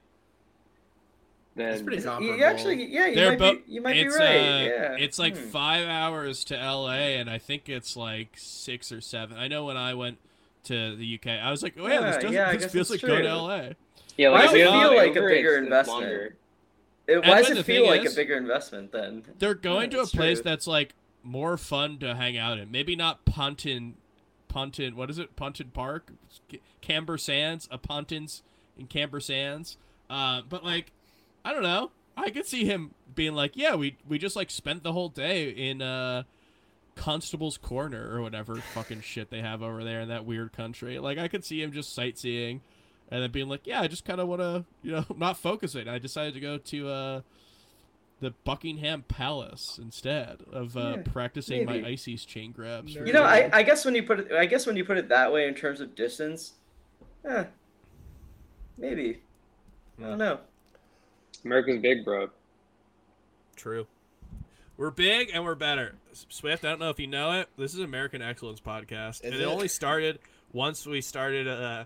[1.55, 2.37] It's pretty You- comparable.
[2.37, 3.65] You actually, yeah, you they're might both.
[3.67, 4.35] be, you might it's be right.
[4.37, 5.49] uh, yeah, it's like Hmm.
[5.49, 7.17] five hours to L.A.
[7.17, 9.37] and I think it's like six or seven.
[9.37, 10.17] I know when I went
[10.65, 12.31] to the UK, I was like, oh yeah, this doesn't.
[12.33, 13.29] yeah, this feels like it's going to.
[13.29, 13.75] L.A.
[14.17, 16.11] yeah, Why does it feel like a bigger it's- it's investment?
[17.07, 19.23] It, And why does it feel like is- a bigger investment then?
[19.39, 20.43] They're going to a that's place true.
[20.49, 22.71] that's like more fun to hang out in.
[22.71, 23.95] Maybe not Ponton,
[24.47, 24.95] Ponton.
[24.95, 25.35] What is it?
[25.35, 26.11] Ponton Park,
[26.79, 28.41] Camber Sands, a Pontins
[28.77, 29.77] in Camber Sands.
[30.09, 30.91] Uh, but like,
[31.43, 31.91] I don't know.
[32.17, 35.49] I could see him being like, yeah, we we just like spent the whole day
[35.49, 36.23] in uh,
[36.95, 40.99] Constable's Corner or whatever fucking shit they have over there in that weird country.
[40.99, 42.61] Like, I could see him just sightseeing.
[43.09, 45.75] And then being like, yeah, I just kind of want to, you know, not focus
[45.75, 45.87] it.
[45.87, 47.21] I decided to go to uh,
[48.21, 51.97] the Buckingham Palace instead of uh, Yeah, practicing my maybe.
[51.97, 52.95] ICs chain grabs.
[52.95, 55.09] You know, I, I guess when you put it, I guess when you put it
[55.09, 56.53] that way in terms of distance,
[57.27, 57.45] eh,
[58.77, 59.21] maybe.
[59.99, 60.39] I don't know.
[61.45, 62.29] America's big, bro.
[63.55, 63.87] True.
[64.77, 65.95] We're big and we're better.
[66.29, 67.49] Swift, I don't know if you know it.
[67.57, 69.15] This is American Excellence podcast.
[69.15, 69.45] Is and it, it?
[69.45, 70.19] only started
[70.53, 71.85] once we started uh,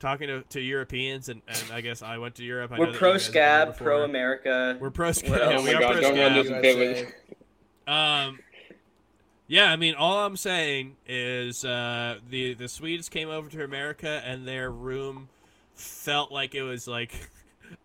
[0.00, 2.72] talking to, to Europeans, and, and I guess I went to Europe.
[2.72, 4.76] I We're pro guys have been there scab, pro America.
[4.80, 5.30] We're pro scab.
[5.30, 6.62] What Yeah, we are God, pro don't run scab.
[6.62, 7.14] this with-
[7.86, 8.38] Um,
[9.46, 14.22] yeah, I mean, all I'm saying is uh, the the Swedes came over to America,
[14.24, 15.28] and their room
[15.74, 17.30] felt like it was like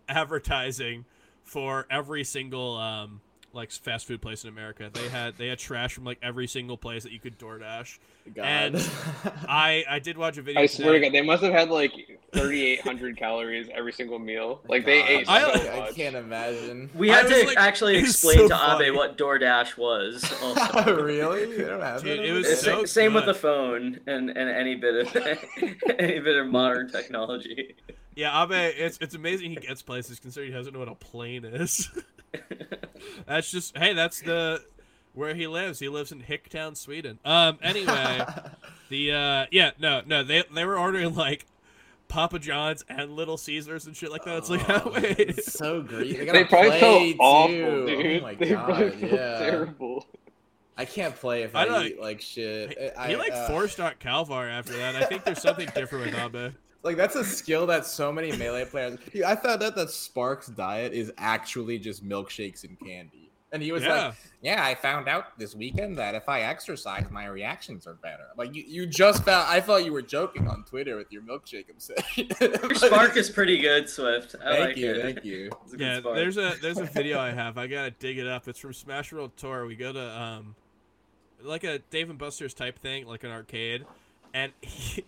[0.10, 1.06] advertising
[1.44, 3.22] for every single um
[3.54, 4.90] like fast food place in America.
[4.94, 7.98] They had they had trash from like every single place that you could DoorDash.
[8.36, 8.44] God.
[8.46, 8.76] And
[9.48, 10.62] I I did watch a video.
[10.62, 11.00] I swear to.
[11.00, 11.92] God, they must have had like
[12.34, 14.62] 3,800 calories every single meal.
[14.68, 16.90] Like they God, ate so I- I, can't imagine.
[16.94, 18.86] We had to like- actually explain so to funny.
[18.86, 20.24] Abe what DoorDash was.
[20.44, 21.02] Also.
[21.04, 21.58] really?
[21.58, 22.48] They don't have Dude, it was?
[22.48, 25.16] It's so sa- same with the phone and, and any bit of
[26.00, 27.76] any bit of modern technology.
[28.16, 31.46] Yeah, Abe, it's it's amazing he gets places considering he doesn't know what a plane
[31.46, 31.90] is.
[33.28, 34.64] That's just hey, that's the
[35.14, 35.80] where he lives.
[35.80, 37.20] He lives in Hicktown, Sweden.
[37.26, 38.26] Um anyway,
[38.90, 41.46] the uh yeah, no, no, they they were ordering like
[42.08, 44.38] Papa John's and Little Caesars and shit like that.
[44.38, 45.20] It's like Oh, wait.
[45.20, 46.18] it's so great.
[46.18, 47.18] They, got They a probably play, felt too.
[47.20, 48.22] awful, dude.
[48.22, 49.40] Oh my they probably god, yeah.
[49.40, 50.08] terrible.
[50.78, 52.78] I can't play if I I, eat like shit.
[52.80, 54.96] He, I, he like uh, forced out Calvar after that.
[54.96, 56.54] I think there's something different with Abe.
[56.84, 58.98] Like that's a skill that so many melee players.
[59.14, 63.26] Dude, I found out that Sparks' diet is actually just milkshakes and candy.
[63.52, 64.08] And he was Yeah.
[64.10, 68.28] like, "Yeah, I found out this weekend that if I exercise, my reactions are better."
[68.38, 69.48] Like you, you just found.
[69.50, 72.28] I thought you were joking on Twitter with your milkshake obsession.
[72.40, 74.36] Your spark is pretty good, Swift.
[74.46, 75.02] I Thank like you, it.
[75.02, 75.50] thank you.
[75.66, 76.16] It's a Yeah, spark.
[76.16, 77.58] there's a there's a video I have.
[77.58, 78.48] I gotta dig it up.
[78.48, 79.66] It's from Smash World Tour.
[79.66, 80.56] We go to um,
[81.42, 83.84] like a Dave and Buster's type thing, like an arcade,
[84.36, 85.04] and he,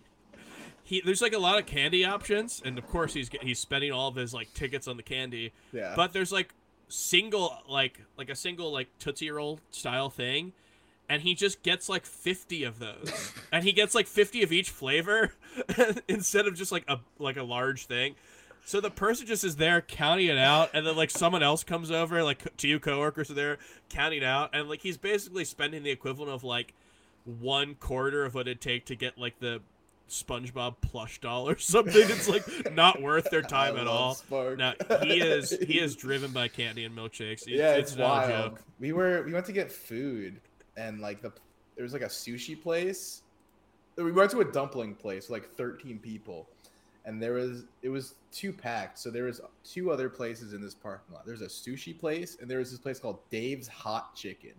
[0.92, 4.08] he there's like a lot of candy options, and of course he's he's spending all
[4.08, 5.54] of his like tickets on the candy.
[5.72, 6.52] Yeah, But there's like
[6.88, 10.52] single like like a single like Tootsie Roll style thing.
[11.08, 14.70] And he just gets like 50 of those, and he gets like 50 of each
[14.70, 15.34] flavor
[16.08, 18.14] instead of just like a like a large thing.
[18.64, 21.90] So the person just is there counting it out, and then like someone else comes
[21.90, 23.58] over, like two coworkers are there
[23.88, 26.74] counting out, and like he's basically spending the equivalent of like
[27.24, 29.60] one quarter of what it'd take to get like the
[30.08, 31.94] SpongeBob plush doll or something.
[31.94, 34.14] It's like not worth their time at all.
[34.14, 34.58] Spark.
[34.58, 37.42] No, he is he is driven by candy and milkshakes.
[37.42, 38.28] It's, yeah, it's, no wild.
[38.28, 38.62] joke.
[38.78, 40.40] We were we went to get food,
[40.76, 41.32] and like the
[41.76, 43.22] there was like a sushi place.
[43.96, 46.48] We went to a dumpling place, with, like thirteen people,
[47.04, 48.98] and there was it was two packed.
[48.98, 51.26] So there was two other places in this parking lot.
[51.26, 54.54] There's a sushi place, and there was this place called Dave's Hot Chicken.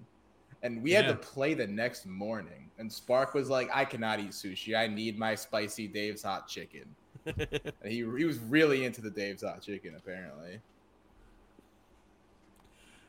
[0.64, 2.70] And we had to play the next morning.
[2.80, 4.76] And Spark was like, "I cannot eat sushi.
[4.76, 6.86] I need my spicy Dave's Hot Chicken."
[7.26, 10.60] And he he was really into the Dave's Hot Chicken, apparently.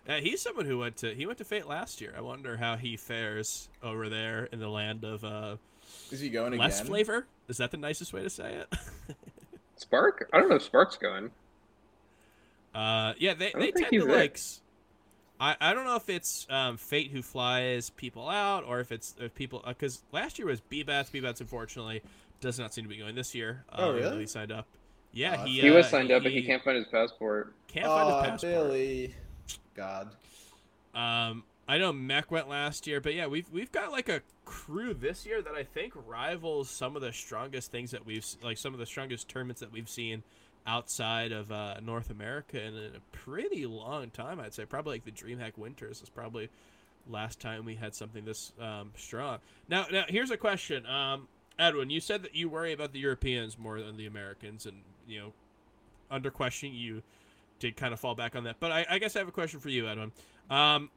[0.09, 2.15] Uh, he's someone who went to he went to Fete last year.
[2.17, 5.57] I wonder how he fares over there in the land of uh,
[6.11, 6.87] Is he going less again?
[6.91, 7.27] flavor.
[7.49, 8.75] Is that the nicest way to say it?
[9.77, 10.29] Spark?
[10.33, 11.31] I don't know if Spark's going.
[12.75, 14.17] Uh, yeah, they, don't they tend to there.
[14.17, 14.41] like.
[15.41, 18.93] S- I, I don't know if it's um, Fete who flies people out or if
[18.93, 21.11] it's if people because last year was B-Bats.
[21.11, 22.03] B-Bats unfortunately
[22.41, 23.65] does not seem to be going this year.
[23.73, 24.21] Oh, um, really?
[24.21, 24.67] He signed up.
[25.13, 27.55] Yeah, Oh, he He was uh, signed up, but he can't find his passport.
[27.69, 28.53] can't find his passport.
[28.53, 29.15] Billy.
[29.75, 30.11] God.
[30.95, 34.93] Um, I know Mech went last year, but yeah, we've we've got like a crew
[34.95, 38.75] this year that I think rivals some of the strongest things that we've like some
[38.75, 40.23] of the strongest tournaments that we've seen
[40.67, 44.41] outside of uh, North America in a pretty long time.
[44.41, 46.49] I'd say probably like the DreamHack Winters is probably
[47.09, 49.39] last time we had something this um, strong.
[49.69, 51.29] Now, now here's a question, um,
[51.59, 51.91] Edwin.
[51.91, 55.33] You said that you worry about the Europeans more than the Americans, and you know,
[56.11, 57.03] under questioning you
[57.59, 58.57] did kind of fall back on that.
[58.59, 60.13] But I, I guess I have a question for you, Edwin.
[60.51, 60.91] Um,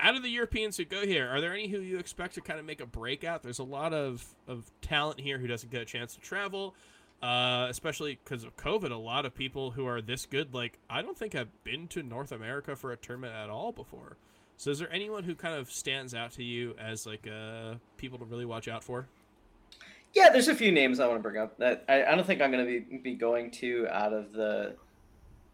[0.00, 2.58] out of the Europeans who go here, are there any who you expect to kind
[2.58, 3.42] of make a breakout?
[3.42, 6.74] There's a lot of, of talent here who doesn't get a chance to travel.
[7.22, 8.90] Uh, especially because of COVID.
[8.90, 12.02] A lot of people who are this good, like I don't think have been to
[12.02, 14.16] North America for a tournament at all before.
[14.56, 18.18] So, is there anyone who kind of stands out to you as like uh, people
[18.18, 19.06] to really watch out for?
[20.14, 22.42] Yeah, there's a few names I want to bring up that I, I don't think
[22.42, 24.76] I'm going to be, be going to out of the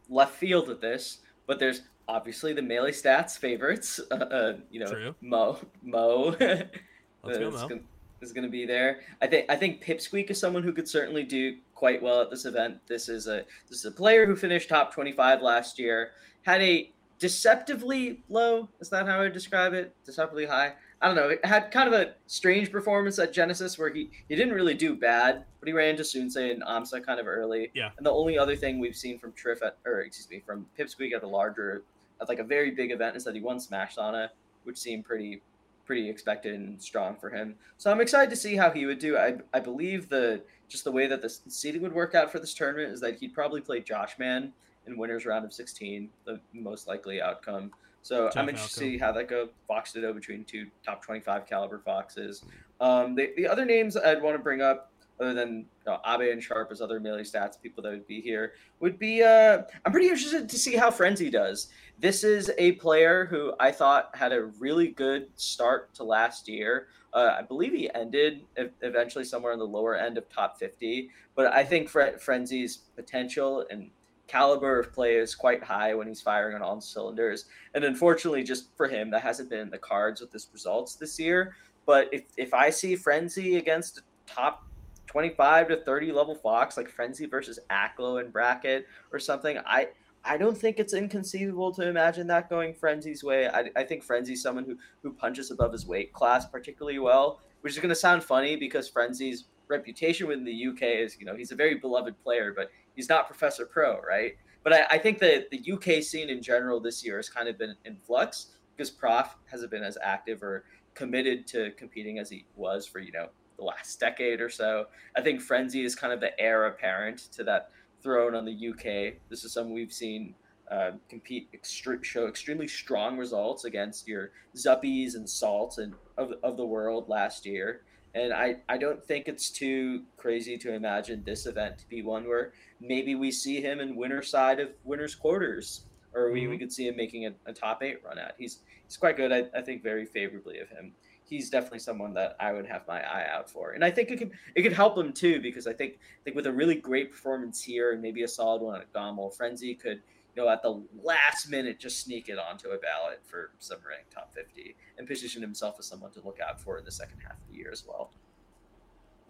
[0.08, 4.00] left field with this, but there's obviously the melee stats favorites.
[4.10, 5.14] Uh, uh, you know, True.
[5.20, 6.34] Mo Mo.
[6.40, 7.80] Let's go, Mo.
[8.20, 9.00] Is going to be there.
[9.22, 12.44] I think I think Pipsqueak is someone who could certainly do quite well at this
[12.46, 12.78] event.
[12.88, 16.10] This is a this is a player who finished top 25 last year.
[16.42, 18.68] Had a deceptively low.
[18.80, 19.94] Is that how I would describe it?
[20.04, 20.74] Deceptively high.
[21.00, 21.28] I don't know.
[21.28, 24.96] It had kind of a strange performance at Genesis where he, he didn't really do
[24.96, 27.70] bad, but he ran into Soonsay and Amsa kind of early.
[27.74, 27.90] Yeah.
[27.96, 31.14] And the only other thing we've seen from Trif at, or excuse me, from Pipsqueak
[31.14, 31.84] at a larger,
[32.20, 34.28] at like a very big event is that he won Smash Sauna,
[34.64, 35.40] which seemed pretty,
[35.88, 37.54] pretty expected and strong for him.
[37.78, 39.16] So I'm excited to see how he would do.
[39.16, 42.52] I, I believe the just the way that the seeding would work out for this
[42.52, 44.52] tournament is that he'd probably play Joshman
[44.86, 47.72] in winners round of 16, the most likely outcome.
[48.02, 49.48] So Tough I'm interested to see how that goes.
[49.66, 52.44] Fox Ditto between two top 25 caliber foxes.
[52.82, 56.32] Um, the, the other names I'd want to bring up, other than you know, Abe
[56.32, 59.92] and Sharp as other melee stats people that would be here, would be uh, I'm
[59.92, 61.68] pretty interested to see how Frenzy does.
[61.98, 66.88] This is a player who I thought had a really good start to last year.
[67.12, 68.42] Uh, I believe he ended
[68.82, 73.64] eventually somewhere in the lower end of top 50, but I think Fre- Frenzy's potential
[73.70, 73.90] and
[74.28, 77.46] caliber of play is quite high when he's firing on all cylinders.
[77.74, 81.18] And unfortunately, just for him, that hasn't been in the cards with his results this
[81.18, 81.56] year.
[81.86, 84.67] But if, if I see Frenzy against top
[85.08, 89.88] 25 to 30 level Fox, like Frenzy versus Aklo in bracket or something, I
[90.24, 93.48] I don't think it's inconceivable to imagine that going Frenzy's way.
[93.48, 97.72] I, I think Frenzy's someone who, who punches above his weight class particularly well, which
[97.72, 101.52] is going to sound funny because Frenzy's reputation within the UK is, you know, he's
[101.52, 104.36] a very beloved player, but he's not Professor Pro, right?
[104.64, 107.56] But I, I think that the UK scene in general this year has kind of
[107.56, 110.64] been in flux because Prof hasn't been as active or
[110.94, 113.28] committed to competing as he was for, you know,
[113.58, 114.86] the last decade or so.
[115.16, 117.70] I think Frenzy is kind of the heir apparent to that
[118.02, 119.14] throne on the UK.
[119.28, 120.34] This is someone we've seen
[120.70, 126.56] uh, compete, extre- show extremely strong results against your Zuppies and Salts and of, of
[126.56, 127.82] the world last year.
[128.14, 132.26] And I, I don't think it's too crazy to imagine this event to be one
[132.26, 135.82] where maybe we see him in winner side of winners quarters,
[136.14, 138.34] or we, we could see him making a, a top eight run at.
[138.38, 139.32] He's he's quite good.
[139.32, 140.92] I, I think very favorably of him.
[141.28, 144.18] He's definitely someone that I would have my eye out for, and I think it
[144.18, 147.10] could it could help him too because I think I think with a really great
[147.10, 150.00] performance here and maybe a solid one at Gommel, Frenzy could
[150.34, 154.12] you know at the last minute just sneak it onto a ballot for some ranked
[154.12, 157.32] top fifty and position himself as someone to look out for in the second half
[157.32, 158.10] of the year as well.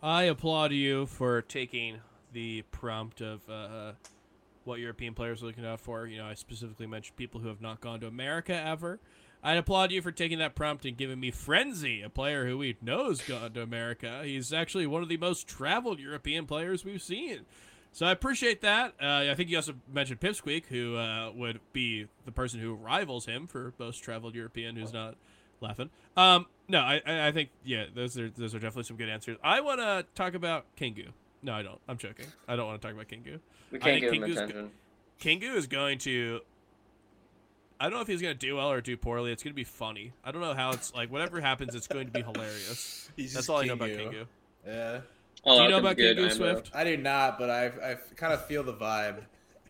[0.03, 1.99] I applaud you for taking
[2.33, 3.93] the prompt of uh,
[4.65, 6.07] what European players are looking out for.
[6.07, 9.01] You know, I specifically mentioned people who have not gone to America ever.
[9.43, 12.77] I applaud you for taking that prompt and giving me Frenzy, a player who we
[12.83, 14.23] know has gone to America.
[14.25, 17.41] He's actually one of the most traveled European players we've seen.
[17.93, 18.95] So I appreciate that.
[19.01, 23.27] Uh, I think you also mentioned Pipsqueak, who uh, would be the person who rivals
[23.27, 25.15] him for most traveled European who's not
[25.61, 25.91] laughing.
[26.17, 29.39] Um, no, I, I think yeah, those are those are definitely some good answers.
[29.43, 31.09] I want to talk about Kingu.
[31.43, 31.81] No, I don't.
[31.89, 32.27] I'm joking.
[32.47, 33.41] I don't want to talk about Kingu.
[33.71, 34.71] We can't think give him Kingu's go- attention.
[35.21, 36.41] Kingu is going to.
[37.81, 39.31] I don't know if he's going to do well or do poorly.
[39.33, 40.13] It's going to be funny.
[40.25, 41.13] I don't know how it's like.
[41.13, 43.09] Whatever happens, it's going to be hilarious.
[43.17, 44.11] He's That's just all I know about Kingu.
[44.13, 44.27] Kingu.
[44.67, 45.01] Yeah,
[45.45, 46.71] Oh, Do you know about could be Kingu good, Swift?
[46.75, 49.21] I do not, but I I kind of feel the vibe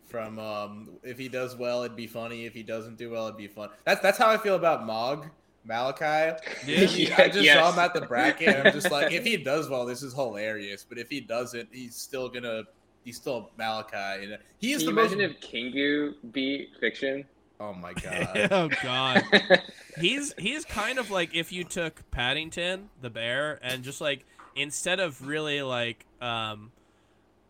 [0.07, 2.45] from um if he does well, it'd be funny.
[2.45, 3.69] If he doesn't do well, it'd be fun.
[3.85, 5.27] That's that's how I feel about Mog
[5.63, 6.35] Malachi.
[6.65, 6.85] Yeah.
[6.85, 7.57] He- I just Yes.
[7.59, 8.47] saw him at the bracket.
[8.55, 10.83] And I'm just like, if he does well, this is hilarious.
[10.87, 12.63] But if he doesn't, he's still gonna.
[13.05, 14.23] He's still Malachi.
[14.25, 15.13] And he is Can the you most.
[15.13, 17.23] imagine if Kingu beat Fiction?
[17.59, 18.47] Oh my god.
[18.51, 19.23] oh God.
[19.99, 24.25] he's he's kind of like if you took Paddington the bear and just like
[24.55, 26.71] instead of really like um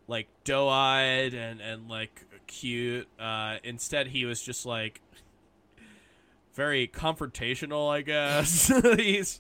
[0.08, 5.02] like doe-eyed and and like cute uh instead he was just like
[6.56, 8.68] very confrontational i guess
[8.98, 9.40] he's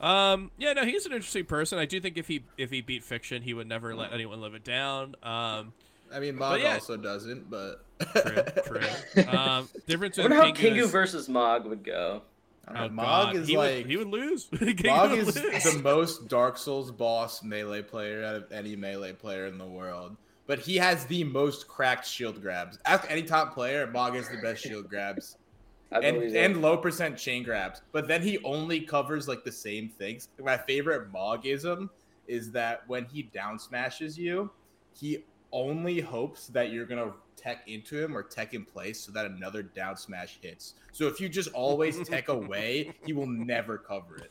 [0.00, 3.04] um yeah no he's an interesting person i do think if he if he beat
[3.04, 5.72] fiction he would never let anyone live it down um
[6.12, 6.74] I mean, Mog yeah.
[6.74, 11.66] also doesn't, but true true um difference I wonder how Kingu Kingu is- versus Mog
[11.66, 12.22] would go.
[12.68, 13.36] I don't oh, know, Mog God.
[13.36, 14.48] is he like would, he would lose
[14.84, 15.64] Mog would is lose.
[15.64, 20.16] the most Dark Souls boss melee player out of any melee player in the world.
[20.46, 22.78] But he has the most cracked shield grabs.
[22.84, 25.36] Ask any top player, Mog has the best shield grabs.
[25.92, 26.04] And
[26.36, 27.80] and low percent chain grabs.
[27.92, 30.30] But then he only covers like the same things.
[30.42, 31.88] My favorite Mogism
[32.26, 34.50] is that when he down smashes you,
[34.92, 35.24] he
[35.56, 39.62] only hopes that you're gonna tech into him or tech in place so that another
[39.62, 40.74] down smash hits.
[40.92, 44.30] So if you just always tech away, he will never cover it.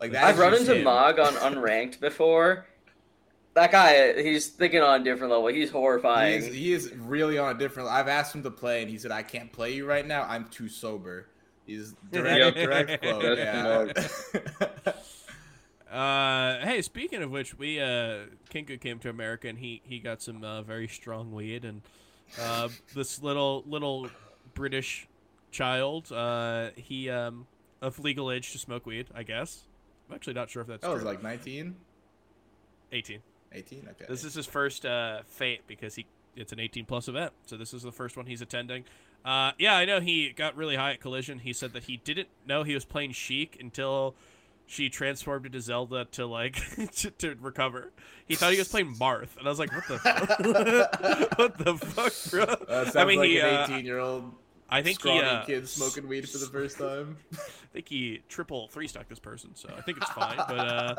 [0.00, 0.24] Like that.
[0.24, 0.84] I've run into him.
[0.84, 2.66] Mog on unranked before.
[3.54, 5.46] That guy, he's thinking on a different level.
[5.46, 6.42] He's He horrifying.
[6.42, 7.88] is, he is really on a different.
[7.88, 10.24] I've asked him to play, and he said, "I can't play you right now.
[10.24, 11.28] I'm too sober."
[11.64, 13.22] He's direct, direct quote.
[13.22, 14.92] That's Yeah.
[15.94, 20.20] Uh, hey, speaking of which, we uh, Kingu came to America and he he got
[20.20, 21.82] some uh, very strong weed and
[22.40, 24.08] uh, this little little
[24.54, 25.06] British
[25.52, 27.46] child, uh, he um
[27.80, 29.62] of legal age to smoke weed, I guess.
[30.08, 31.10] I'm actually not sure if that's that was true.
[31.10, 31.76] like 19,
[32.92, 33.20] 18.
[33.52, 33.88] 18.
[33.90, 34.04] Okay.
[34.08, 37.72] This is his first uh, Fete because he it's an 18 plus event, so this
[37.72, 38.84] is the first one he's attending.
[39.24, 41.38] Uh, yeah, I know he got really high at Collision.
[41.38, 44.16] He said that he didn't know he was playing Sheik until
[44.66, 46.56] she transformed into Zelda to like
[46.96, 47.92] to, to recover.
[48.26, 50.38] He thought he was playing Marth, and I was like, "What the fuck?
[51.38, 53.38] what the fuck, bro?" That sounds I mean, like he.
[53.40, 54.32] an Uh, 18 year old
[54.68, 55.20] I think he.
[55.20, 57.16] Uh, kid smoking weed for the first time.
[57.32, 57.36] I
[57.72, 60.36] think he triple three stuck this person, so I think it's fine.
[60.36, 60.94] but uh,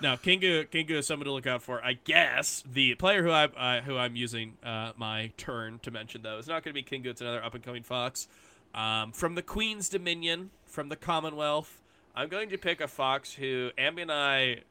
[0.00, 1.82] no, Kingu Kingu is someone to look out for.
[1.84, 6.22] I guess the player who I uh, who I'm using uh, my turn to mention
[6.22, 7.06] though is not going to be Kingu.
[7.06, 8.28] It's another up and coming fox
[8.74, 11.80] um, from the Queen's Dominion, from the Commonwealth.
[12.16, 14.62] I'm going to pick a fox who Ambi and I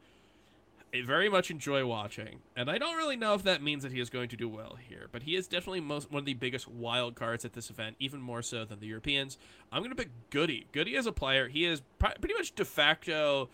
[1.03, 4.09] very much enjoy watching, and I don't really know if that means that he is
[4.09, 5.07] going to do well here.
[5.11, 8.19] But he is definitely most one of the biggest wild cards at this event, even
[8.19, 9.37] more so than the Europeans.
[9.71, 10.65] I'm going to pick Goody.
[10.71, 13.49] Goody as a player, he is pretty much de facto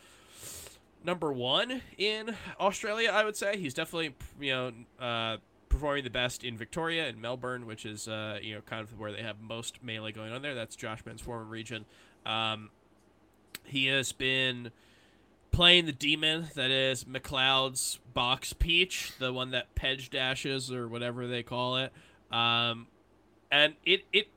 [1.03, 3.09] number one in Australia.
[3.11, 4.71] I would say he's definitely you know
[5.05, 5.37] uh,
[5.67, 9.11] performing the best in Victoria and Melbourne, which is uh, you know kind of where
[9.11, 10.55] they have most melee going on there.
[10.55, 11.85] That's Joshman's former region.
[12.25, 12.69] Um,
[13.65, 14.71] he has been
[15.51, 21.27] playing the demon that is McLeod's box peach, the one that Pedge dashes or whatever
[21.27, 21.91] they call it.
[22.31, 22.87] Um,
[23.51, 24.27] and it it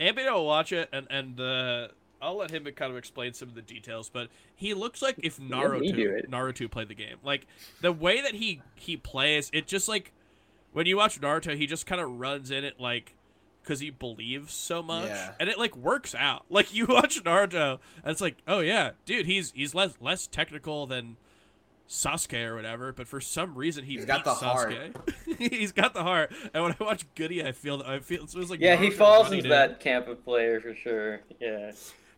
[0.00, 1.88] Ambient will watch it and and uh,
[2.20, 5.38] I'll let him kind of explain some of the details, but he looks like if
[5.38, 6.28] Naruto.
[6.28, 7.16] Naruto played the game.
[7.22, 7.46] Like
[7.80, 10.12] the way that he he plays, it just like
[10.72, 13.14] when you watch Naruto, he just kind of runs in it like
[13.64, 15.32] because he believes so much, Yeah.
[15.40, 16.44] and it like works out.
[16.50, 20.86] Like you watch Naruto, and it's like, oh yeah, dude, he's he's less less technical
[20.86, 21.16] than
[21.88, 24.74] Sasuke or whatever, but for some reason he He's got beats the heart.
[25.38, 28.50] He's got the heart, and when I watch Goody, I feel I feel it was
[28.50, 29.58] like yeah, he falls running into in.
[29.70, 31.20] that camp of player for sure.
[31.40, 31.72] Yeah.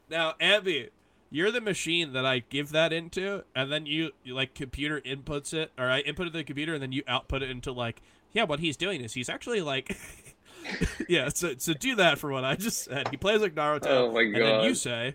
[0.08, 0.90] Now, Abby,
[1.30, 5.52] you're the machine that I give that into, and then you, you like computer inputs
[5.52, 8.02] it, or I input it to the computer, and then you output it into like,
[8.32, 9.96] yeah, what he's doing is he's actually like,
[11.08, 11.28] yeah.
[11.28, 13.08] So so do that for what I just said.
[13.08, 15.14] He plays like Naruto, Oh my and then you say,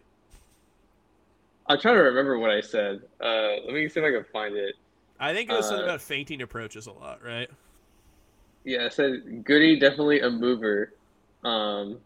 [1.67, 3.01] I'm trying to remember what I said.
[3.23, 4.75] Uh, let me see if I can find it.
[5.19, 7.49] I think it was something Uh, about feinting approaches a lot, right?
[8.63, 10.93] Yeah, I said Goody definitely a mover.
[11.43, 11.97] Um,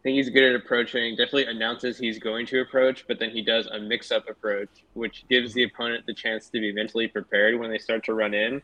[0.00, 1.14] I think he's good at approaching.
[1.16, 5.52] Definitely announces he's going to approach, but then he does a mix-up approach, which gives
[5.52, 8.62] the opponent the chance to be mentally prepared when they start to run in,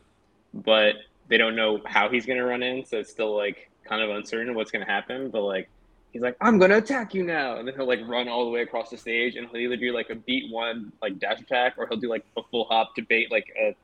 [0.55, 0.95] but
[1.29, 4.11] they don't know how he's going to run in, so it's still like kind of
[4.11, 5.31] uncertain what's going to happen.
[5.31, 5.69] But like,
[6.13, 8.51] he's like, "I'm going to attack you now," and then he'll like run all the
[8.51, 11.75] way across the stage, and he'll either do like a beat one like dash attack,
[11.79, 13.75] or he'll do like a full hop to bait like a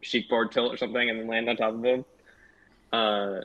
[0.00, 2.04] sheik board tilt or something, and then land on top of him
[2.92, 3.40] uh,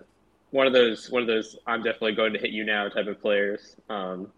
[0.51, 3.21] one of those one of those I'm definitely going to hit you now type of
[3.21, 3.75] players.
[3.89, 4.31] Um,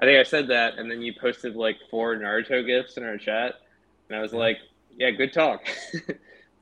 [0.00, 3.18] I think I said that, and then you posted like four Naruto gifs in our
[3.18, 3.54] chat,
[4.08, 4.58] and I was like,
[4.96, 5.66] "Yeah, good talk."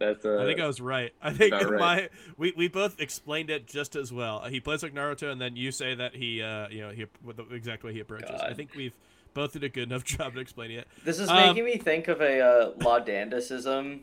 [0.01, 1.13] That's uh, I think I was right.
[1.23, 1.81] I think about right.
[1.81, 2.09] my
[2.39, 4.43] we, we both explained it just as well.
[4.45, 7.37] He plays like Naruto, and then you say that he, uh, you know, he with
[7.37, 8.41] the exact way he approaches.
[8.41, 8.95] I think we've
[9.35, 10.89] both did a good enough job at explaining it.
[11.05, 14.01] This is Um, making me think of a uh, Laudandicism,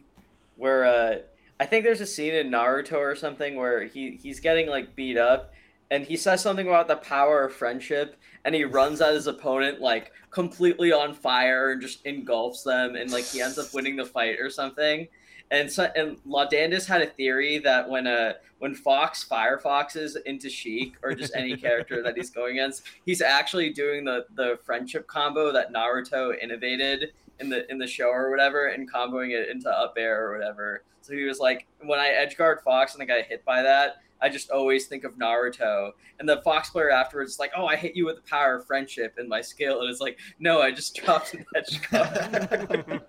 [0.56, 1.16] where uh,
[1.60, 5.18] I think there's a scene in Naruto or something where he he's getting like beat
[5.18, 5.52] up,
[5.90, 9.82] and he says something about the power of friendship, and he runs at his opponent
[9.82, 14.06] like completely on fire and just engulfs them, and like he ends up winning the
[14.06, 15.08] fight or something.
[15.52, 20.96] And so, and Laudandus had a theory that when uh when Fox firefoxes into Sheik
[21.04, 25.52] or just any character that he's going against, he's actually doing the the friendship combo
[25.52, 29.94] that Naruto innovated in the in the show or whatever, and comboing it into up
[29.98, 30.84] air or whatever.
[31.02, 34.02] So he was like, when I edge guard Fox and I got hit by that,
[34.22, 35.92] I just always think of Naruto.
[36.20, 38.66] And the Fox player afterwards is like, oh, I hit you with the power of
[38.66, 43.02] friendship and my skill, and it's like, no, I just dropped an edge guard.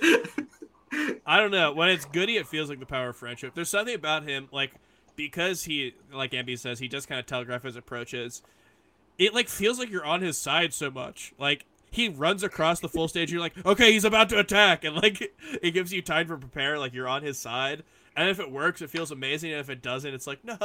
[1.26, 1.72] I don't know.
[1.72, 3.54] When it's Goody, it feels like the power of friendship.
[3.54, 4.72] There's something about him, like
[5.16, 8.42] because he, like Ambi says, he does kind of telegraph his approaches.
[9.18, 11.32] It like feels like you're on his side so much.
[11.38, 13.30] Like he runs across the full stage.
[13.30, 15.32] You're like, okay, he's about to attack, and like
[15.62, 16.78] it gives you time to prepare.
[16.78, 17.84] Like you're on his side.
[18.14, 19.52] And if it works, it feels amazing.
[19.52, 20.56] And if it doesn't, it's like no.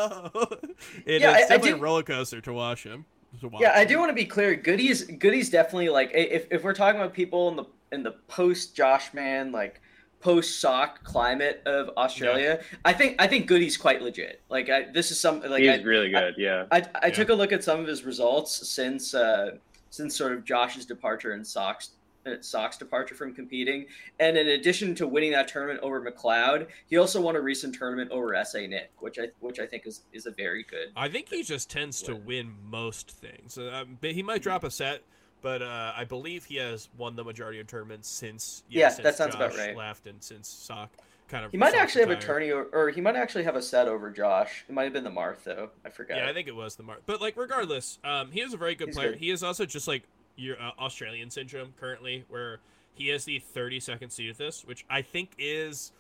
[1.05, 3.05] it, Yeah, I- I it's definitely do- a roller coaster to watch him.
[3.41, 4.55] To watch Yeah, I do want to be clear.
[4.55, 8.75] Goody's Goody's definitely like if, if we're talking about people in the in the post
[8.75, 9.81] Joshman like
[10.19, 14.41] post sock climate of Australia, I think I think Goody's quite legit.
[14.49, 16.35] Like I, this is some like He's I, really good.
[16.37, 16.65] yeah.
[16.71, 17.13] I, I Yeah.
[17.13, 19.57] took a look at some of his results since uh,
[19.89, 21.91] since sort of Josh's departure and Sock's
[22.25, 23.85] uh, Sock's departure from competing,
[24.19, 28.11] and in addition to winning that tournament over McLeod, he also won a recent tournament
[28.11, 30.89] over SA Nick, which I which I think is is a very good.
[30.95, 33.57] I think he just tends to win most things.
[33.57, 35.03] Uh, Um, but he might drop a set,
[35.41, 39.15] but uh, I believe he has won the majority of tournaments since Yeah, since that
[39.15, 39.75] sounds about right.
[39.75, 40.89] left and since Sock
[41.27, 41.51] kind of.
[41.51, 44.09] He might actually have a tourney, or, or he might actually have a set over
[44.09, 44.65] Josh.
[44.67, 45.69] It might have been the Marth though.
[45.85, 46.17] I forgot.
[46.17, 47.01] Yeah, I think it was the Marth.
[47.05, 49.11] But like, regardless, um, he is a very good He's player.
[49.11, 49.19] good.
[49.19, 50.03] He is also just like
[50.35, 52.59] your uh, Australian syndrome currently, where
[52.93, 55.91] he has the 32nd seed at this, which I think is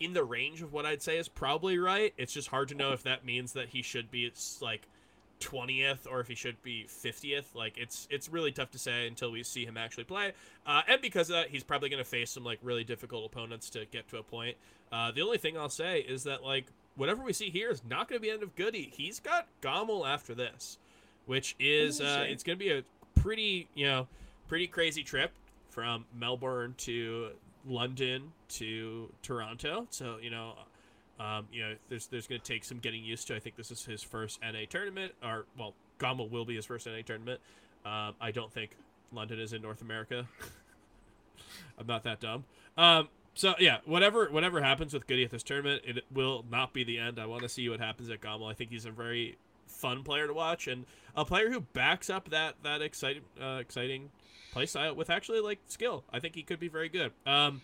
[0.00, 2.12] in the range of what I'd say is probably right.
[2.16, 4.30] It's just hard to know if that means that he should be
[4.60, 4.88] like
[5.44, 7.54] 20th or if he should be 50th.
[7.54, 10.32] Like it's it's really tough to say until we see him actually play.
[10.66, 13.70] Uh, and because of that, he's probably going to face some like really difficult opponents
[13.70, 14.56] to get to a point.
[14.90, 16.66] Uh, the only thing I'll say is that like
[16.96, 18.92] whatever we see here is not going to be end of Goody.
[18.94, 20.78] He's got Gommel after this,
[21.26, 22.82] which is uh, it's going to be a
[23.20, 24.08] pretty you know
[24.48, 25.32] pretty crazy trip
[25.70, 27.30] from Melbourne to
[27.66, 29.86] London to Toronto.
[29.90, 30.54] So you know.
[31.20, 33.36] Um, you know, there's there's going to take some getting used to.
[33.36, 36.86] I think this is his first NA tournament, or well, Gommel will be his first
[36.86, 37.40] NA tournament.
[37.84, 38.76] Um, I don't think
[39.12, 40.26] London is in North America.
[41.78, 42.44] I'm not that dumb.
[42.76, 46.84] Um, so yeah, whatever whatever happens with Goody at this tournament, it will not be
[46.84, 47.18] the end.
[47.18, 48.48] I want to see what happens at Gommel.
[48.48, 49.36] I think he's a very
[49.66, 50.86] fun player to watch and
[51.16, 54.10] a player who backs up that that exciting uh, exciting
[54.52, 56.04] play style with actually like skill.
[56.12, 57.12] I think he could be very good.
[57.26, 57.60] Um,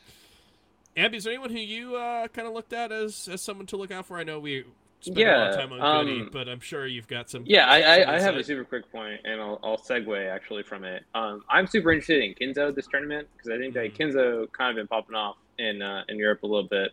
[0.96, 3.76] Ambi, is there anyone who you uh, kind of looked at as as someone to
[3.76, 4.18] look out for?
[4.18, 4.64] I know we
[5.00, 7.44] spent a lot of time on Goody, um, but I'm sure you've got some.
[7.46, 10.84] Yeah, I, I, I have a super quick point, and I'll, I'll segue actually from
[10.84, 11.04] it.
[11.14, 13.96] Um, I'm super interested in Kinzo this tournament because I think that Mhm.
[13.96, 16.90] Kinzo kind of been popping off in uh, in Europe a little bit,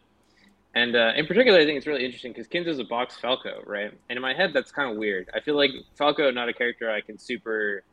[0.75, 3.91] and uh, in particular, I think it's really interesting because Kinzo's a box Falco, right?
[4.09, 5.29] And in my head, that's kind of weird.
[5.33, 7.83] I feel like Falco not a character I can super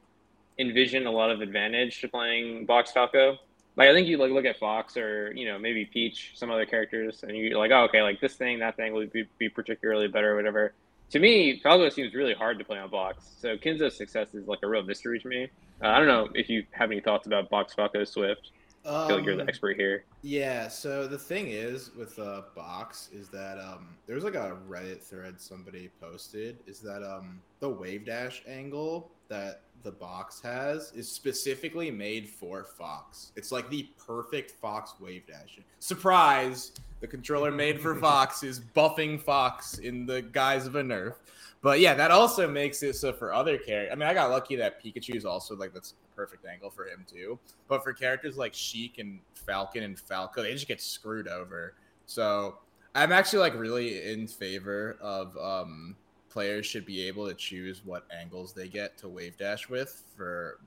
[0.59, 3.39] envision a lot of advantage to playing box Falco.
[3.77, 6.67] Like I think you like look at Fox or you know maybe Peach, some other
[6.67, 10.09] characters, and you're like, oh okay, like this thing, that thing would be, be particularly
[10.09, 10.75] better or whatever
[11.11, 13.37] to me, Falco seems really hard to play on box.
[13.39, 15.49] So Kinzo's success is like a real mystery to me.
[15.83, 18.51] Uh, I don't know if you have any thoughts about box Falco Swift.
[18.85, 20.05] I feel like you're the Um, expert here.
[20.23, 24.59] Yeah, so the thing is with uh, box is that um there was like a
[24.69, 30.93] Reddit thread somebody posted is that um the wave dash angle that the box has
[30.93, 33.33] is specifically made for Fox.
[33.37, 35.59] It's like the perfect Fox wave dash.
[35.79, 36.73] Surprise!
[37.01, 41.15] The controller made for Fox is buffing Fox in the guise of a nerf.
[41.61, 43.93] But yeah, that also makes it so for other characters.
[43.93, 46.87] I mean, I got lucky that Pikachu is also like that's a perfect angle for
[46.87, 47.39] him too.
[47.69, 51.75] But for characters like Sheik and Falcon and Falco, they just get screwed over.
[52.07, 52.59] So
[52.95, 55.97] I'm actually like really in favor of um,
[56.35, 60.59] players should be able to choose what angles they get to wave dash with for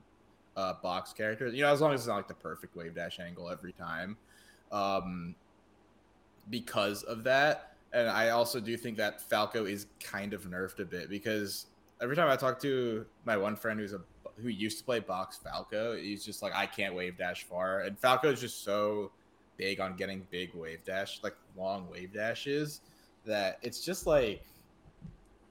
[0.56, 1.54] uh, box characters.
[1.54, 4.16] You know, as long as it's not like the perfect wave dash angle every time.
[4.72, 5.34] Um,
[6.48, 10.86] because of that, and I also do think that Falco is kind of nerfed a
[10.86, 11.66] bit because
[12.00, 14.00] every time I talk to my one friend who's a
[14.40, 17.98] who used to play box Falco, he's just like I can't wave dash far, and
[17.98, 19.10] Falco is just so
[19.58, 22.80] big on getting big wave dash, like long wave dashes,
[23.26, 24.42] that it's just like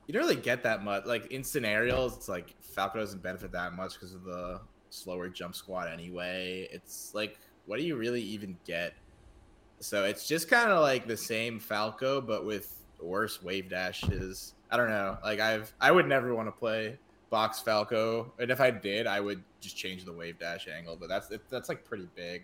[0.07, 1.05] you don't really get that much.
[1.05, 5.53] Like in scenarios, it's like Falco doesn't benefit that much because of the slower jump
[5.53, 6.67] squat anyway.
[6.71, 8.93] It's like what do you really even get?
[9.79, 14.55] So it's just kind of like the same Falco, but with worse wave dashes.
[14.71, 15.17] I don't know.
[15.23, 16.97] Like I've I would never want to play
[17.29, 20.97] box Falco, and if I did, I would just change the wave dash angle.
[20.99, 22.43] But that's that's like pretty big.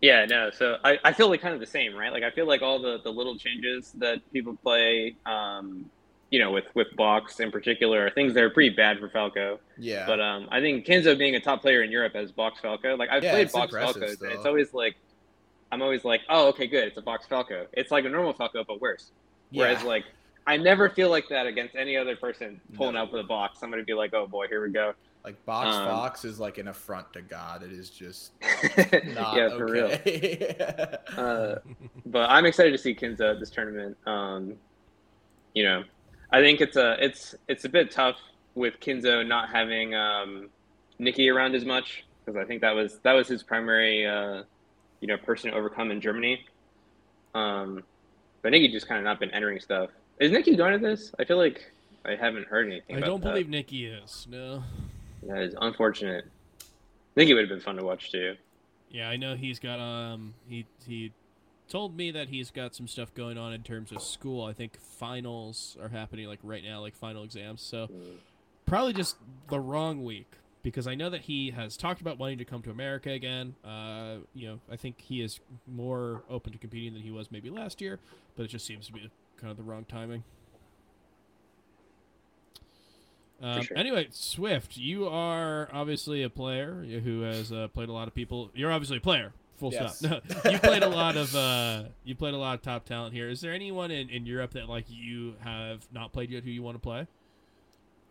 [0.00, 0.50] Yeah, no.
[0.50, 2.12] So I, I feel like kind of the same, right?
[2.12, 5.90] Like I feel like all the, the little changes that people play, um,
[6.30, 9.58] you know, with with box in particular, are things that are pretty bad for Falco.
[9.78, 10.06] Yeah.
[10.06, 13.10] But um, I think Kinzo being a top player in Europe as box Falco, like
[13.10, 14.94] I've Yeah, played box Falcos, and it's always like,
[15.72, 17.66] I'm always like, oh, okay, good, it's a box Falco.
[17.74, 19.12] It's like a normal Falco, but worse.
[19.50, 20.04] Whereas like
[20.46, 23.02] I never feel like that against any other person pulling No.
[23.02, 23.58] out for the box.
[23.62, 24.94] I'm gonna be like, oh boy, here we go.
[25.24, 27.62] Like box um, Fox is like an affront to God.
[27.62, 29.90] It is just not yeah, for real.
[31.16, 31.58] Uh,
[32.06, 33.96] but I'm excited to see Kinzo at this tournament.
[34.06, 34.54] Um,
[35.54, 35.84] you know,
[36.30, 38.16] I think it's a it's it's a bit tough
[38.54, 40.48] with Kinzo not having um,
[40.98, 44.44] Nikki around as much because I think that was that was his primary, uh,
[45.00, 46.46] you know, person to overcome in Germany.
[47.34, 47.82] Um,
[48.42, 49.90] but Nikki just kind of not been entering stuff.
[50.18, 51.12] Is Nikki going to this?
[51.18, 51.72] I feel like
[52.04, 52.96] I haven't heard anything.
[52.96, 53.30] I about don't that.
[53.30, 54.26] believe Nikki is.
[54.30, 54.62] No.
[55.22, 56.24] That is unfortunate.
[56.60, 56.64] I
[57.14, 58.36] think it would have been fun to watch too.
[58.90, 61.12] Yeah, I know he's got um he he
[61.68, 64.44] told me that he's got some stuff going on in terms of school.
[64.44, 67.62] I think finals are happening like right now, like final exams.
[67.62, 68.16] So Mm.
[68.66, 69.16] probably just
[69.48, 70.26] the wrong week
[70.62, 73.54] because I know that he has talked about wanting to come to America again.
[73.64, 77.48] Uh, you know, I think he is more open to competing than he was maybe
[77.50, 77.98] last year,
[78.36, 79.10] but it just seems to be
[79.40, 80.22] kind of the wrong timing.
[83.42, 83.76] Um, sure.
[83.76, 88.50] Anyway, Swift, you are obviously a player who has uh, played a lot of people.
[88.54, 89.32] You're obviously a player.
[89.58, 89.98] Full Yes.
[89.98, 90.22] stop.
[90.44, 93.28] No, you played a lot of uh, you played a lot of top talent here.
[93.28, 96.62] Is there anyone in, in Europe that like you have not played yet who you
[96.62, 97.06] want to play?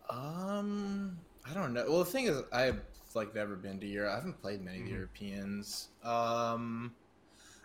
[0.09, 1.17] Um,
[1.49, 1.85] I don't know.
[1.87, 2.81] Well, the thing is, I've
[3.15, 4.11] like never been to Europe.
[4.11, 4.95] I haven't played many of the Mhm.
[4.95, 5.89] Europeans.
[6.03, 6.93] Um,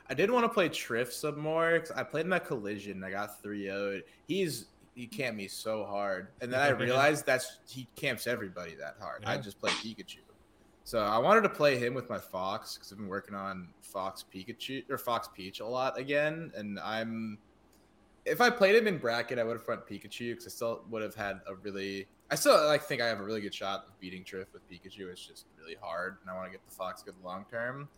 [0.09, 1.79] I did want to play Trif some more.
[1.81, 3.03] 'cause I played him at Collision.
[3.05, 7.59] I got 3 0 He's he camped me so hard, and then I realized that's
[7.69, 9.25] he camps everybody that hard.
[9.25, 10.19] I just play Pikachu.
[10.85, 14.25] So I wanted to play him with my Fox because I've been working on Fox
[14.33, 17.39] Pikachu or Fox Peach a lot again, and I'm
[18.25, 21.03] if I played him in bracket, I would have front Pikachu because I still would
[21.03, 22.07] have had a really.
[22.31, 25.11] I still like think I have a really good shot of beating Trif with Pikachu.
[25.11, 27.89] It's just really hard, and I want to get the Fox good long term.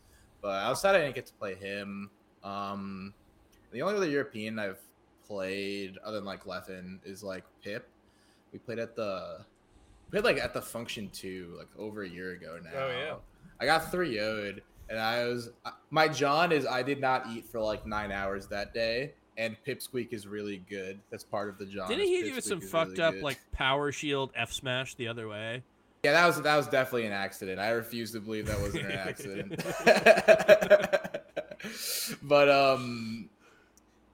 [0.43, 2.11] But outside, I didn't get to play him.
[2.43, 3.15] Um,
[3.73, 4.81] the only other European I've
[5.27, 7.89] played, other than like Leffen, is like Pip.
[8.53, 9.45] We played at the
[10.11, 12.71] we played like at the Function Two, like over a year ago now.
[12.75, 13.15] Oh, yeah.
[13.61, 15.51] I got three would and I was
[15.91, 20.13] my John is I did not eat for like nine hours that day, and Pipsqueak
[20.13, 21.01] is really good.
[21.11, 21.89] That's part of the John.
[21.89, 23.23] Didn't he give us Pipsqueak some fucked really up good.
[23.23, 25.63] like power shield F smash the other way?
[26.05, 27.59] Yeah, that was that was definitely an accident.
[27.59, 29.65] I refuse to believe that wasn't an accident.
[32.23, 33.29] but um,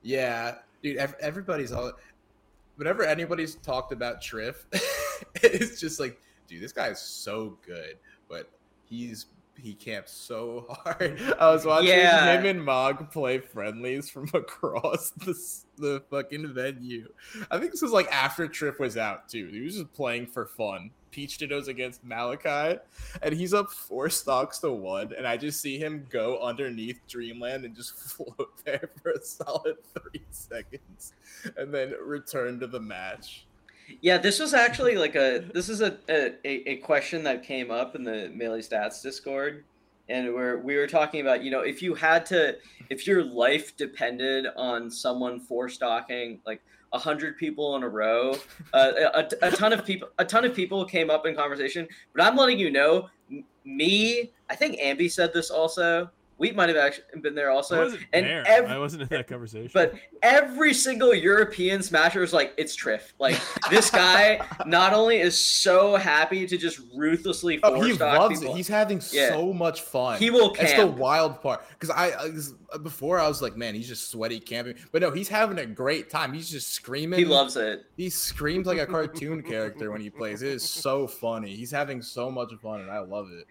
[0.02, 1.92] yeah, dude, ev- everybody's all.
[2.76, 4.64] Whenever anybody's talked about Trif,
[5.36, 7.98] it's just like, dude, this guy is so good,
[8.28, 8.50] but
[8.84, 9.26] he's
[9.58, 11.20] he camps so hard.
[11.38, 12.38] I was watching Yeah.
[12.38, 15.34] him and Mog play friendlies from across the
[15.78, 17.08] the fucking venue.
[17.50, 19.48] I think this was like after Trif was out too.
[19.48, 20.90] He was just playing for fun.
[21.10, 22.78] Peach Dittos against Malachi,
[23.20, 27.66] and he's up four stocks to one, and I just see him go underneath Dreamland
[27.66, 31.12] and just float there for a solid three seconds,
[31.58, 33.44] and then return to the match.
[34.00, 37.94] Yeah, this was actually like a this is a a, a question that came up
[37.94, 39.64] in the Melee Stats Discord,
[40.08, 42.56] and where we were talking about you know if you had to
[42.90, 46.62] if your life depended on someone four stocking like
[46.92, 48.36] a hundred people in a row,
[48.74, 51.88] uh, a, a ton of people a ton of people came up in conversation.
[52.14, 53.08] But I'm letting you know,
[53.64, 56.10] me, I think Ambi said this also.
[56.42, 57.76] We might have actually been there also.
[57.76, 58.44] I also, wasn't and there.
[58.48, 59.70] ev- I wasn't in that conversation.
[59.72, 59.94] but
[60.24, 63.12] every single European smasher is like, it's Trif.
[63.20, 63.40] Like
[63.70, 68.54] this guy not only is so happy to just ruthlessly Oh, four he loves people,
[68.54, 68.56] it.
[68.56, 69.28] He's having Yeah.
[69.28, 70.18] so much fun.
[70.18, 70.66] he will Camp.
[70.68, 71.62] That's the wild part.
[71.70, 75.00] Because I, I was- uh, before I was like, man, he's just sweaty camping, but
[75.02, 76.32] no, he's having a great time.
[76.32, 77.20] He's just screaming.
[77.20, 77.84] He loves it.
[77.96, 80.42] He screams like a cartoon character when he plays.
[80.42, 81.54] It is so funny.
[81.54, 83.46] He's having so much fun, and I love it.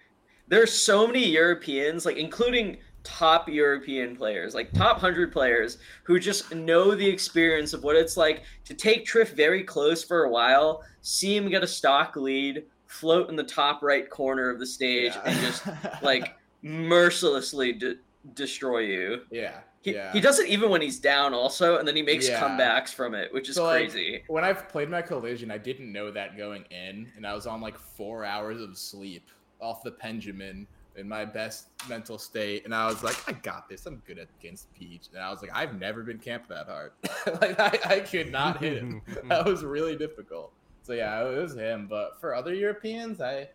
[0.52, 6.54] There's so many Europeans, like including top European players, like top hundred players, who just
[6.54, 10.84] know the experience of what it's like to take Trif very close for a while,
[11.04, 15.14] see him get a stock lead, float in the top right corner of the stage,
[15.26, 15.64] and just
[16.04, 17.96] like mercilessly de-
[18.34, 19.22] destroy you.
[19.32, 20.12] yeah, He, yeah.
[20.12, 22.42] he does it even when he's down also and then he makes Yeah.
[22.42, 25.92] comebacks from it which is So, like, crazy when I've played my collision, I didn't
[25.94, 29.30] know that going in, and I was on like four hours of sleep
[29.62, 33.86] off the Benjamin in my best mental state, and I was like, I got this.
[33.86, 36.92] I'm good against Peach, and I was like, I've never been camped that hard.
[37.42, 39.02] like I, I could not hit him.
[39.26, 40.52] that was really difficult.
[40.84, 41.88] So yeah, it was him.
[41.90, 43.50] But for other Europeans, I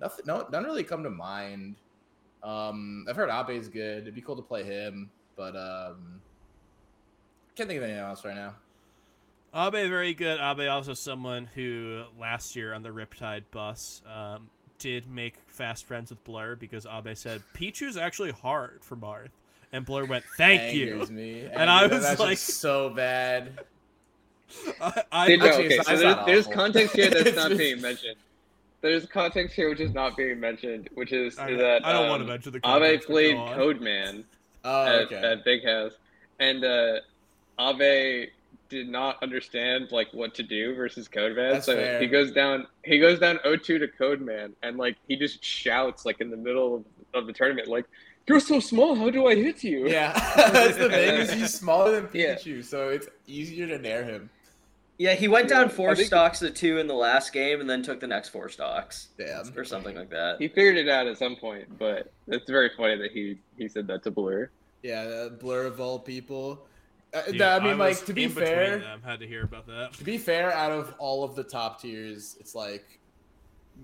[0.00, 1.76] nothing, no, none really come to mind.
[2.42, 4.02] Um, I've heard Abe's good.
[4.02, 6.20] It'd be cool to play him, but um,
[7.56, 8.54] can't think of anything else right now.
[9.54, 10.38] Abe very good.
[10.40, 16.10] Abe also someone who last year on the Riptide bus um, did make fast friends
[16.10, 19.30] with Blur because Abe said Pichu's actually hard for Marth,
[19.72, 21.42] and Blur went, "Thank you." Me.
[21.52, 23.58] And I was that's like- so bad.
[24.80, 27.58] I, I, Dude, no, Actually, okay, it's- so there's, there's context here that's not just-
[27.58, 28.16] being mentioned.
[28.80, 32.10] There's context here which is not being mentioned, which is I, that I don't um,
[32.10, 33.58] want to mention the Abe context, but played go on.
[33.58, 34.24] Codeman
[34.64, 35.16] Oh, at, okay.
[35.16, 35.92] at Big House,
[36.38, 37.00] and uh,
[37.60, 38.28] Abe
[38.68, 41.52] did not understand like what to do versus Codeman.
[41.52, 42.00] That's so fair.
[42.00, 46.20] he goes down he goes down 0-2 to Codeman and like he just shouts like
[46.20, 46.84] in the middle of,
[47.14, 47.86] of the tournament like
[48.26, 49.88] you're so small how do I hit you?
[49.88, 50.12] Yeah,
[50.52, 52.34] that's the thing is he's smaller than Yeah.
[52.34, 54.28] Pikachu, so it's easier to nair him.
[54.98, 57.82] Yeah, he went down four think- stocks to two in the last game, and then
[57.82, 59.56] took the next four stocks Damn.
[59.56, 60.36] or something like that.
[60.40, 63.86] He figured it out at some point, but it's very funny that he he said
[63.86, 64.50] that to Blur.
[64.82, 66.66] Yeah, uh, blur of all people.
[67.14, 69.92] Uh, Dude, I mean, like to be fair, them, had to hear about that.
[69.94, 73.00] to be fair, out of all of the top tiers, it's like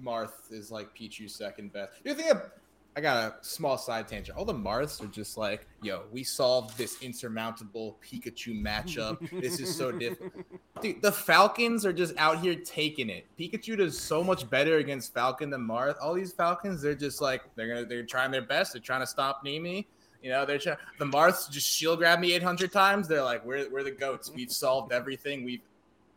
[0.02, 1.92] Marth is like Pichu's second best.
[2.04, 2.50] You think of-
[2.96, 4.38] I got a small side tangent.
[4.38, 9.18] All the Marths are just like, yo, we solved this insurmountable Pikachu matchup.
[9.40, 10.44] this is so difficult.
[10.80, 13.26] Dude, the Falcons are just out here taking it.
[13.36, 15.96] Pikachu does so much better against Falcon than Marth.
[16.00, 18.74] All these Falcons, they're just like they're gonna they're trying their best.
[18.74, 19.88] They're trying to stop Nemi.
[20.24, 20.78] You know, they're trying.
[20.98, 23.06] The Marths just shield grab me 800 times.
[23.06, 24.30] They're like, we're we're the goats.
[24.34, 25.44] We've solved everything.
[25.44, 25.60] We've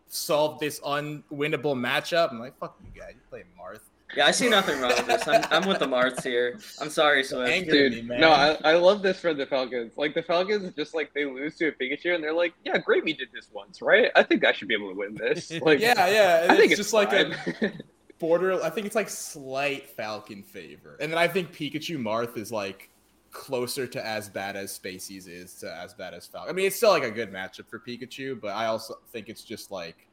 [0.08, 2.32] solved this unwinnable matchup.
[2.32, 3.12] I'm like, fuck you guys.
[3.16, 3.82] You play Marth.
[4.16, 5.28] Yeah, I see nothing wrong with this.
[5.28, 6.58] I'm, I'm with the Marths here.
[6.80, 7.52] I'm sorry, Swift.
[7.52, 7.90] Angry.
[7.90, 8.22] Dude, me, man.
[8.22, 9.98] no, I, I love this for the Falcons.
[9.98, 13.12] Like the Falcons, just like they lose to a Pikachu, and they're like, "Yeah, Gravy
[13.12, 14.10] did this once, right?
[14.16, 16.44] I think I should be able to win this." Like, Yeah, yeah.
[16.44, 17.74] and I think it's, it's just like a
[18.20, 18.64] border.
[18.64, 22.90] I think it's like slight Falcon favor, and then I think Pikachu Marth is like
[23.38, 26.50] closer to as bad as Spacies is to as bad as Falcon.
[26.50, 29.44] I mean, it's still like a good matchup for Pikachu, but I also think it's
[29.44, 30.08] just like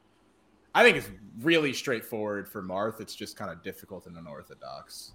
[0.74, 1.08] I think it's
[1.40, 3.00] really straightforward for Marth.
[3.00, 5.12] It's just kind of difficult and unorthodox.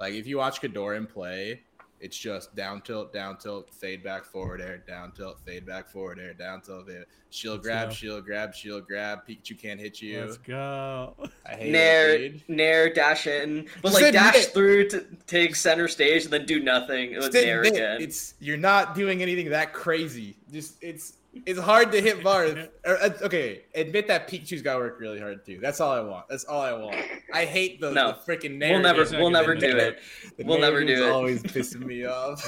[0.00, 1.62] Like if you watch Kodorin play,
[2.04, 6.18] it's just down tilt, down tilt, fade back, forward air, down tilt, fade back, forward
[6.18, 7.04] air, down tilt, fade.
[7.30, 7.94] shield Let's grab, go.
[7.94, 9.20] shield grab, shield grab.
[9.26, 10.20] Pikachu can't hit you.
[10.20, 11.14] Let's go.
[11.46, 12.48] I hate Nair, it, dude.
[12.48, 16.44] nair, dash in, but Just like dash admit- through to take center stage and then
[16.44, 17.12] do nothing.
[17.12, 18.02] It was Just nair again.
[18.02, 20.36] It's you're not doing anything that crazy.
[20.52, 21.14] Just it's
[21.46, 22.68] it's hard to hit Marth.
[22.86, 25.58] Uh, okay, admit that Pikachu's got to work really hard too.
[25.60, 26.28] That's all I want.
[26.28, 26.96] That's all I want.
[27.32, 28.08] I hate the, No.
[28.12, 29.76] the freaking We'll never, we'll never do it.
[29.78, 30.36] it.
[30.36, 31.10] The we'll never do it.
[31.10, 32.44] Always pissing me off.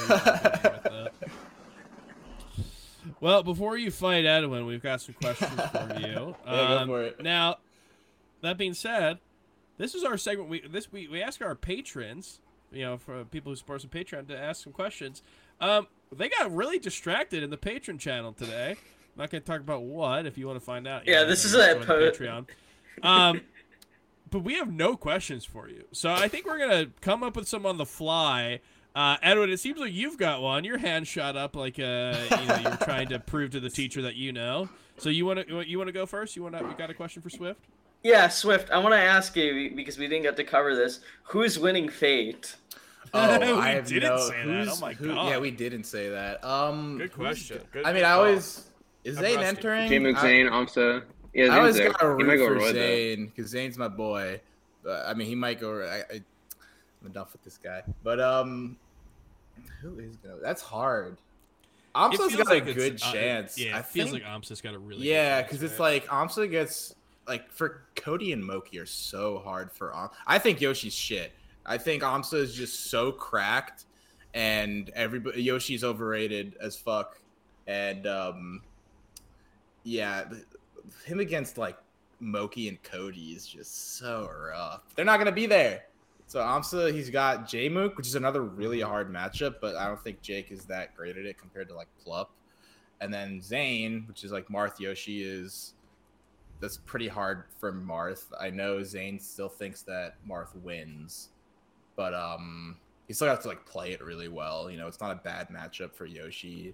[3.19, 6.35] Well, before you fight Edwin, we've got some questions for you.
[6.45, 7.21] Yeah, go Um, for it.
[7.23, 7.57] Now,
[8.41, 9.17] that being said,
[9.77, 10.49] this is our segment.
[10.49, 12.41] We this we, we ask our patrons,
[12.71, 15.23] you know, for people who support us on Patreon, to ask some questions.
[15.59, 18.71] Um, they got really distracted in the patron channel today.
[18.71, 20.25] I'm not going to talk about what.
[20.25, 22.47] If you want to find out, Yeah, know, this is a po- Patreon.
[23.03, 23.41] Um,
[24.29, 27.47] but we have no questions for you, so I think we're gonna come up with
[27.47, 28.59] some on the fly.
[28.95, 30.63] Uh, Edwin, it seems like you've got one.
[30.63, 34.01] Your hand shot up like uh, you know you're trying to prove to the teacher
[34.01, 34.67] that you know.
[34.97, 36.35] So you want to you want to go first?
[36.35, 36.63] You want to?
[36.65, 37.61] You got a question for Swift?
[38.03, 38.69] Yeah, Swift.
[38.71, 40.99] I want to ask you because we didn't get to cover this.
[41.23, 42.55] Who's winning Fete?
[43.13, 44.67] Oh, We I have didn't no, say that.
[44.69, 45.29] Oh my who- God.
[45.29, 46.43] Yeah, we didn't say that.
[46.43, 47.59] Um, Good question.
[47.59, 48.19] the- Good- I mean, good I call.
[48.25, 48.69] always
[49.03, 49.47] is I'm Zain rusty.
[49.47, 49.89] entering?
[49.91, 51.03] Jmook, I- Zain, Amsa.
[51.33, 51.91] Yeah, I Zain's always there.
[51.91, 52.73] gotta He might root go for Roy.
[52.73, 54.41] Zain because Zain's my boy.
[54.83, 55.81] But I mean, he might go.
[55.81, 56.21] I, I,
[57.01, 57.83] I'm enough with this guy.
[58.03, 58.77] But um,
[59.81, 60.37] who is gonna?
[60.41, 61.13] That's hard.
[61.13, 61.19] It
[61.99, 63.57] Amsa's feels got like a it's- good uh, chance.
[63.57, 65.07] yeah, I it feels think, like Amsa's got a really.
[65.07, 66.95] yeah, chance, because it's like Amsa gets
[67.27, 70.09] like for Cody and Moky are so hard for Am.
[70.25, 71.31] I think Yoshi's shit.
[71.67, 73.85] I think Amsa is just so cracked,
[74.33, 77.19] and everybody Yoshi's overrated as fuck,
[77.67, 78.61] and um,
[79.83, 80.25] yeah,
[81.05, 81.77] him against like
[82.19, 84.81] Moky and Cody is just so rough.
[84.95, 85.83] They're not gonna be there.
[86.27, 90.21] So Amsa, he's got Jmook, which is another really hard matchup, but I don't think
[90.21, 92.27] Jake is that great at it compared to like Plup.
[92.99, 95.73] And then Zain, which is like Marth Yoshi, is
[96.59, 98.25] that's pretty hard for Marth.
[98.39, 101.29] I know Zain still thinks that Marth wins,
[101.97, 104.71] but um, he still has to like play it really well.
[104.71, 106.73] You know, it's not a bad matchup for Yoshi.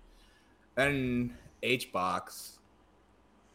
[0.75, 2.59] Then H box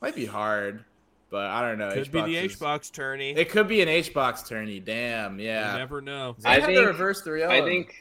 [0.01, 0.85] might be hard,
[1.31, 1.93] but I don't know.
[1.93, 3.31] could be the H-Box is- H box tourney.
[3.37, 4.81] It could be an H box tourney.
[4.81, 5.73] Damn, yeah.
[5.73, 6.35] You never know.
[6.41, 7.95] Zain I had the think- reverse three I think.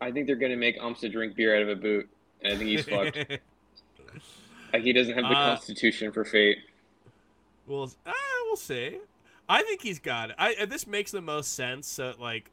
[0.00, 2.08] I think they're gonna make Amsa drink beer out of a boot,
[2.42, 3.18] and I think he's fucked.
[4.72, 6.58] Like he doesn't have the Uh, constitution for Fete.
[7.66, 8.12] We'll ah,
[8.44, 8.98] we'll see.
[9.48, 10.36] I think he's got it.
[10.38, 11.88] I uh, this makes the most sense.
[11.88, 12.50] So like,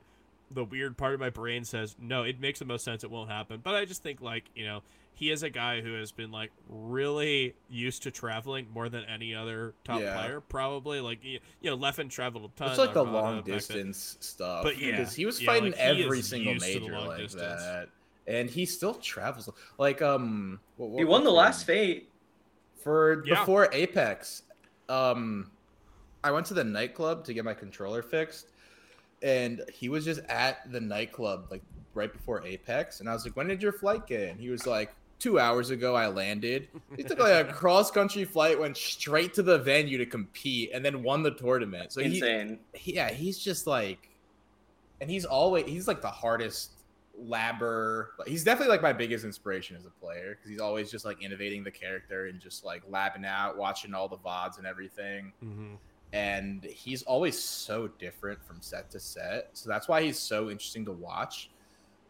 [0.51, 2.23] the weird part of my brain says no.
[2.23, 3.03] It makes the most sense.
[3.03, 3.61] It won't happen.
[3.63, 4.81] But I just think like you know
[5.15, 9.33] he is a guy who has been like really used to traveling more than any
[9.35, 10.15] other top Yeah.
[10.15, 10.41] player.
[10.41, 12.69] Probably like you you know Leffen traveled a ton.
[12.69, 13.55] It's like the long back then.
[13.55, 14.63] distance stuff.
[14.63, 16.99] But yeah, because he was yeah, fighting like, he every single used to the major
[16.99, 17.61] like distance.
[17.63, 17.89] that,
[18.27, 19.49] and he still travels.
[19.79, 21.65] Like um, what, what He won the last it?
[21.65, 22.09] Fete.
[22.83, 23.39] for Yeah.
[23.39, 24.43] before Apex.
[24.89, 25.49] Um,
[26.23, 28.47] I went to the nightclub to get my controller fixed,
[29.21, 31.61] and he was just at the nightclub like
[31.93, 34.65] right before Apex, and I was like, "When did your flight get?" in?" he was
[34.65, 36.67] like, two hours ago I landed.
[36.97, 40.83] He took like a cross country flight, went straight to the venue to compete, and
[40.83, 41.93] then won the tournament.
[41.93, 42.59] So he, Insane.
[42.73, 44.09] he- yeah, he's just like,
[44.99, 46.71] and he's always he's like the hardest
[47.21, 48.07] labber.
[48.27, 51.63] He's definitely like my biggest inspiration as a player because he's always just like innovating
[51.63, 55.77] the character and just like labbing out, watching all the vods and everything Mhm.
[56.13, 59.49] And he's always so different from set to set.
[59.53, 61.49] So that's why he's so interesting to watch.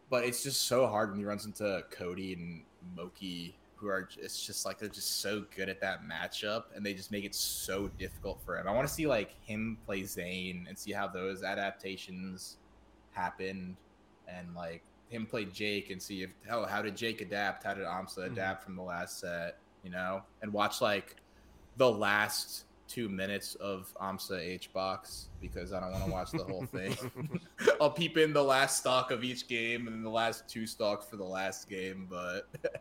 [0.10, 2.64] But it's just so hard when he runs into Cody and
[2.96, 6.94] Moky, who are it's just like they're just so good at that matchup, and they
[6.94, 8.68] just make it so difficult for him.
[8.68, 12.58] I want to see like him play Zain and see how those adaptations
[13.12, 13.78] happened,
[14.28, 17.64] and like him play Jake and see if oh how did Jake adapt?
[17.64, 18.34] How did Amsa Mhm.
[18.34, 19.58] adapt from the last set?
[19.84, 21.16] You know, and watch like
[21.78, 26.44] the last two minutes of AMSA H box because I don't want to watch the
[26.44, 26.96] whole thing.
[27.82, 31.16] I'll peep in the last stock of each game and the last two stocks for
[31.16, 32.48] the last game, but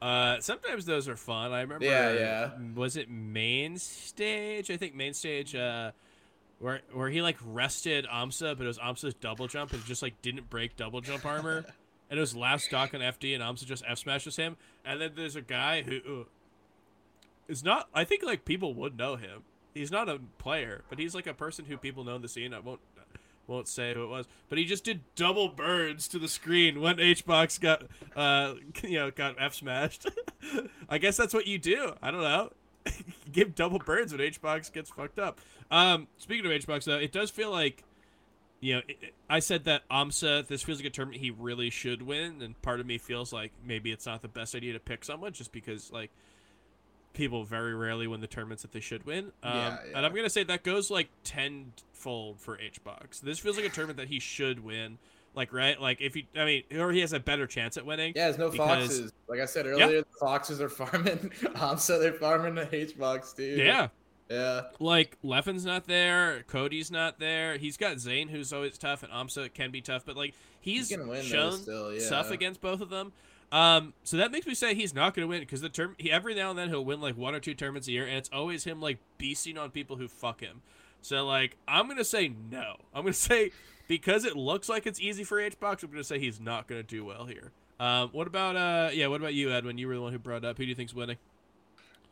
[0.00, 1.50] Uh, sometimes those are fun.
[1.52, 1.84] I remember.
[1.84, 2.50] Yeah, yeah.
[2.76, 4.70] Was it main stage?
[4.70, 5.56] I think main stage.
[5.56, 5.90] Uh,
[6.60, 10.02] where where he like rested Amsa, but it was Amsa's double jump and it just
[10.02, 11.64] like didn't break double jump armor,
[12.10, 15.12] and it was last stock on FD and Amsa just F smashes him, and then
[15.16, 16.26] there's a guy who
[17.48, 17.88] is not.
[17.94, 19.42] I think like people would know him.
[19.74, 22.52] He's not a player, but he's like a person who people know in the scene.
[22.54, 22.80] I won't
[23.46, 26.96] won't say who it was, but he just did double birds to the screen when
[26.96, 27.84] HBox got
[28.14, 30.08] uh you know got F smashed.
[30.88, 31.94] I guess that's what you do.
[32.02, 32.50] I don't know.
[33.32, 35.40] Give double birds when HBox gets fucked up.
[35.70, 37.84] Um, speaking of HBox though, it does feel like
[38.60, 38.82] you know,
[39.30, 42.80] I said that AMSA, this feels like a tournament he really should win, and part
[42.80, 45.92] of me feels like maybe it's not the best idea to pick someone just because,
[45.92, 46.10] like,
[47.18, 49.32] people very rarely win the tournaments that they should win.
[49.42, 53.20] Um, Yeah, And I'm going to say that goes, like, tenfold for HBox.
[53.20, 54.98] This feels like a tournament that he should win.
[55.34, 55.78] Like, right?
[55.80, 58.12] Like, if he, I mean, or he has a better chance at winning.
[58.16, 59.12] yeah, there's no Because- foxes.
[59.28, 63.32] Like I said earlier, the foxes are farming um, so they're farming the H box
[63.34, 63.42] too.
[63.44, 63.88] Yeah.
[64.30, 64.62] Yeah.
[64.78, 67.56] Like Leffen's not there, Cody's not there.
[67.56, 70.96] He's got Zain, who's always tough, and Amsa can be tough, but like he's He
[70.96, 72.00] can win though, shown still, yeah.
[72.00, 73.12] stuff against both of them.
[73.50, 76.10] Um, so that makes me say he's not going to win because the term he
[76.10, 78.30] every now and then he'll win like one or two tournaments a year, and it's
[78.32, 80.62] always him like beasting on people who fuck him.
[81.00, 82.76] So like I'm gonna say no.
[82.94, 83.52] I'm gonna say
[83.86, 87.04] because it looks like it's easy for HBox, I'm gonna say he's not gonna do
[87.04, 87.52] well here.
[87.80, 89.78] Um, what about uh yeah, what about you, Edwin?
[89.78, 90.58] You were the one who brought up.
[90.58, 91.16] Who do you think's winning?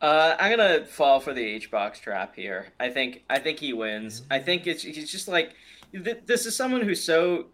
[0.01, 2.67] Uh, I'm gonna fall for the H box trap here.
[2.79, 4.23] I think I think he wins.
[4.29, 5.53] I think it's he's just like
[5.91, 7.47] th- this is someone who's so,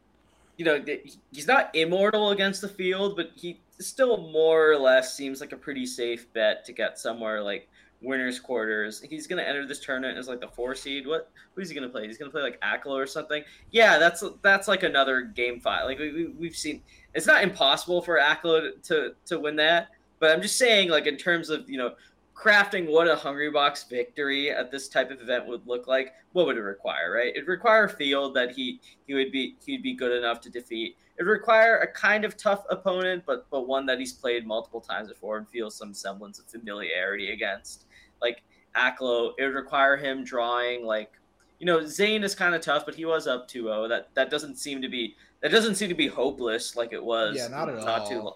[0.57, 5.15] you know, th- he's not immortal against the field, but he still more or less
[5.15, 7.69] seems like a pretty safe bet to get somewhere like
[8.03, 9.01] winners quarters.
[9.01, 11.07] He's gonna enter this tournament as like the four seed.
[11.07, 12.05] What who's he gonna play?
[12.05, 13.43] He's gonna play like Aklo or something.
[13.71, 15.85] Yeah, that's that's like another game five.
[15.85, 16.81] Like we, we we've seen,
[17.13, 19.89] it's not impossible for Aklo to, to to win that.
[20.19, 21.95] But I'm just saying, like in terms of you know
[22.35, 26.45] crafting what a Hungry Box victory at this type of event would look like, what
[26.45, 27.33] would it require, right?
[27.35, 30.97] It'd require a field that he he would be he'd be good enough to defeat.
[31.17, 35.09] It'd require a kind of tough opponent, but but one that he's played multiple times
[35.09, 37.85] before and feels some semblance of familiarity against.
[38.21, 38.43] Like
[38.75, 41.11] Aklo, it would require him drawing like
[41.59, 43.87] you know, Zain is kind of tough, but he was up 2-0.
[43.87, 47.37] That that doesn't seem to be that doesn't seem to be hopeless like it was
[47.37, 48.35] Yeah, not at not too long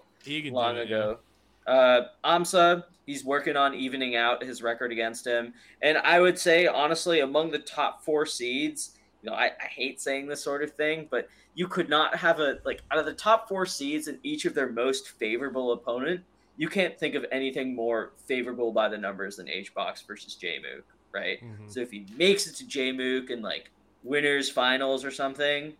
[0.52, 1.18] long it, ago.
[1.66, 5.52] Uh, Amsa, he's working on evening out his record against him,
[5.82, 10.00] and I would say honestly, among the top four seeds, you know, I, I hate
[10.00, 13.14] saying this sort of thing, but you could not have a like out of the
[13.14, 16.22] top four seeds and each of their most favorable opponent,
[16.56, 20.82] you can't think of anything more favorable by the numbers than H box versus Jmook,
[21.12, 21.38] right?
[21.42, 21.48] Yeah.
[21.48, 21.72] Mhm.
[21.72, 23.70] So if he makes it to Jmook and like
[24.04, 25.74] winners finals or something,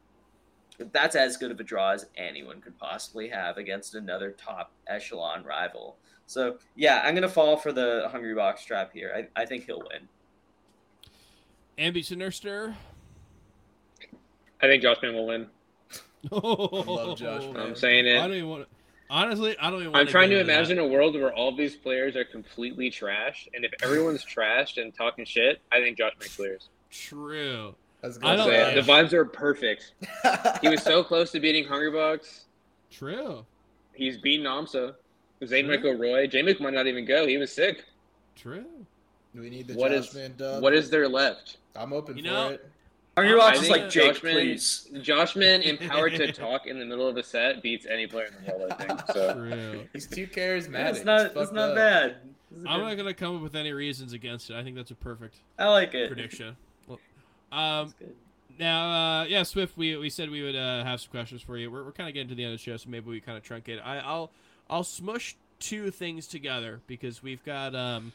[0.93, 5.44] that's as good of a draw as anyone could possibly have against another top echelon
[5.44, 5.97] rival.
[6.27, 9.28] So yeah, I'm gonna fall for the hungry box trap here.
[9.36, 10.09] I, I think he'll win.
[11.78, 12.74] Ambi Sinister.
[14.61, 15.47] I think Joshman will win.
[15.93, 15.99] I
[16.33, 17.57] oh, love Josh, man.
[17.57, 18.17] I'm saying it.
[18.17, 18.29] I it.
[18.29, 18.69] don't even want to.
[19.11, 19.87] Honestly, I don't even.
[19.89, 20.59] I'm wanna trying to into that.
[20.59, 24.95] imagine a world where all these players are completely trashed, and if everyone's trashed and
[24.95, 26.69] talking shit, I think Joshman clears.
[26.91, 27.75] True.
[28.03, 28.27] That's good.
[28.29, 28.75] I'm don't- saying.
[28.77, 29.93] The vibes are perfect.
[30.61, 32.45] He was so close to beating Hungry Box.
[32.91, 33.45] True.
[33.95, 34.95] He's beaten Amsa.
[35.47, 35.75] Zain True.
[35.75, 36.27] might go Roy.
[36.27, 37.27] Jmook might not even go.
[37.27, 37.85] He was sick.
[38.37, 38.65] True.
[39.35, 40.63] Do we need the What Josh is- Man dub?
[40.63, 41.59] What is there left?
[41.77, 42.69] I'm open You for know- it.
[43.19, 44.90] Hungry I box is think like Jake, Joshman- please.
[45.03, 48.53] Joshman empowered to talk in the middle of a set beats any player in the
[48.53, 49.01] world, I think.
[49.12, 49.86] So True.
[49.93, 50.73] He's too charismatic.
[50.73, 51.74] That's not that's not up.
[51.77, 52.16] bad.
[52.66, 54.57] I'm not gonna come up with any reasons against it.
[54.57, 56.09] I think that's a perfect I like it.
[56.09, 56.57] prediction.
[57.51, 57.95] Um,
[58.59, 59.74] now, uh, yeah, Swift.
[59.78, 61.70] We, we said we would uh, have some questions for you.
[61.70, 63.39] We're, we're kind of getting to the end of the show, so maybe we kind
[63.39, 63.77] of truncate.
[63.78, 63.82] it.
[63.82, 64.31] I, I'll
[64.69, 68.12] I'll smush two things together because we've got um,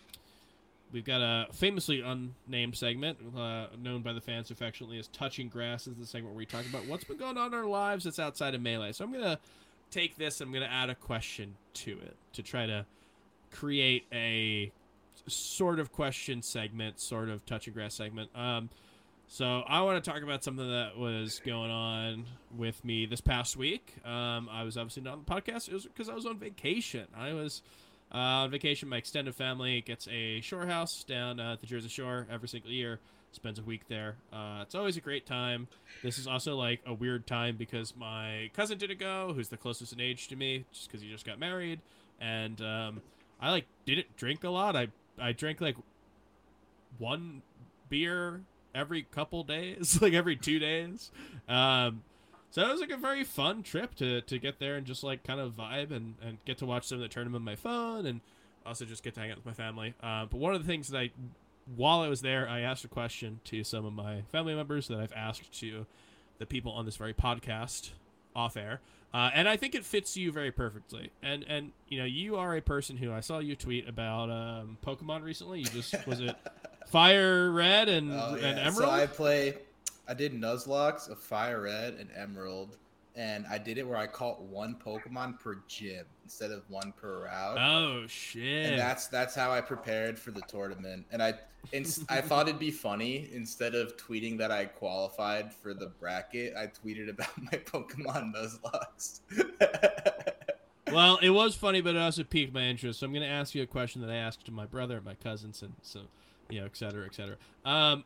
[0.94, 5.88] we've got a famously unnamed segment uh, known by the fans affectionately as "Touching Grass."
[5.88, 8.20] Is the segment where we talk about what's been going on in our lives that's
[8.20, 8.94] outside of melee.
[8.94, 9.40] So I'm gonna
[9.92, 10.40] take this.
[10.40, 12.86] I'm gonna add a question to it to try to
[13.52, 14.72] create a
[15.28, 18.30] sort of question segment, sort of touching grass segment.
[18.36, 18.70] Um,
[19.28, 22.26] so I want to talk about something that was going on
[22.56, 23.96] with me this past week.
[24.06, 25.72] Um, I was obviously not on the podcast.
[25.84, 27.08] Because I was on vacation.
[27.16, 27.62] I was
[28.14, 28.90] uh, on vacation.
[28.90, 32.72] My extended family gets a shore house down uh, at the Jersey Shore every single
[32.72, 33.00] year.
[33.32, 34.16] Spends a week there.
[34.32, 35.68] Uh, it's always a great time.
[36.04, 39.92] This is also like a weird time because my cousin didn't go, who's the closest
[39.92, 41.80] in age to me, just because he just got married,
[42.22, 43.02] and um,
[43.42, 44.76] I like didn't drink a lot.
[44.76, 45.78] I I drank like
[47.00, 47.42] one
[47.90, 48.42] beer
[48.76, 51.12] every couple days, like every two days.
[51.50, 52.04] Um,
[52.54, 55.24] so it was like a very fun trip to to get there and just like
[55.24, 58.06] kind of vibe and and get to watch some of the tournament on my phone
[58.06, 58.22] and
[58.66, 59.94] also just get to hang out with my family.
[60.02, 61.12] Uh, but one of the things that I
[61.76, 65.00] while I was there, I asked a question to some of my family members that
[65.00, 65.86] I've asked to
[66.38, 67.90] the people on this very podcast
[68.36, 68.82] off air.
[69.14, 71.12] Uh, and I think it fits you very perfectly.
[71.22, 74.78] And and you know, you are a person who I saw you tweet about um,
[74.86, 75.60] Pokemon recently.
[75.60, 76.36] You just was it
[76.88, 78.48] Fire Red and Oh, yeah.
[78.48, 78.76] and Emerald.
[78.76, 79.56] So I play.
[80.08, 82.78] I did Nuzlocke, a Fire Red, and Emerald,
[83.16, 87.26] and I did it where I caught one Pokemon per gym instead of one per
[87.26, 87.58] route.
[87.60, 88.72] oh shit!
[88.72, 91.06] and that's that's how I prepared for the tournament.
[91.12, 91.36] And I,
[91.72, 96.56] ins- I thought it'd be funny instead of tweeting that I qualified for the bracket,
[96.58, 99.22] I tweeted about my Pokemon Nuzlockes.
[100.92, 103.00] well, it was funny, but it also piqued my interest.
[103.00, 105.62] So I'm going to ask you a question that I asked my brother, my cousins,
[105.62, 106.02] and so
[106.50, 107.36] you know, et cetera, et cetera.
[107.66, 108.04] Um,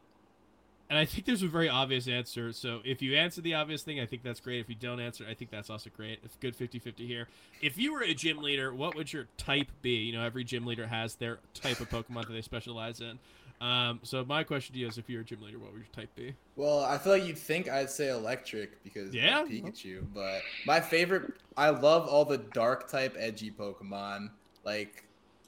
[0.89, 2.53] and I think there's a very obvious answer.
[2.53, 4.59] So if you answer the obvious thing, I think that's great.
[4.59, 6.19] If you don't answer, I think that's also great.
[6.23, 7.27] It's good 50-50 here.
[7.61, 9.97] If you were a gym leader, what would your type be?
[10.05, 13.19] You know, every gym leader has their type of Pokemon that they specialize in.
[13.59, 15.87] Um, so my question to you is, if you're a gym leader, what would your
[15.91, 16.35] type be?
[16.55, 19.41] well, I feel like you'd think I'd say electric because Yeah?
[19.43, 24.29] of Pikachu, but my favorite, I love all the dark type edgy Pokemon.
[24.63, 25.06] Like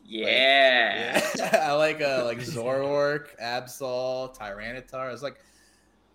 [0.10, 1.22] Yeah.
[1.36, 5.14] Yeah, I like uh like Zoroark, Absol, Tyranitar.
[5.14, 5.40] It's like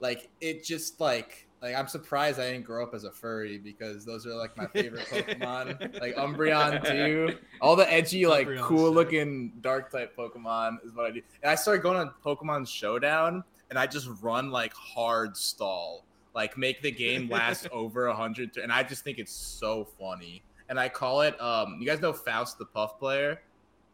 [0.01, 4.05] like it just like like I'm surprised I didn't grow up as a furry because
[4.05, 6.01] those are like my favorite Pokemon.
[6.01, 7.39] like Umbreon too.
[7.61, 8.95] All the edgy, like Umbreon's cool sick.
[8.97, 11.23] looking dark type Pokemon is what I do.
[11.43, 16.05] And I started going on Pokemon Showdown and I just run like hard stall.
[16.35, 20.43] Like make the game last over a hundred and I just think it's so funny.
[20.69, 23.41] And I call it um you guys know Faust the Puff player?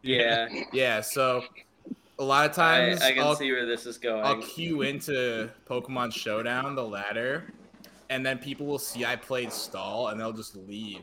[0.01, 0.47] Yeah.
[0.73, 1.43] Yeah, so
[2.19, 4.23] a lot of I, times I can will see where this is going.
[4.23, 7.51] I'll queue into Pokemon Showdown, the ladder,
[8.09, 11.01] and then people will see I played stall and they'll just leave.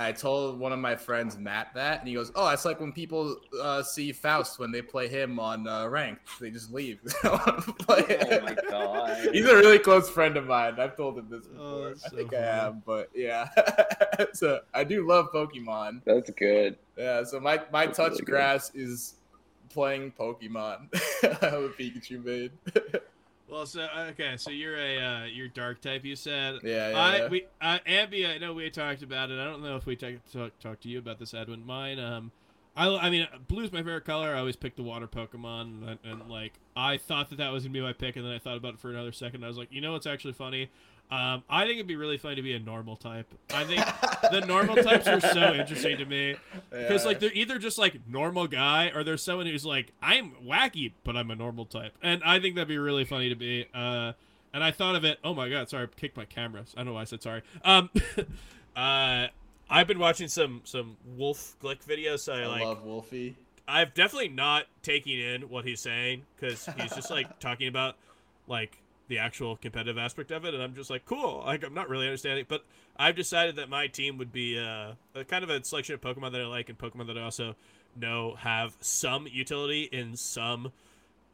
[0.00, 2.90] I told one of my friends Matt that, and he goes, "Oh, it's like when
[2.90, 7.28] people uh, see Faust when they play him on uh, ranked, they just leave." They
[7.28, 9.28] don't wanna play Oh my god.
[9.32, 10.80] He's a really close friend of mine.
[10.80, 11.64] I've told him this before.
[11.64, 12.42] Oh, that's I think funny.
[12.42, 13.48] I have, but yeah.
[14.32, 16.00] so I do love Pokemon.
[16.06, 16.78] That's good.
[16.96, 18.26] Yeah, so my my That's touch really good.
[18.26, 19.16] grass is
[19.68, 20.88] playing Pokemon.
[21.42, 22.52] I have a Pikachu made.
[23.50, 26.04] Well, so okay, so you're a uh, you're dark type.
[26.04, 26.98] You said yeah, yeah.
[26.98, 27.28] I yeah.
[27.28, 28.28] we uh, Ambi.
[28.28, 29.38] I know we talked about it.
[29.38, 31.64] I don't know if we talk, talk talk to you about this, Edwin.
[31.66, 31.98] Mine.
[31.98, 32.32] Um,
[32.76, 34.34] I I mean, blue's my favorite color.
[34.34, 37.72] I always pick the water Pokemon, and, and like I thought that that was gonna
[37.72, 39.44] be my pick, and then I thought about it for another second.
[39.44, 40.70] I was like, you know what's actually funny?
[41.10, 43.26] Um, I think it'd be really funny to be a normal type.
[43.52, 43.84] I think
[44.30, 46.36] the normal types are so interesting to me
[46.70, 47.08] because Yeah.
[47.08, 51.16] like they're either just like normal guy or there's someone who's like I'm wacky but
[51.16, 53.66] I'm a normal type, and I think that'd be really funny to be.
[53.74, 54.12] Uh,
[54.52, 55.18] and I thought of it.
[55.24, 56.62] Oh my god, sorry, I kicked my camera.
[56.74, 57.42] I don't know why I said sorry.
[57.64, 57.90] Um,
[58.76, 59.26] uh,
[59.68, 63.36] I've been watching some some Wolfe Glick videos, so I, I like love Wolfey.
[63.68, 67.94] I've definitely not taking in what he's saying because he's just like talking about
[68.48, 68.79] like
[69.10, 71.42] the actual competitive aspect of it, and I'm just like, cool.
[71.44, 72.64] Like I'm not really understanding, but
[72.96, 76.30] I've decided that my team would be uh, a kind of a selection of Pokemon
[76.32, 77.56] that I like and Pokemon that I also
[77.96, 80.70] know have some utility in some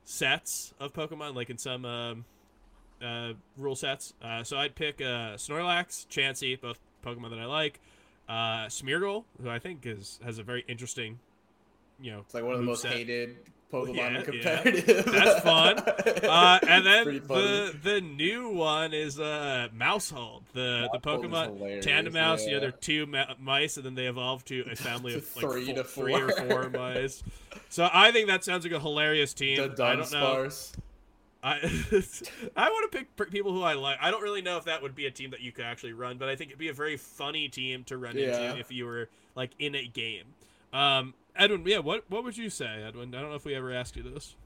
[0.07, 2.25] sets of Pokemon, like in some um,
[3.05, 4.15] uh, rule sets.
[4.23, 7.79] Uh, so I'd pick uh, Snorlax, Chansey, both Pokemon that I like.
[8.27, 11.19] Uh, Smeargle, who I think is has a very interesting,
[12.01, 12.89] you know, It's like one of the most moveset.
[12.93, 13.37] hated
[13.73, 14.23] Pokemon Yeah, in yeah.
[14.23, 15.05] competitive.
[15.07, 15.83] That's fun.
[16.27, 22.41] Uh, and then the the new one is uh, Maushold, the the Pokemon Tandemaus.
[22.43, 22.59] You know, yeah.
[22.61, 25.67] they're two ma- mice, and then they evolve to a family To of like three
[25.67, 26.49] fo- to three or four.
[26.49, 27.23] four mice.
[27.69, 29.57] So I think that sounds like a hilarious team.
[29.77, 30.49] the I don't know.
[31.43, 31.59] I
[32.57, 33.99] I want to pick people who I like.
[34.01, 36.19] I don't really know if that would be a team that you could actually run,
[36.19, 38.41] but I think it'd be a very funny team to run Yeah.
[38.49, 40.25] into if you were like in a game.
[40.73, 43.15] Um, Edwin, yeah, what what would you say, Edwin?
[43.15, 44.37] I don't know if we ever asked you this.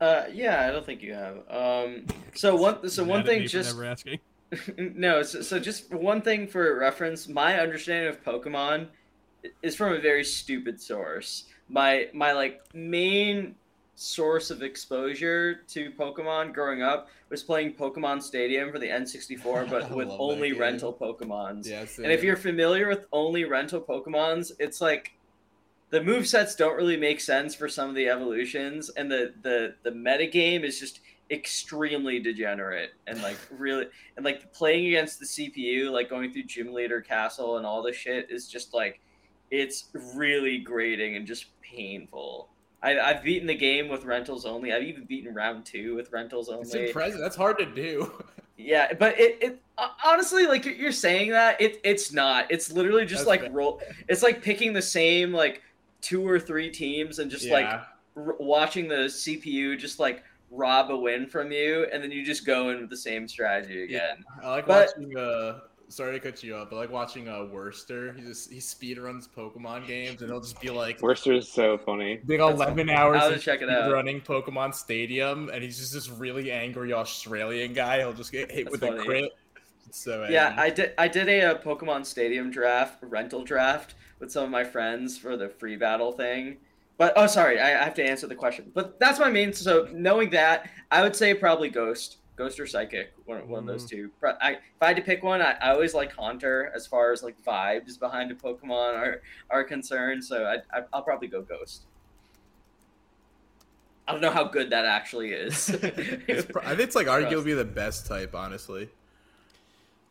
[0.00, 1.36] Uh, yeah, I don't think you have.
[1.48, 4.18] Um, so one, so one thing, just never asking.
[4.76, 7.28] no, so, so just one thing for reference.
[7.28, 8.88] My understanding of Pokemon
[9.62, 11.44] is from a very stupid source.
[11.68, 13.54] My my like main
[13.94, 19.90] source of exposure to Pokemon growing up was playing Pokemon Stadium for the N64, but
[19.90, 21.68] with only rental Pokemons.
[21.68, 25.12] Yeah, And if you're familiar with only rental Pokemons, it's like
[25.92, 29.74] the move sets don't really make sense for some of the evolutions, and the the
[29.84, 31.00] the meta game is just
[31.30, 33.86] extremely degenerate and like really
[34.16, 37.94] and like playing against the CPU, like going through Gym Leader Castle and all this
[37.94, 39.00] shit is just like
[39.50, 42.48] it's really grating and just painful.
[42.82, 44.72] I, I've beaten the game with rentals only.
[44.72, 46.62] I've even beaten round two with rentals only.
[46.62, 47.20] it's impressive.
[47.20, 48.10] That's hard to do.
[48.58, 52.46] Yeah, but it, it uh, honestly, like you're saying that, it it's not.
[52.50, 53.50] It's literally just That's like fair.
[53.50, 53.80] roll.
[54.08, 55.62] It's like picking the same like
[56.02, 57.64] two or three teams and just like
[58.16, 62.44] r- watching the CPU just like rob a win from you, and then you just
[62.44, 64.22] go in with the same strategy again.
[64.42, 65.16] I like But- watching.
[65.16, 68.14] Uh, sorry to cut you off, but I like watching uh, Werster.
[68.16, 72.20] He just he speed runs Pokemon games, and he'll just be like, Werster's so funny.
[72.26, 73.90] big eleven hours I'll of check it out.
[73.92, 77.98] running Pokemon Stadium, and he's just this really angry Australian guy.
[78.00, 79.00] He'll just get hit That's with funny.
[79.00, 79.32] a crit.
[79.90, 80.62] So Yeah, angry.
[80.64, 80.92] I did.
[80.98, 85.36] I did a, uh Pokemon Stadium draft, rental draft with some of my friends for
[85.36, 86.56] the free battle thing.
[86.96, 88.70] But oh, sorry, I, I have to answer the question.
[88.72, 89.52] But that's my main.
[89.52, 93.84] So knowing that, I would say probably Ghost, Ghost or Psychic, one, one of those
[93.84, 93.90] mm.
[93.90, 94.10] two.
[94.40, 97.24] I, if I had to pick one, I, I always like Haunter as far as
[97.24, 100.24] like vibes behind a Pokemon are are concerned.
[100.24, 101.86] So I, I I'll probably go Ghost.
[104.06, 105.68] I don't know how good that actually is.
[106.28, 108.88] It's pro- I think it's like arguably the best type, honestly.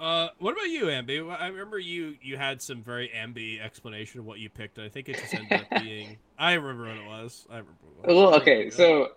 [0.01, 1.39] Uh, what about you, Ambi?
[1.39, 4.79] I remember you you had some very Ambi explanation of what you picked.
[4.79, 6.17] I think it just ended up being.
[6.39, 7.45] I remember what it was.
[7.51, 7.77] I remember.
[7.97, 8.23] What it was.
[8.23, 9.09] Well, okay, so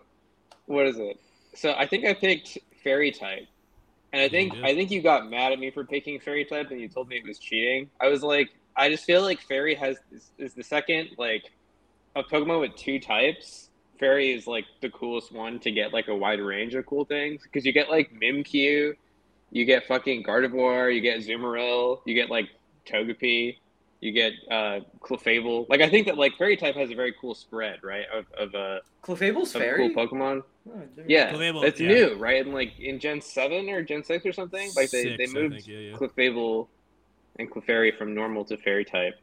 [0.66, 1.18] what is it?
[1.54, 3.46] So I think I picked fairy type,
[4.12, 4.62] and I think you.
[4.62, 7.16] I think you got mad at me for picking fairy type, and you told me
[7.16, 7.88] it was cheating.
[7.98, 11.50] I was like, I just feel like fairy has is, is the second like
[12.14, 13.70] a Pokemon with two types.
[13.98, 17.42] Fairy is like the coolest one to get like a wide range of cool things
[17.42, 18.96] because you get like Mimikyu,
[19.54, 22.50] you get fucking Gardevoir, you get Azumarill, you get like
[22.86, 23.56] Togepi,
[24.00, 25.66] you get uh Clefable.
[25.70, 28.04] Like I think that like fairy type has a very cool spread, right?
[28.12, 29.88] Of of uh Clefable's of fairy.
[29.94, 30.42] cool Pokemon.
[30.68, 30.82] Oh.
[31.06, 31.88] Yeah, Clefable, it's yeah.
[31.88, 32.44] new, right?
[32.44, 35.54] And like in Gen Seven or Gen Six or something, like they Six, they moved
[35.54, 35.92] think, yeah, yeah.
[35.96, 36.66] Clefable
[37.38, 39.14] and Clefairy from normal to fairy type.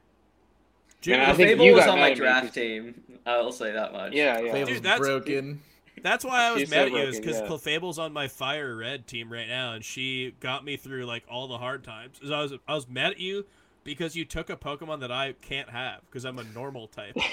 [1.02, 3.04] Dude, And I think Clefable you was on my at me draft 'cause- team.
[3.26, 4.14] I'll say that much.
[4.14, 4.52] Yeah, yeah.
[4.52, 5.62] Fable's Dude, that's- broken.
[6.02, 7.48] That's why I was She's mad at you, is because yeah.
[7.48, 11.48] Clefable's on my Fire Red team right now, and she got me through like all
[11.48, 12.20] the hard times.
[12.20, 13.46] 'Cause I was I was mad at you
[13.84, 17.16] because you took a Pokemon that I can't have because I'm a normal type.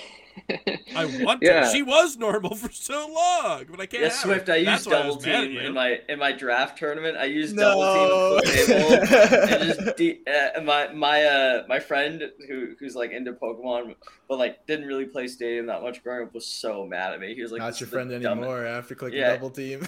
[0.96, 1.60] I want Yeah.
[1.64, 1.70] to.
[1.70, 4.02] She was normal for so long, but I can't.
[4.04, 4.18] Yeah, have her.
[4.34, 4.48] Swift.
[4.48, 7.16] I used why I double was team in my in my draft tournament.
[7.16, 7.80] I used No.
[7.80, 9.12] double team with
[9.52, 13.94] and just de- uh, my my uh my friend who who's like into Pokemon,
[14.28, 17.34] but like didn't really play Stadium that much growing up was so mad at me.
[17.34, 19.34] He was like, Not your friend anymore after clicking Yeah.
[19.34, 19.86] double team.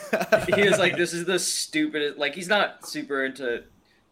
[0.54, 3.64] He was like, "This is the stupidest." Like he's not super into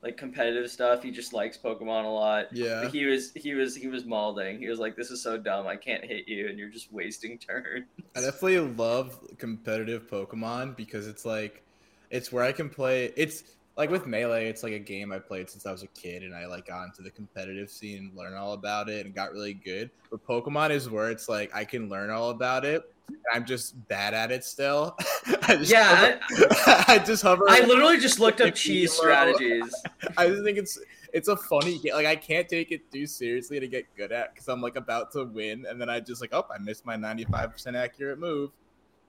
[0.03, 1.03] like competitive stuff.
[1.03, 2.47] He just likes Pokemon a lot.
[2.53, 2.83] Yeah.
[2.85, 4.59] But he was he was he was mauling.
[4.59, 5.67] He was like, "This is so dumb.
[5.67, 11.07] I can't hit you, and you're just wasting turns." I definitely love competitive Pokemon because
[11.07, 11.65] it's like
[12.11, 13.43] it's where I can play it's
[13.79, 16.35] like with melee, it's like a game I played since I was a kid and
[16.35, 19.55] I like got into the competitive scene and learned all about it and got really
[19.55, 19.91] good.
[20.11, 22.93] But Pokemon is where it's like I can learn all about it.
[23.09, 24.97] And I'm just bad at it still.
[25.43, 26.47] I just Yeah, hover,
[26.89, 27.45] I, just hover.
[27.49, 29.75] I literally just looked up cheese strategies.
[30.17, 30.79] I just think it's
[31.13, 31.95] it's a funny game.
[31.95, 35.13] Like I can't take it too seriously to get good at because I'm like about
[35.13, 38.51] to win, and then I just like, oh, I missed my 95% accurate move.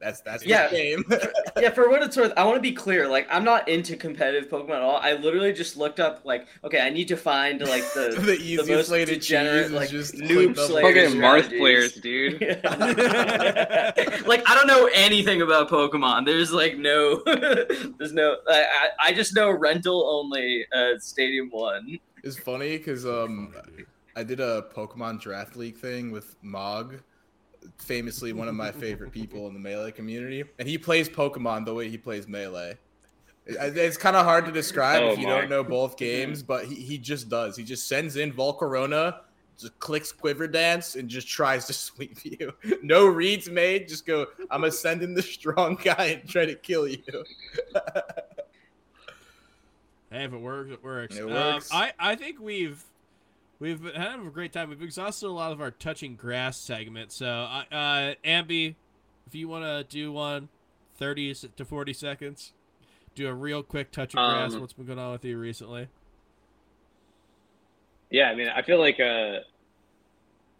[0.01, 0.67] That's that's Yeah.
[0.69, 1.03] the game.
[1.59, 3.07] yeah, for what it's worth, I want to be clear.
[3.07, 4.95] Like, I'm not into competitive Pokemon at all.
[4.97, 8.69] I literally just looked up, like, okay, I need to find like the the easiest
[8.69, 11.93] most way to degenerate, choose like, is just noob click double- slayer Fucking Marth players,
[11.95, 12.39] dude.
[14.27, 16.25] like I don't know anything about Pokemon.
[16.25, 17.21] There's like no,
[17.97, 18.37] there's no.
[18.47, 20.65] I, I I just know rental only.
[20.73, 21.99] Uh, Stadium One.
[22.23, 23.53] It's funny because um
[24.15, 27.01] I did a Pokemon draft league thing with Mog,
[27.77, 31.73] famously one of my favorite people in the melee community, and he plays Pokemon the
[31.73, 32.77] way he plays melee.
[33.45, 35.41] It's kind of hard to describe Oh if you my.
[35.41, 37.57] don't know both games, but he, he just does.
[37.57, 39.21] He just sends in Volcarona,
[39.57, 42.53] just clicks quiver dance and just tries to sweep you.
[42.83, 43.87] No reads made.
[43.87, 44.27] Just go.
[44.51, 47.01] I'm gonna send in the strong guy and try to kill you.
[50.11, 51.15] Hey, if it works, it works.
[51.17, 51.69] It Um, works.
[51.71, 52.83] I, I think we've
[53.59, 54.69] we've had a great time.
[54.69, 57.11] We've exhausted a lot of our touching grass segment.
[57.11, 58.75] So, uh, uh Ambi,
[59.27, 60.49] if you want to do one,
[60.97, 62.53] 30 s- to 40 seconds,
[63.15, 64.53] do a real quick touching grass.
[64.53, 65.87] Um, What's been going on with you recently?
[68.09, 69.39] Yeah, I mean, I feel like uh,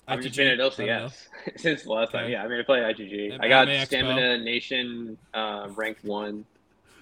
[0.07, 0.37] I've just ITG?
[0.37, 0.85] been at I don't know.
[0.85, 1.27] LACS
[1.57, 2.29] since the last time.
[2.29, 3.33] Yeah, I mean, I played ITG.
[3.33, 6.45] And I got Stamina Nation uh, rank one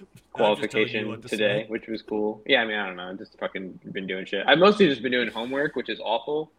[0.00, 2.42] just telling you qualification to today, which was cool.
[2.46, 3.08] Yeah, I mean, I don't know.
[3.10, 4.44] I've Just fucking been doing shit.
[4.46, 6.50] I've mostly just been doing homework, which is awful.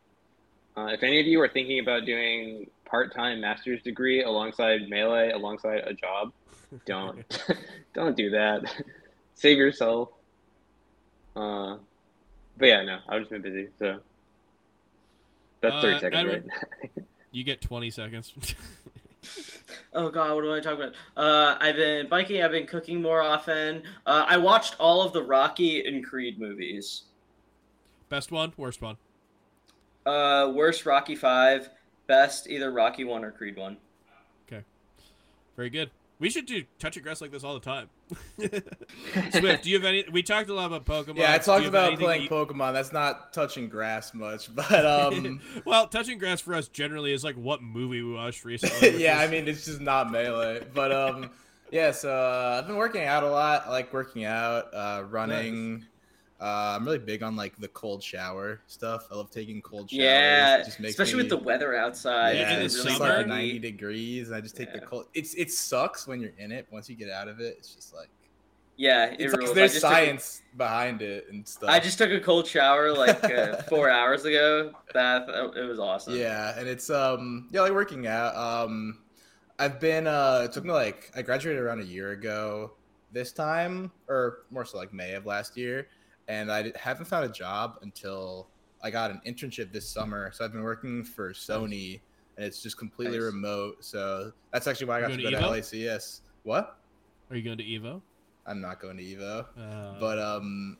[0.77, 5.79] Uh, if any of you are thinking about doing part-time master's degree alongside melee, alongside
[5.85, 6.31] a job,
[6.85, 7.25] don't
[7.93, 8.61] don't do that.
[9.35, 10.09] Save yourself.
[11.35, 11.77] Uh,
[12.57, 13.99] but yeah, no, I've just been busy, so
[15.61, 16.49] that's Uh, thirty seconds, Edwin-
[16.81, 17.05] right?
[17.31, 18.33] You get 20 seconds.
[19.93, 20.93] Oh god, what do I talk about?
[21.15, 22.41] Uh, I've been biking.
[22.43, 23.83] I've been cooking more often.
[24.05, 27.03] Uh, I watched all of the Rocky and Creed movies.
[28.09, 28.97] Best one, worst one.
[30.05, 31.69] Uh, worst Rocky Five,
[32.07, 33.77] best either Rocky One or Creed One.
[34.47, 34.63] Okay,
[35.55, 35.91] very good.
[36.19, 37.89] We should do touching grass like this all the time.
[39.31, 40.05] Swift, do you have any?
[40.11, 41.17] We talked a lot about Pokemon.
[41.17, 42.73] yeah, I talked about playing that Pokemon.
[42.73, 47.35] That's not touching grass much, but um, well, touching grass for us generally is like
[47.35, 49.01] what movie we watched recently.
[49.03, 50.65] yeah, I mean it's just not melee.
[50.73, 51.29] But um,
[51.71, 51.91] yeah.
[51.91, 53.67] So uh, I've been working out a lot.
[53.67, 55.85] I like working out, uh, running.
[56.41, 59.07] Uh, I'm really big on like the cold shower stuff.
[59.11, 60.01] I love taking cold showers.
[60.03, 62.37] Yeah, It just makes especially me- with the weather outside.
[62.37, 63.25] Yeah, yeah, in the it's really like summer.
[63.27, 65.07] 90 degrees, and I just take the cold.
[65.13, 66.67] It's it sucks when you're in it.
[66.71, 68.07] Once you get out of it, it's just like
[68.77, 71.69] Yeah, it it's like there's just took a- science behind it and stuff.
[71.69, 74.71] I just took a cold shower like uh, four hours ago.
[74.93, 76.15] That it was awesome.
[76.15, 78.33] Yeah, and it's um yeah, like working out.
[78.37, 78.99] Um
[79.59, 82.71] I've been uh it took me like I graduated around a year ago
[83.11, 85.87] this time or more so like May of last year
[86.29, 88.47] and I haven't found a job until
[88.81, 90.31] I got an internship this summer.
[90.33, 91.99] So I've been working for Sony
[92.37, 93.25] and it's just completely Nice.
[93.25, 93.83] remote.
[93.83, 96.21] So that's actually why I got to go to to LACS.
[96.43, 96.77] What?
[97.29, 98.01] Are you going to Evo?
[98.45, 99.45] I'm not going to Evo.
[99.57, 100.77] Uh, but um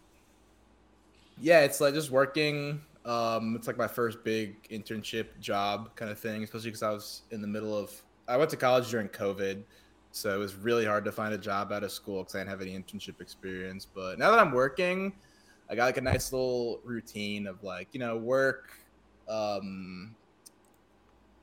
[1.41, 6.19] yeah it's like just working um it's like my first big internship job kind of
[6.19, 7.93] thing especially because i was in the middle of
[8.27, 9.63] i went to college during covid
[10.11, 12.49] so it was really hard to find a job out of school because i didn't
[12.49, 15.13] have any internship experience but now that i'm working
[15.69, 18.71] i got like a nice little routine of like you know work
[19.27, 20.15] um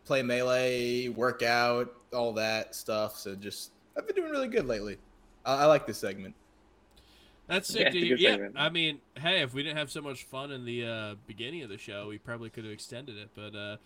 [0.05, 4.99] play melee work out all that stuff so just i've been doing really good lately
[5.45, 6.35] i, I like this segment
[7.47, 7.89] That's sick.
[7.89, 8.17] it's to a hear.
[8.17, 8.57] good Yeah, segment.
[8.57, 11.69] I mean, hey, if we didn't have so much fun in the uh, beginning of
[11.69, 13.31] the show, we probably could have extended it.
[13.35, 13.77] But uh,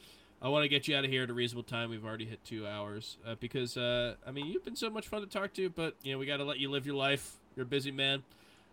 [0.40, 1.90] I want to get you out of here at a reasonable time.
[1.90, 5.20] We've already hit two hours uh, because uh, I mean, you've been so much fun
[5.20, 5.68] to talk to.
[5.68, 7.36] But you know, we got to let you live your life.
[7.54, 8.22] You're a busy man.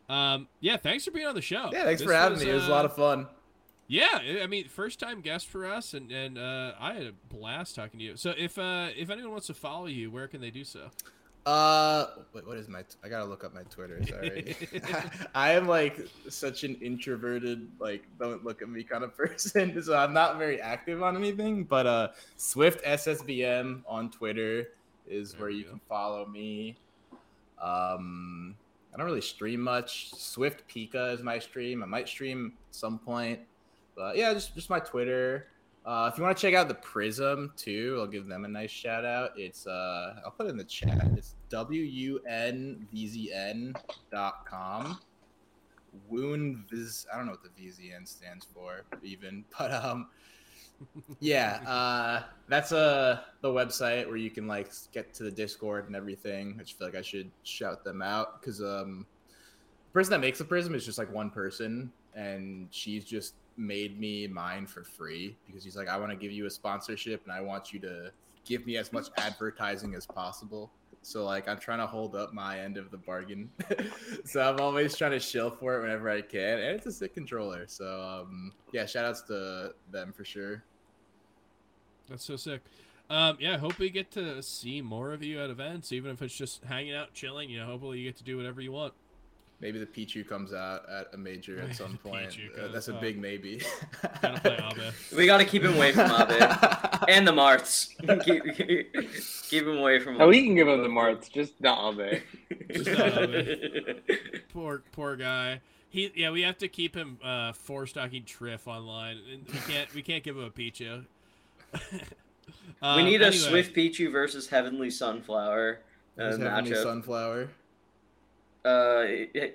[0.09, 1.69] Um, yeah, thanks for being on the show.
[1.71, 2.51] Yeah, thanks This for having was, me.
[2.51, 3.27] It was a uh, lot of fun.
[3.87, 7.13] Yeah, I- I mean, first time guest for us, and and uh, I had a
[7.29, 8.15] blast talking to you.
[8.17, 10.89] So if uh, if anyone wants to follow you, where can they do so?
[11.45, 12.81] Uh, wait, what is my?
[12.81, 14.01] T- I gotta look up my Twitter.
[14.05, 14.53] Sorry,
[15.35, 15.97] I am like
[16.27, 19.81] such an introverted, like don't look at me kind of person.
[19.81, 21.63] So I'm not very active on anything.
[21.63, 24.69] But uh, Swift SSBM on Twitter
[25.07, 25.69] is There where you go.
[25.71, 26.75] can follow me.
[27.61, 28.55] Um,
[28.97, 30.09] I don't really stream much.
[30.15, 31.83] Swift Pika is my stream.
[31.83, 33.39] I might stream at some point.
[33.95, 35.49] But yeah, just just my Twitter.
[35.85, 38.71] Uh, if you want to check out the Prism too, I'll give them a nice
[38.71, 39.33] shout out.
[39.37, 41.11] It's uh, I'll put it in the chat.
[41.15, 42.75] It's wunvzn
[44.11, 44.99] dot com.
[46.09, 47.05] Woon Viz.
[47.13, 50.07] I don't know what the VZN stands for even, but um,
[51.19, 55.95] yeah, uh, that's uh the website where you can like get to the Discord and
[55.95, 56.57] everything.
[56.59, 59.05] I just feel like I should shout them out because um,
[59.87, 63.99] the person that makes the Prism is just like one person, and she's just made
[63.99, 67.31] me mine for free because she's like, I want to give you a sponsorship and
[67.31, 68.11] I want you to
[68.45, 70.71] give me as much advertising as possible.
[71.01, 73.49] So like I'm trying to hold up my end of the bargain.
[74.25, 76.59] so I'm always trying to shill for it whenever I can.
[76.59, 77.65] And it's a sick controller.
[77.67, 80.63] So um yeah, shout outs to them for sure.
[82.09, 82.61] That's so sick.
[83.09, 86.21] Um, yeah, I hope we get to see more of you at events, even if
[86.21, 87.49] it's just hanging out, chilling.
[87.49, 88.93] You know, hopefully you get to do whatever you want.
[89.59, 92.37] Maybe the Pichu comes out at a major at some point.
[92.61, 93.01] Uh, that's a out.
[93.01, 93.59] big maybe.
[94.21, 94.93] Gotta play Abe.
[95.17, 96.29] We got to keep him away from Abe
[97.09, 97.95] and the Marths.
[98.23, 100.21] keep, keep him away from.
[100.21, 102.21] Oh, we can give him the Marths, just not Abe.
[104.53, 105.61] poor poor guy.
[105.89, 109.17] He yeah, we have to keep him uh four stocking Trif online.
[109.31, 111.05] And we can't we can't give him a Pichu.
[111.73, 111.79] we
[112.81, 115.79] Um, need a anyway, Swift Pichu versus Heavenly Sunflower
[116.19, 116.83] uh, Who's Heavenly matchup.
[116.83, 117.49] Sunflower.
[118.67, 119.47] Uh,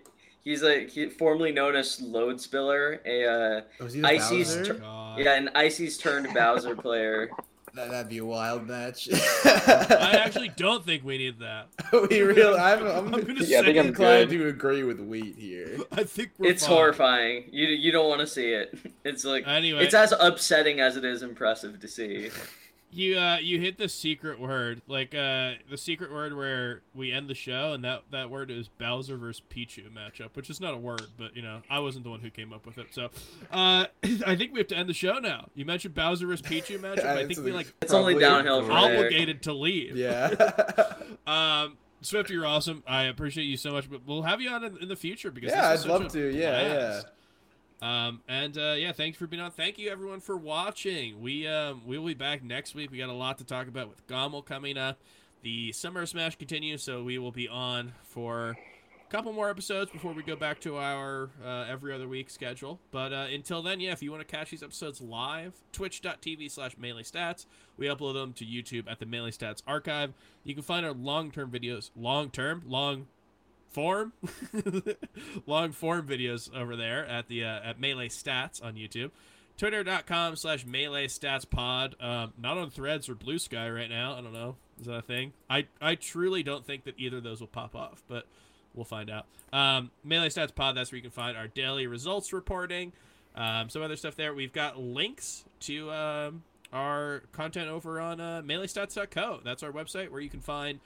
[0.43, 4.81] he's a he, formerly known as Load Spiller, a uh, Was he Icy's tur-
[5.19, 7.31] yeah, an Icy's turned Bowser player.
[7.75, 9.09] That, that'd be a wild match.
[9.11, 11.69] I actually don't think we need that.
[12.11, 12.59] we really.
[12.59, 14.39] I'm, I'm, I'm gonna Yeah, I think say I'm inclined good.
[14.41, 15.79] to agree with Wheat here.
[15.91, 16.77] I think we're It's fine.
[16.77, 17.45] horrifying.
[17.51, 18.79] You you don't want to see it.
[19.07, 22.29] It's like Anyway, it's as upsetting as it is impressive to see.
[22.93, 27.29] You uh you hit the secret word, like uh the secret word where we end
[27.29, 30.77] the show, and that that word is Bowser versus Pichu matchup, which is not a
[30.77, 32.89] word, but you know I wasn't the one who came up with it.
[32.93, 33.07] So,
[33.51, 33.87] uh,
[34.27, 35.49] I think we have to end the show now.
[35.55, 37.07] You mentioned Bowser versus Pichu matchup.
[37.07, 38.99] I think we like- like It's only downhill from there.
[38.99, 39.97] obligated to leave.
[39.97, 40.95] Yeah.
[41.27, 42.83] Um, Swift, you're awesome.
[42.87, 45.51] I appreciate you so much, but we'll have you on in, in the future because
[45.53, 46.35] Yeah, this I'd such love a to.
[46.37, 47.07] Yeah, blast.
[47.83, 49.51] Um, and uh, yeah, thanks for being on.
[49.51, 51.21] Thank you everyone for watching.
[51.21, 52.93] We um, we will be back next week.
[52.93, 55.01] We got a lot to talk about with GOML coming up.
[55.43, 60.13] The Summer Smash continues, so we will be on for a couple more episodes before
[60.13, 62.79] we go back to our uh, every other week schedule.
[62.93, 66.79] But uh, until then, yeah, if you want to catch these episodes live, twitch.tv slash
[66.79, 67.47] melee stats.
[67.77, 70.13] We upload them to YouTube at the Melee Stats archive.
[70.45, 73.09] You can find our long term videos, long term, long
[73.73, 74.13] form,
[75.47, 79.11] long form videos over there at the uh, at Melee Stats on YouTube.
[79.59, 81.95] Twitter.com slash Melee Stats Pod.
[82.01, 84.17] Um, not on Threads or Bluesky right now.
[84.17, 84.57] I don't know.
[84.81, 85.33] Is that a thing?
[85.49, 88.27] I I truly don't think that either of those will pop off, but
[88.75, 89.27] we'll find out.
[89.53, 90.77] Um, Melee Stats Pod.
[90.77, 92.93] That's where you can find our daily results reporting.
[93.35, 94.35] Um, some other stuff there.
[94.35, 96.43] We've got links to um,
[96.73, 99.41] our content over on uh, MeleeStats.co.
[99.45, 100.81] That's our website where you can find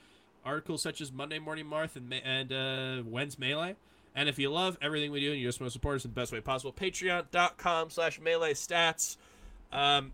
[0.47, 3.75] articles such as Monday Morning Marth and, and uh, When's Melee.
[4.15, 6.11] And if you love everything we do and you just want to support us in
[6.11, 9.15] the best way possible, patreon.com slash melee stats.
[9.71, 10.11] Um,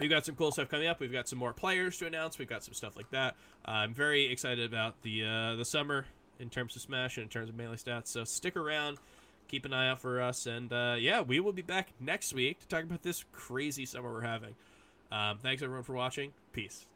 [0.00, 0.98] we've got some cool stuff coming up.
[0.98, 2.38] We've got some more players to announce.
[2.38, 3.36] We've got some stuff like that.
[3.64, 6.06] I'm very excited about the uh, the summer
[6.40, 8.08] in terms of Smash and in terms of melee stats.
[8.08, 8.98] So stick around.
[9.46, 10.46] Keep an eye out for us.
[10.46, 14.12] And uh, yeah, we will be back next week to talk about this crazy summer
[14.12, 14.56] we're having.
[15.12, 16.32] Um, thanks everyone for watching.
[16.52, 16.86] Peace.